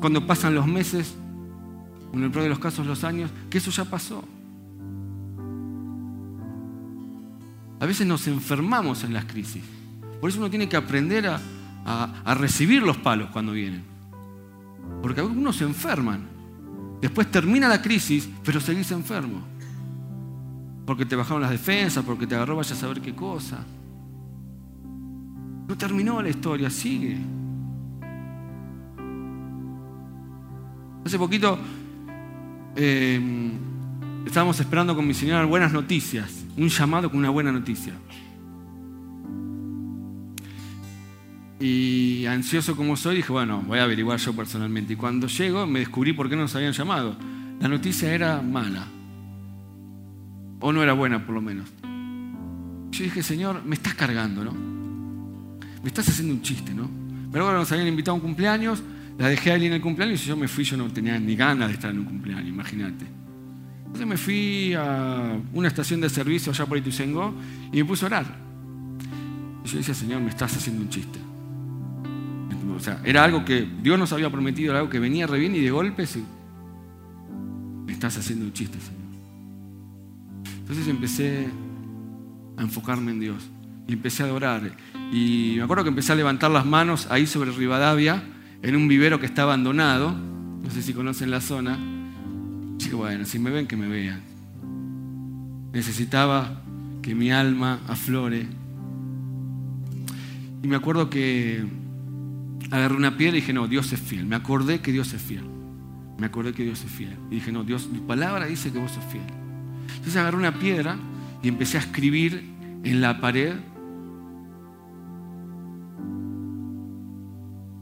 cuando 0.00 0.26
pasan 0.26 0.54
los 0.54 0.66
meses, 0.66 1.14
en 2.12 2.22
el 2.22 2.30
peor 2.30 2.44
de 2.44 2.48
los 2.50 2.58
casos 2.58 2.86
los 2.86 3.04
años, 3.04 3.30
que 3.50 3.58
eso 3.58 3.70
ya 3.70 3.84
pasó. 3.84 4.24
A 7.78 7.86
veces 7.86 8.06
nos 8.06 8.26
enfermamos 8.26 9.04
en 9.04 9.12
las 9.12 9.26
crisis. 9.26 9.62
Por 10.20 10.30
eso 10.30 10.38
uno 10.38 10.48
tiene 10.48 10.68
que 10.68 10.76
aprender 10.76 11.26
a, 11.26 11.40
a 12.24 12.34
recibir 12.34 12.82
los 12.82 12.96
palos 12.96 13.28
cuando 13.30 13.52
vienen. 13.52 13.84
Porque 15.02 15.20
algunos 15.20 15.56
se 15.56 15.64
enferman. 15.64 16.26
Después 17.00 17.30
termina 17.30 17.68
la 17.68 17.82
crisis, 17.82 18.28
pero 18.42 18.60
seguís 18.60 18.90
enfermo 18.92 19.56
porque 20.86 21.04
te 21.04 21.16
bajaron 21.16 21.42
las 21.42 21.50
defensas, 21.50 22.04
porque 22.04 22.26
te 22.26 22.36
agarró 22.36 22.56
vaya 22.56 22.72
a 22.72 22.78
saber 22.78 23.00
qué 23.00 23.14
cosa. 23.14 23.58
No 25.68 25.76
terminó 25.76 26.22
la 26.22 26.28
historia, 26.28 26.70
sigue. 26.70 27.18
Hace 31.04 31.18
poquito 31.18 31.58
eh, 32.76 33.50
estábamos 34.26 34.60
esperando 34.60 34.94
con 34.94 35.06
mi 35.06 35.14
señora 35.14 35.44
buenas 35.44 35.72
noticias, 35.72 36.44
un 36.56 36.68
llamado 36.68 37.10
con 37.10 37.18
una 37.18 37.30
buena 37.30 37.52
noticia. 37.52 37.94
Y 41.58 42.26
ansioso 42.26 42.76
como 42.76 42.96
soy, 42.96 43.16
dije, 43.16 43.32
bueno, 43.32 43.62
voy 43.66 43.78
a 43.78 43.84
averiguar 43.84 44.18
yo 44.18 44.34
personalmente. 44.34 44.92
Y 44.92 44.96
cuando 44.96 45.26
llego 45.26 45.66
me 45.66 45.78
descubrí 45.78 46.12
por 46.12 46.28
qué 46.28 46.36
nos 46.36 46.54
habían 46.54 46.72
llamado. 46.72 47.16
La 47.60 47.68
noticia 47.68 48.12
era 48.12 48.42
mala. 48.42 48.86
O 50.60 50.72
no 50.72 50.82
era 50.82 50.92
buena, 50.92 51.24
por 51.24 51.34
lo 51.34 51.40
menos. 51.40 51.72
Yo 52.90 53.04
dije, 53.04 53.22
Señor, 53.22 53.62
me 53.64 53.74
estás 53.74 53.94
cargando, 53.94 54.44
¿no? 54.44 54.52
Me 54.52 55.88
estás 55.88 56.08
haciendo 56.08 56.34
un 56.34 56.42
chiste, 56.42 56.74
¿no? 56.74 56.90
Pero 57.32 57.46
ahora 57.46 57.58
nos 57.58 57.72
habían 57.72 57.88
invitado 57.88 58.12
a 58.12 58.14
un 58.16 58.20
cumpleaños, 58.20 58.82
la 59.18 59.28
dejé 59.28 59.52
ahí 59.52 59.66
en 59.66 59.72
el 59.72 59.80
cumpleaños 59.80 60.22
y 60.24 60.28
yo 60.28 60.36
me 60.36 60.48
fui, 60.48 60.64
yo 60.64 60.76
no 60.76 60.88
tenía 60.90 61.18
ni 61.18 61.36
ganas 61.36 61.68
de 61.68 61.74
estar 61.74 61.90
en 61.90 62.00
un 62.00 62.04
cumpleaños, 62.04 62.48
imagínate. 62.48 63.06
Entonces 63.78 64.06
me 64.06 64.16
fui 64.16 64.74
a 64.74 65.38
una 65.54 65.68
estación 65.68 66.00
de 66.00 66.10
servicio 66.10 66.52
allá 66.52 66.66
por 66.66 66.76
Ituzengo 66.76 67.34
y 67.72 67.78
me 67.78 67.84
puse 67.84 68.04
a 68.04 68.08
orar. 68.08 68.26
Y 69.64 69.68
yo 69.68 69.78
decía, 69.78 69.94
Señor, 69.94 70.20
me 70.20 70.28
estás 70.28 70.54
haciendo 70.56 70.82
un 70.82 70.90
chiste. 70.90 71.18
O 72.76 72.80
sea, 72.80 73.00
era 73.04 73.24
algo 73.24 73.44
que 73.44 73.66
Dios 73.82 73.98
nos 73.98 74.12
había 74.12 74.28
prometido, 74.28 74.72
era 74.72 74.80
algo 74.80 74.90
que 74.90 74.98
venía 74.98 75.26
re 75.26 75.38
bien 75.38 75.54
y 75.54 75.60
de 75.60 75.70
golpe 75.70 76.04
me 77.86 77.92
estás 77.92 78.18
haciendo 78.18 78.44
un 78.44 78.52
chiste, 78.52 78.78
Señor. 78.78 79.00
Entonces 80.58 80.88
empecé 80.88 81.48
a 82.56 82.62
enfocarme 82.62 83.12
en 83.12 83.20
Dios 83.20 83.48
y 83.86 83.94
empecé 83.94 84.24
a 84.24 84.26
adorar. 84.26 84.72
Y 85.12 85.54
me 85.56 85.62
acuerdo 85.62 85.84
que 85.84 85.90
empecé 85.90 86.12
a 86.12 86.16
levantar 86.16 86.50
las 86.50 86.66
manos 86.66 87.06
ahí 87.10 87.26
sobre 87.26 87.50
Rivadavia, 87.52 88.22
en 88.62 88.76
un 88.76 88.88
vivero 88.88 89.20
que 89.20 89.26
está 89.26 89.42
abandonado, 89.42 90.12
no 90.12 90.70
sé 90.70 90.82
si 90.82 90.92
conocen 90.92 91.30
la 91.30 91.40
zona, 91.40 91.78
Dije, 92.78 92.94
bueno, 92.94 93.24
si 93.24 93.38
me 93.38 93.50
ven, 93.50 93.66
que 93.66 93.76
me 93.76 93.88
vean. 93.88 94.22
Necesitaba 95.72 96.62
que 97.02 97.14
mi 97.14 97.30
alma 97.30 97.80
aflore. 97.88 98.46
Y 100.62 100.68
me 100.68 100.76
acuerdo 100.76 101.10
que 101.10 101.64
agarré 102.70 102.94
una 102.94 103.16
piedra 103.16 103.36
y 103.36 103.40
dije, 103.40 103.52
no, 103.52 103.66
Dios 103.66 103.92
es 103.92 104.00
fiel. 104.00 104.26
Me 104.26 104.36
acordé 104.36 104.80
que 104.80 104.92
Dios 104.92 105.12
es 105.14 105.22
fiel. 105.22 105.44
Me 106.18 106.26
acordé 106.26 106.52
que 106.52 106.64
Dios 106.64 106.84
es 106.84 106.90
fiel. 106.90 107.16
Y 107.30 107.36
dije, 107.36 107.52
no, 107.52 107.64
Dios, 107.64 107.88
mi 107.88 107.98
palabra 107.98 108.46
dice 108.46 108.72
que 108.72 108.78
vos 108.78 108.92
sos 108.92 109.04
fiel. 109.04 109.26
Entonces 109.88 110.16
agarré 110.16 110.36
una 110.36 110.58
piedra 110.58 110.96
y 111.42 111.48
empecé 111.48 111.78
a 111.78 111.80
escribir 111.80 112.44
en 112.84 113.00
la 113.00 113.20
pared 113.20 113.54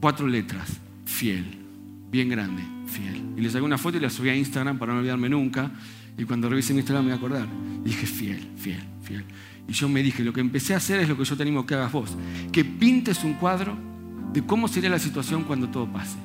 cuatro 0.04 0.28
letras, 0.28 0.68
fiel, 1.06 1.46
bien 2.10 2.28
grande, 2.28 2.62
fiel. 2.86 3.24
Y 3.38 3.40
le 3.40 3.48
saqué 3.48 3.64
una 3.64 3.78
foto 3.78 3.96
y 3.96 4.00
la 4.00 4.10
subí 4.10 4.28
a 4.28 4.36
Instagram 4.36 4.78
para 4.78 4.92
no 4.92 4.98
olvidarme 4.98 5.30
nunca. 5.30 5.70
Y 6.18 6.24
cuando 6.24 6.46
revise 6.50 6.74
mi 6.74 6.80
Instagram 6.80 7.06
me 7.06 7.12
voy 7.12 7.14
a 7.14 7.16
acordar. 7.16 7.48
Y 7.82 7.88
dije, 7.88 8.04
fiel, 8.04 8.46
fiel, 8.54 8.82
fiel. 9.02 9.24
Y 9.66 9.72
yo 9.72 9.88
me 9.88 10.02
dije, 10.02 10.22
lo 10.22 10.34
que 10.34 10.42
empecé 10.42 10.74
a 10.74 10.76
hacer 10.76 11.00
es 11.00 11.08
lo 11.08 11.16
que 11.16 11.24
yo 11.24 11.34
te 11.38 11.42
animo 11.42 11.64
que 11.64 11.74
hagas 11.74 11.90
vos. 11.90 12.10
Que 12.52 12.66
pintes 12.66 13.24
un 13.24 13.32
cuadro 13.32 13.78
de 14.30 14.44
cómo 14.44 14.68
sería 14.68 14.90
la 14.90 14.98
situación 14.98 15.44
cuando 15.44 15.70
todo 15.70 15.90
pase. 15.90 16.18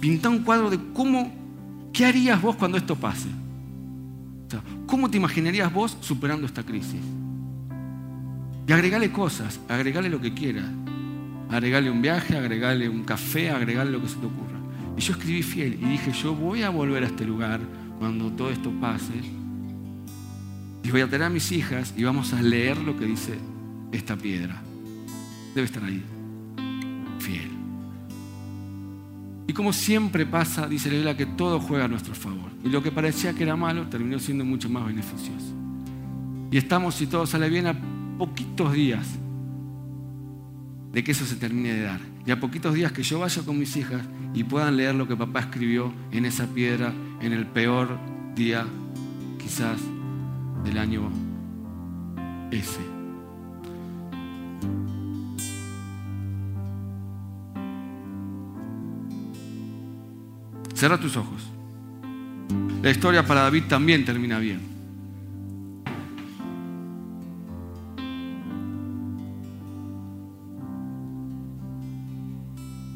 Pinta 0.00 0.28
un 0.28 0.44
cuadro 0.44 0.70
de 0.70 0.78
cómo, 0.92 1.90
qué 1.92 2.06
harías 2.06 2.40
vos 2.40 2.54
cuando 2.54 2.78
esto 2.78 2.94
pase. 2.94 3.30
O 4.46 4.48
sea, 4.48 4.62
¿Cómo 4.86 5.10
te 5.10 5.16
imaginarías 5.16 5.72
vos 5.72 5.98
superando 6.00 6.46
esta 6.46 6.62
crisis? 6.62 7.00
Y 8.68 8.72
agregale 8.72 9.10
cosas, 9.10 9.58
agregale 9.68 10.08
lo 10.08 10.20
que 10.20 10.32
quieras. 10.32 10.66
Agregale 11.52 11.90
un 11.90 12.00
viaje, 12.00 12.34
agregale 12.34 12.88
un 12.88 13.04
café, 13.04 13.50
agregale 13.50 13.90
lo 13.90 14.00
que 14.00 14.08
se 14.08 14.16
te 14.16 14.24
ocurra. 14.24 14.58
Y 14.96 15.02
yo 15.02 15.12
escribí 15.12 15.42
fiel 15.42 15.74
y 15.74 15.84
dije, 15.84 16.10
yo 16.12 16.34
voy 16.34 16.62
a 16.62 16.70
volver 16.70 17.02
a 17.02 17.06
este 17.06 17.26
lugar 17.26 17.60
cuando 17.98 18.30
todo 18.32 18.50
esto 18.50 18.72
pase. 18.80 19.12
Y 20.82 20.90
voy 20.90 21.02
a 21.02 21.06
tener 21.06 21.26
a 21.26 21.30
mis 21.30 21.52
hijas 21.52 21.92
y 21.94 22.04
vamos 22.04 22.32
a 22.32 22.40
leer 22.40 22.78
lo 22.78 22.96
que 22.96 23.04
dice 23.04 23.34
esta 23.92 24.16
piedra. 24.16 24.62
Debe 25.54 25.66
estar 25.66 25.84
ahí. 25.84 26.02
Fiel. 27.18 27.50
Y 29.46 29.52
como 29.52 29.74
siempre 29.74 30.24
pasa, 30.24 30.66
dice 30.66 30.88
la 30.88 30.94
Biblia, 30.94 31.16
que 31.18 31.26
todo 31.26 31.60
juega 31.60 31.84
a 31.84 31.88
nuestro 31.88 32.14
favor. 32.14 32.50
Y 32.64 32.70
lo 32.70 32.82
que 32.82 32.90
parecía 32.90 33.34
que 33.34 33.42
era 33.42 33.56
malo 33.56 33.88
terminó 33.88 34.18
siendo 34.18 34.46
mucho 34.46 34.70
más 34.70 34.86
beneficioso. 34.86 35.54
Y 36.50 36.56
estamos, 36.56 36.94
si 36.94 37.06
todo 37.06 37.26
sale 37.26 37.50
bien, 37.50 37.66
a 37.66 37.76
poquitos 38.16 38.72
días 38.72 39.18
de 40.92 41.02
que 41.02 41.12
eso 41.12 41.24
se 41.24 41.36
termine 41.36 41.74
de 41.74 41.82
dar. 41.82 42.00
Y 42.26 42.30
a 42.30 42.40
poquitos 42.40 42.74
días 42.74 42.92
que 42.92 43.02
yo 43.02 43.20
vaya 43.20 43.42
con 43.42 43.58
mis 43.58 43.76
hijas 43.76 44.02
y 44.34 44.44
puedan 44.44 44.76
leer 44.76 44.94
lo 44.94 45.08
que 45.08 45.16
papá 45.16 45.40
escribió 45.40 45.92
en 46.10 46.24
esa 46.24 46.46
piedra 46.46 46.92
en 47.20 47.32
el 47.32 47.46
peor 47.46 47.98
día 48.34 48.66
quizás 49.38 49.80
del 50.64 50.78
año 50.78 51.10
ese. 52.50 52.80
Cierra 60.74 60.98
tus 60.98 61.16
ojos. 61.16 61.42
La 62.82 62.90
historia 62.90 63.24
para 63.24 63.42
David 63.42 63.64
también 63.68 64.04
termina 64.04 64.38
bien. 64.40 64.71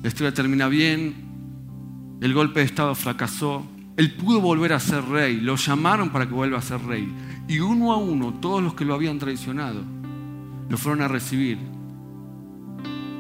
La 0.07 0.11
historia 0.11 0.33
termina 0.33 0.69
bien. 0.69 1.17
El 2.21 2.33
golpe 2.33 2.61
de 2.61 2.67
Estado 2.67 2.95
fracasó. 2.95 3.67
Él 3.97 4.15
pudo 4.15 4.41
volver 4.41 4.73
a 4.73 4.79
ser 4.79 5.05
rey. 5.05 5.41
Lo 5.41 5.57
llamaron 5.57 6.11
para 6.11 6.29
que 6.29 6.33
vuelva 6.33 6.59
a 6.59 6.63
ser 6.63 6.81
rey. 6.85 7.13
Y 7.49 7.59
uno 7.59 7.93
a 7.93 7.97
uno, 7.97 8.35
todos 8.35 8.63
los 8.63 8.75
que 8.75 8.85
lo 8.85 8.95
habían 8.95 9.19
traicionado, 9.19 9.83
lo 10.69 10.79
fueron 10.79 11.03
a 11.03 11.09
recibir 11.09 11.59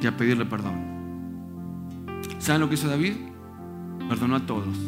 y 0.00 0.06
a 0.06 0.16
pedirle 0.16 0.46
perdón. 0.46 0.76
¿Saben 2.38 2.60
lo 2.60 2.68
que 2.68 2.76
hizo 2.76 2.86
David? 2.86 3.14
Perdonó 4.08 4.36
a 4.36 4.46
todos. 4.46 4.78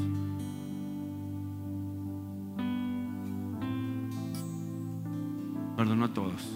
Perdonó 5.77 6.05
a 6.05 6.15
todos. 6.15 6.49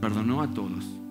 Perdonó 0.00 0.42
a 0.42 0.46
todos. 0.46 1.07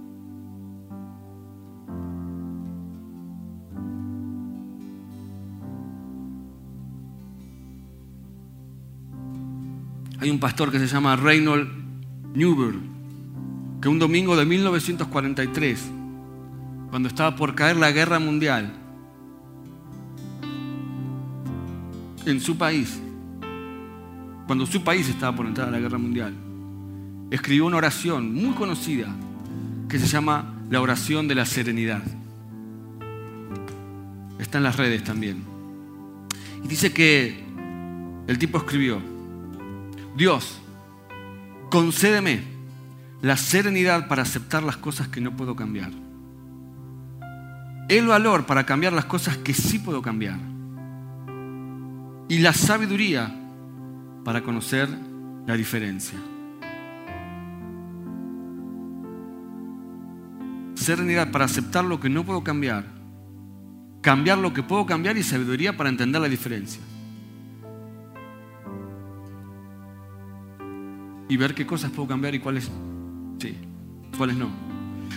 Hay 10.27 10.31
un 10.31 10.39
pastor 10.39 10.73
que 10.73 10.79
se 10.79 10.87
llama 10.87 11.15
Reynold 11.15 11.69
Newber, 12.35 12.75
que 13.81 13.87
un 13.87 13.97
domingo 13.97 14.35
de 14.35 14.43
1943, 14.43 15.85
cuando 16.89 17.07
estaba 17.07 17.33
por 17.37 17.55
caer 17.55 17.77
la 17.77 17.93
guerra 17.93 18.19
mundial, 18.19 18.73
en 22.25 22.41
su 22.41 22.57
país, 22.57 22.99
cuando 24.47 24.65
su 24.65 24.83
país 24.83 25.07
estaba 25.07 25.33
por 25.33 25.45
entrar 25.45 25.69
a 25.69 25.71
la 25.71 25.79
guerra 25.79 25.97
mundial, 25.97 26.33
escribió 27.31 27.65
una 27.65 27.77
oración 27.77 28.33
muy 28.33 28.53
conocida 28.53 29.07
que 29.87 29.97
se 29.97 30.07
llama 30.07 30.57
la 30.69 30.81
oración 30.81 31.29
de 31.29 31.35
la 31.35 31.45
serenidad. 31.45 32.03
Está 34.39 34.57
en 34.57 34.65
las 34.65 34.75
redes 34.75 35.05
también. 35.05 35.41
Y 36.65 36.67
dice 36.67 36.91
que 36.91 37.45
el 38.27 38.37
tipo 38.37 38.57
escribió, 38.57 39.15
Dios, 40.17 40.59
concédeme 41.69 42.41
la 43.21 43.37
serenidad 43.37 44.07
para 44.07 44.23
aceptar 44.23 44.63
las 44.63 44.75
cosas 44.75 45.07
que 45.09 45.21
no 45.21 45.37
puedo 45.37 45.55
cambiar. 45.55 45.91
El 47.87 48.07
valor 48.07 48.47
para 48.47 48.65
cambiar 48.65 48.93
las 48.93 49.05
cosas 49.05 49.37
que 49.37 49.53
sí 49.53 49.77
puedo 49.77 50.01
cambiar. 50.01 50.39
Y 52.29 52.39
la 52.39 52.51
sabiduría 52.51 53.31
para 54.25 54.41
conocer 54.41 54.89
la 55.45 55.55
diferencia. 55.55 56.17
Serenidad 60.73 61.31
para 61.31 61.45
aceptar 61.45 61.85
lo 61.85 61.99
que 61.99 62.09
no 62.09 62.25
puedo 62.25 62.43
cambiar. 62.43 62.85
Cambiar 64.01 64.39
lo 64.39 64.51
que 64.51 64.63
puedo 64.63 64.87
cambiar 64.87 65.15
y 65.15 65.21
sabiduría 65.21 65.77
para 65.77 65.89
entender 65.89 66.19
la 66.19 66.27
diferencia. 66.27 66.81
Y 71.29 71.37
ver 71.37 71.53
qué 71.53 71.65
cosas 71.65 71.91
puedo 71.91 72.07
cambiar 72.07 72.35
y 72.35 72.39
cuáles 72.39 72.69
sí, 73.39 73.55
cuáles 74.17 74.37
no. 74.37 74.49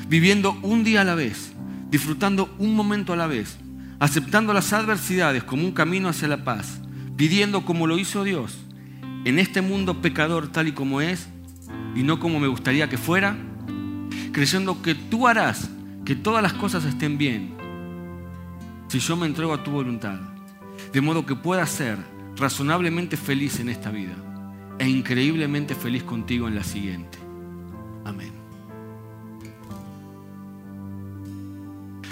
Viviendo 0.09 0.59
un 0.63 0.85
día 0.85 1.03
a 1.03 1.05
la 1.05 1.15
vez, 1.15 1.53
disfrutando 1.91 2.55
un 2.59 2.75
momento 2.75 3.13
a 3.13 3.17
la 3.17 3.27
vez, 3.27 3.59
aceptando 3.99 4.53
las 4.53 4.73
adversidades 4.73 5.45
como 5.45 5.65
un 5.65 5.73
camino 5.73 6.09
hacia 6.09 6.29
la 6.29 6.45
paz, 6.45 6.81
pidiendo 7.17 7.65
como 7.65 7.87
lo 7.87 7.99
hizo 7.99 8.25
Dios, 8.25 8.59
en 9.25 9.39
este 9.39 9.61
mundo 9.61 10.01
pecador 10.01 10.49
tal 10.49 10.69
y 10.69 10.73
como 10.73 11.01
es, 11.01 11.29
y 11.95 12.03
no 12.03 12.19
como 12.19 12.41
me 12.41 12.49
gustaría 12.49 12.89
que 12.89 12.99
fuera, 12.99 13.37
creyendo 14.33 14.83
que 14.83 14.95
tú 14.95 15.29
harás 15.29 15.71
que 16.05 16.17
todas 16.17 16.43
las 16.43 16.55
cosas 16.55 16.85
estén 16.85 17.19
bien, 17.19 17.55
si 18.89 18.99
yo 18.99 19.17
me 19.17 19.27
entrego 19.27 19.55
a 19.55 19.63
tu 19.63 19.71
voluntad, 19.71 20.19
de 20.93 21.01
modo 21.01 21.25
que 21.25 21.37
pueda 21.37 21.65
ser 21.67 21.99
razonablemente 22.37 23.17
feliz 23.17 23.61
en 23.61 23.69
esta 23.69 23.91
vida 23.91 24.30
e 24.81 24.89
increíblemente 24.89 25.75
feliz 25.75 26.03
contigo 26.03 26.49
en 26.49 26.55
la 26.55 26.65
siguiente. 26.65 27.19
Amén. 28.03 28.33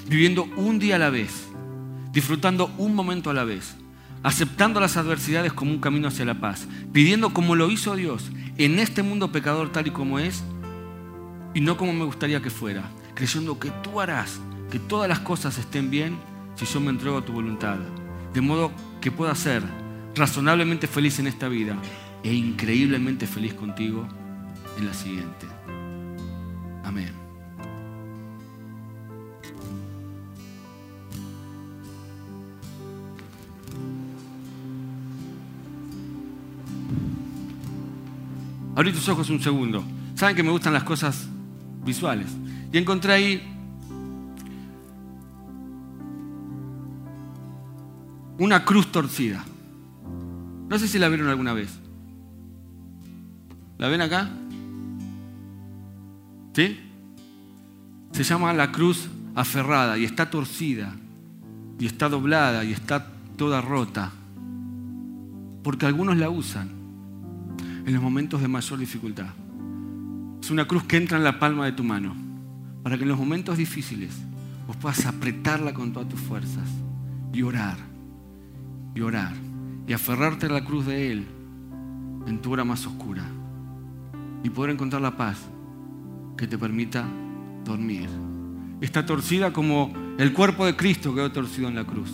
Viviendo 0.06 0.44
un 0.56 0.78
día 0.78 0.96
a 0.96 0.98
la 0.98 1.08
vez, 1.08 1.48
disfrutando 2.12 2.70
un 2.76 2.94
momento 2.94 3.30
a 3.30 3.34
la 3.34 3.44
vez, 3.44 3.74
aceptando 4.22 4.80
las 4.80 4.98
adversidades 4.98 5.54
como 5.54 5.70
un 5.70 5.80
camino 5.80 6.08
hacia 6.08 6.26
la 6.26 6.40
paz, 6.40 6.68
pidiendo 6.92 7.32
como 7.32 7.56
lo 7.56 7.70
hizo 7.70 7.96
Dios 7.96 8.30
en 8.58 8.78
este 8.78 9.02
mundo 9.02 9.32
pecador 9.32 9.72
tal 9.72 9.86
y 9.86 9.90
como 9.90 10.18
es, 10.18 10.44
y 11.54 11.62
no 11.62 11.78
como 11.78 11.94
me 11.94 12.04
gustaría 12.04 12.42
que 12.42 12.50
fuera, 12.50 12.90
creyendo 13.14 13.58
que 13.58 13.70
tú 13.82 13.98
harás 13.98 14.40
que 14.70 14.78
todas 14.78 15.08
las 15.08 15.20
cosas 15.20 15.56
estén 15.56 15.90
bien 15.90 16.18
si 16.54 16.66
yo 16.66 16.80
me 16.80 16.90
entrego 16.90 17.16
a 17.16 17.24
tu 17.24 17.32
voluntad, 17.32 17.78
de 18.34 18.40
modo 18.42 18.72
que 19.00 19.10
pueda 19.10 19.34
ser 19.34 19.62
razonablemente 20.14 20.86
feliz 20.86 21.18
en 21.18 21.28
esta 21.28 21.48
vida 21.48 21.78
e 22.22 22.34
increíblemente 22.34 23.26
feliz 23.26 23.54
contigo 23.54 24.06
en 24.78 24.86
la 24.86 24.94
siguiente. 24.94 25.46
Amén. 26.84 27.12
Abrí 38.74 38.92
tus 38.92 39.08
ojos 39.08 39.28
un 39.28 39.40
segundo. 39.40 39.82
Saben 40.14 40.36
que 40.36 40.42
me 40.44 40.50
gustan 40.50 40.72
las 40.72 40.84
cosas 40.84 41.28
visuales. 41.84 42.28
Y 42.72 42.78
encontré 42.78 43.12
ahí 43.12 43.42
una 48.38 48.64
cruz 48.64 48.92
torcida. 48.92 49.44
No 50.68 50.78
sé 50.78 50.86
si 50.86 50.98
la 50.98 51.08
vieron 51.08 51.28
alguna 51.28 51.54
vez. 51.54 51.80
¿La 53.78 53.86
ven 53.86 54.00
acá? 54.00 54.28
¿Sí? 56.52 56.80
Se 58.10 58.24
llama 58.24 58.52
la 58.52 58.72
cruz 58.72 59.08
aferrada 59.36 59.96
y 59.96 60.04
está 60.04 60.28
torcida 60.28 60.96
y 61.78 61.86
está 61.86 62.08
doblada 62.08 62.64
y 62.64 62.72
está 62.72 63.06
toda 63.36 63.60
rota. 63.60 64.10
Porque 65.62 65.86
algunos 65.86 66.16
la 66.16 66.28
usan 66.28 66.70
en 67.86 67.94
los 67.94 68.02
momentos 68.02 68.42
de 68.42 68.48
mayor 68.48 68.80
dificultad. 68.80 69.28
Es 70.42 70.50
una 70.50 70.66
cruz 70.66 70.82
que 70.82 70.96
entra 70.96 71.16
en 71.16 71.24
la 71.24 71.38
palma 71.38 71.64
de 71.64 71.72
tu 71.72 71.84
mano 71.84 72.16
para 72.82 72.96
que 72.96 73.04
en 73.04 73.10
los 73.10 73.18
momentos 73.18 73.56
difíciles 73.56 74.10
vos 74.66 74.76
puedas 74.76 75.06
apretarla 75.06 75.72
con 75.72 75.92
todas 75.92 76.08
tus 76.08 76.20
fuerzas 76.20 76.68
y 77.32 77.42
orar, 77.42 77.76
y 78.94 79.00
orar, 79.02 79.34
y 79.86 79.92
aferrarte 79.92 80.46
a 80.46 80.50
la 80.50 80.64
cruz 80.64 80.86
de 80.86 81.12
Él 81.12 81.26
en 82.26 82.42
tu 82.42 82.52
hora 82.52 82.64
más 82.64 82.84
oscura 82.84 83.24
y 84.42 84.50
poder 84.50 84.72
encontrar 84.72 85.02
la 85.02 85.16
paz 85.16 85.38
que 86.36 86.46
te 86.46 86.58
permita 86.58 87.04
dormir. 87.64 88.08
Está 88.80 89.04
torcida 89.04 89.52
como 89.52 89.92
el 90.18 90.32
cuerpo 90.32 90.64
de 90.64 90.76
Cristo 90.76 91.14
quedó 91.14 91.32
torcido 91.32 91.68
en 91.68 91.74
la 91.74 91.84
cruz. 91.84 92.10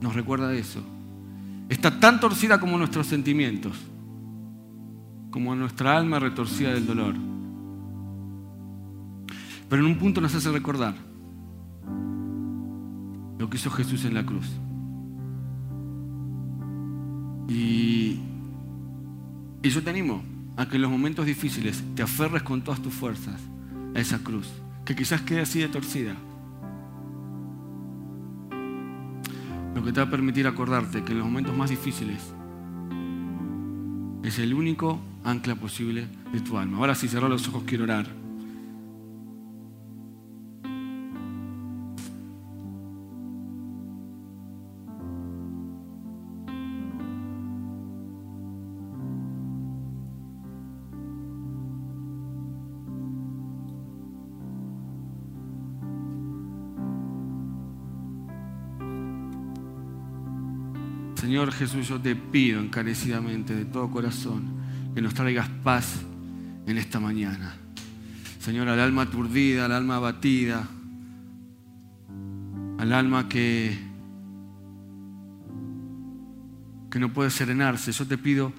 Nos 0.00 0.14
recuerda 0.14 0.52
eso. 0.54 0.80
Está 1.68 2.00
tan 2.00 2.20
torcida 2.20 2.58
como 2.58 2.78
nuestros 2.78 3.06
sentimientos, 3.06 3.76
como 5.30 5.54
nuestra 5.54 5.96
alma 5.96 6.18
retorcida 6.18 6.72
del 6.72 6.86
dolor. 6.86 7.14
Pero 9.68 9.82
en 9.84 9.90
un 9.90 9.98
punto 9.98 10.20
nos 10.20 10.34
hace 10.34 10.50
recordar 10.50 10.94
lo 13.38 13.50
que 13.50 13.56
hizo 13.58 13.70
Jesús 13.70 14.04
en 14.06 14.14
la 14.14 14.24
cruz. 14.24 14.46
Y, 17.48 18.18
y 19.62 19.68
yo 19.68 19.82
te 19.82 19.90
animo 19.90 20.22
a 20.58 20.68
que 20.68 20.74
en 20.74 20.82
los 20.82 20.90
momentos 20.90 21.24
difíciles 21.24 21.82
te 21.94 22.02
aferres 22.02 22.42
con 22.42 22.62
todas 22.62 22.82
tus 22.82 22.92
fuerzas 22.92 23.40
a 23.94 24.00
esa 24.00 24.18
cruz, 24.18 24.48
que 24.84 24.96
quizás 24.96 25.22
quede 25.22 25.40
así 25.40 25.60
de 25.60 25.68
torcida. 25.68 26.16
Lo 29.76 29.84
que 29.84 29.92
te 29.92 30.00
va 30.00 30.08
a 30.08 30.10
permitir 30.10 30.48
acordarte 30.48 31.04
que 31.04 31.12
en 31.12 31.18
los 31.18 31.28
momentos 31.28 31.56
más 31.56 31.70
difíciles 31.70 32.34
es 34.24 34.38
el 34.40 34.52
único 34.52 34.98
ancla 35.22 35.54
posible 35.54 36.08
de 36.32 36.40
tu 36.40 36.58
alma. 36.58 36.78
Ahora 36.78 36.96
si 36.96 37.06
cerrar 37.06 37.30
los 37.30 37.46
ojos 37.46 37.62
quiero 37.64 37.84
orar. 37.84 38.17
Señor 61.38 61.52
Jesús, 61.52 61.86
yo 61.86 62.00
te 62.00 62.16
pido 62.16 62.58
encarecidamente 62.58 63.54
de 63.54 63.64
todo 63.64 63.88
corazón 63.92 64.42
que 64.92 65.00
nos 65.00 65.14
traigas 65.14 65.48
paz 65.62 66.00
en 66.66 66.76
esta 66.78 66.98
mañana. 66.98 67.54
Señor, 68.40 68.68
al 68.68 68.80
alma 68.80 69.02
aturdida, 69.02 69.66
al 69.66 69.70
alma 69.70 69.98
abatida, 69.98 70.66
al 72.78 72.92
alma 72.92 73.28
que, 73.28 73.78
que 76.90 76.98
no 76.98 77.12
puede 77.12 77.30
serenarse, 77.30 77.92
yo 77.92 78.04
te 78.04 78.18
pido 78.18 78.52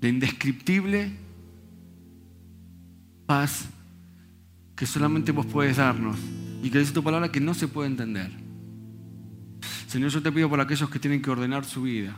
la 0.00 0.08
indescriptible 0.08 1.12
paz 3.26 3.68
que 4.74 4.86
solamente 4.86 5.30
vos 5.30 5.44
puedes 5.44 5.76
darnos 5.76 6.16
y 6.62 6.70
que 6.70 6.78
dice 6.78 6.94
tu 6.94 7.04
palabra 7.04 7.30
que 7.30 7.40
no 7.40 7.52
se 7.52 7.68
puede 7.68 7.90
entender. 7.90 8.49
Señor, 9.90 10.12
yo 10.12 10.22
te 10.22 10.30
pido 10.30 10.48
por 10.48 10.60
aquellos 10.60 10.88
que 10.88 11.00
tienen 11.00 11.20
que 11.20 11.30
ordenar 11.30 11.64
su 11.64 11.82
vida. 11.82 12.16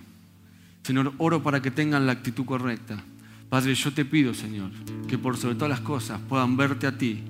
Señor, 0.82 1.14
oro 1.16 1.42
para 1.42 1.62
que 1.62 1.70
tengan 1.70 2.04
la 2.04 2.12
actitud 2.12 2.44
correcta. 2.44 3.02
Padre, 3.48 3.74
yo 3.74 3.90
te 3.94 4.04
pido, 4.04 4.34
Señor, 4.34 4.70
que 5.08 5.16
por 5.16 5.38
sobre 5.38 5.54
todas 5.54 5.70
las 5.70 5.80
cosas 5.80 6.20
puedan 6.28 6.54
verte 6.54 6.86
a 6.86 6.98
ti 6.98 7.22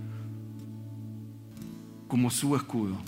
como 2.08 2.28
su 2.28 2.56
escudo. 2.56 3.00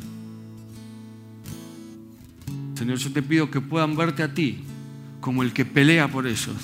Señor, 2.77 2.99
yo 2.99 3.13
te 3.13 3.21
pido 3.21 3.51
que 3.51 3.61
puedan 3.61 3.97
verte 3.97 4.23
a 4.23 4.33
ti 4.33 4.61
como 5.21 5.43
el 5.43 5.53
que 5.53 5.65
pelea 5.65 6.07
por 6.07 6.29
ellos. 6.29 6.55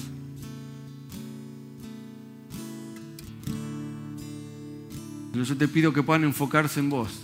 Señor, 5.33 5.47
yo 5.47 5.57
te 5.57 5.67
pido 5.67 5.93
que 5.93 6.05
puedan 6.05 6.23
enfocarse 6.23 6.79
en 6.79 6.91
vos 6.91 7.23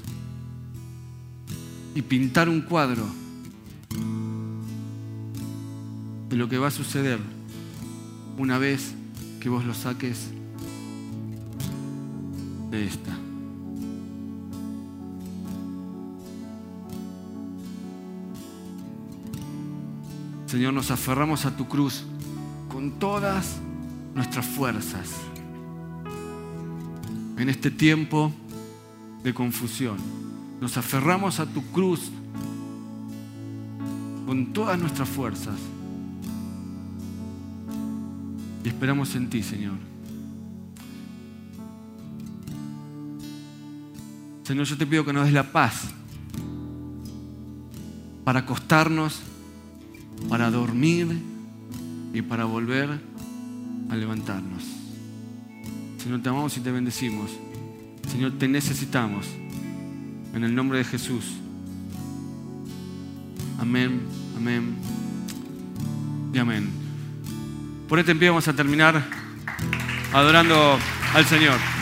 y 1.95 2.03
pintar 2.03 2.49
un 2.49 2.61
cuadro 2.61 3.07
lo 6.37 6.49
que 6.49 6.59
va 6.59 6.69
a 6.69 6.71
suceder 6.71 7.19
una 8.37 8.59
vez 8.59 8.95
que 9.41 9.49
vos 9.49 9.65
lo 9.65 9.73
saques 9.73 10.29
de 12.71 12.87
esta. 12.87 13.17
Señor, 20.47 20.75
nos 20.75 20.91
aferramos 20.91 21.47
a 21.47 21.57
tu 21.57 21.67
cruz 21.67 22.05
con 22.69 22.93
todas 22.99 23.57
nuestras 24.15 24.47
fuerzas 24.47 25.11
en 27.39 27.49
este 27.49 27.71
tiempo 27.71 28.31
de 29.23 29.33
confusión. 29.33 29.97
Nos 30.61 30.77
aferramos 30.77 31.41
a 31.41 31.47
tu 31.47 31.63
cruz 31.73 32.11
con 34.27 34.53
todas 34.53 34.79
nuestras 34.79 35.09
fuerzas 35.09 35.57
y 38.67 38.69
esperamos 38.69 39.15
en 39.15 39.31
ti, 39.31 39.45
Señor. 39.45 39.77
Señor, 44.43 44.67
yo 44.67 44.77
te 44.77 44.85
pido 44.85 45.05
que 45.05 45.13
nos 45.13 45.27
des 45.27 45.33
la 45.33 45.53
paz 45.53 45.85
para 48.25 48.41
acostarnos, 48.41 49.21
para 50.29 50.51
dormir 50.51 51.07
y 52.13 52.23
para 52.23 52.45
volver 52.45 53.01
a 53.89 53.95
levantarnos. 53.95 54.65
Señor, 55.99 56.23
te 56.23 56.29
amamos 56.29 56.57
y 56.57 56.61
te 56.61 56.73
bendecimos. 56.73 57.31
Señor, 58.11 58.33
te 58.33 58.49
necesitamos. 58.49 59.29
En 60.35 60.43
el 60.43 60.53
nombre 60.53 60.79
de 60.79 60.85
Jesús. 60.85 61.35
Amén, 63.61 64.01
amén 64.37 64.75
y 66.35 66.39
amén. 66.39 66.76
Por 67.89 68.01
este 68.01 68.13
en 68.13 68.19
pie 68.19 68.31
vamos 68.31 68.49
a 68.49 68.53
terminar 68.53 69.01
adorando 70.13 70.79
al 71.15 71.25
Señor. 71.25 71.76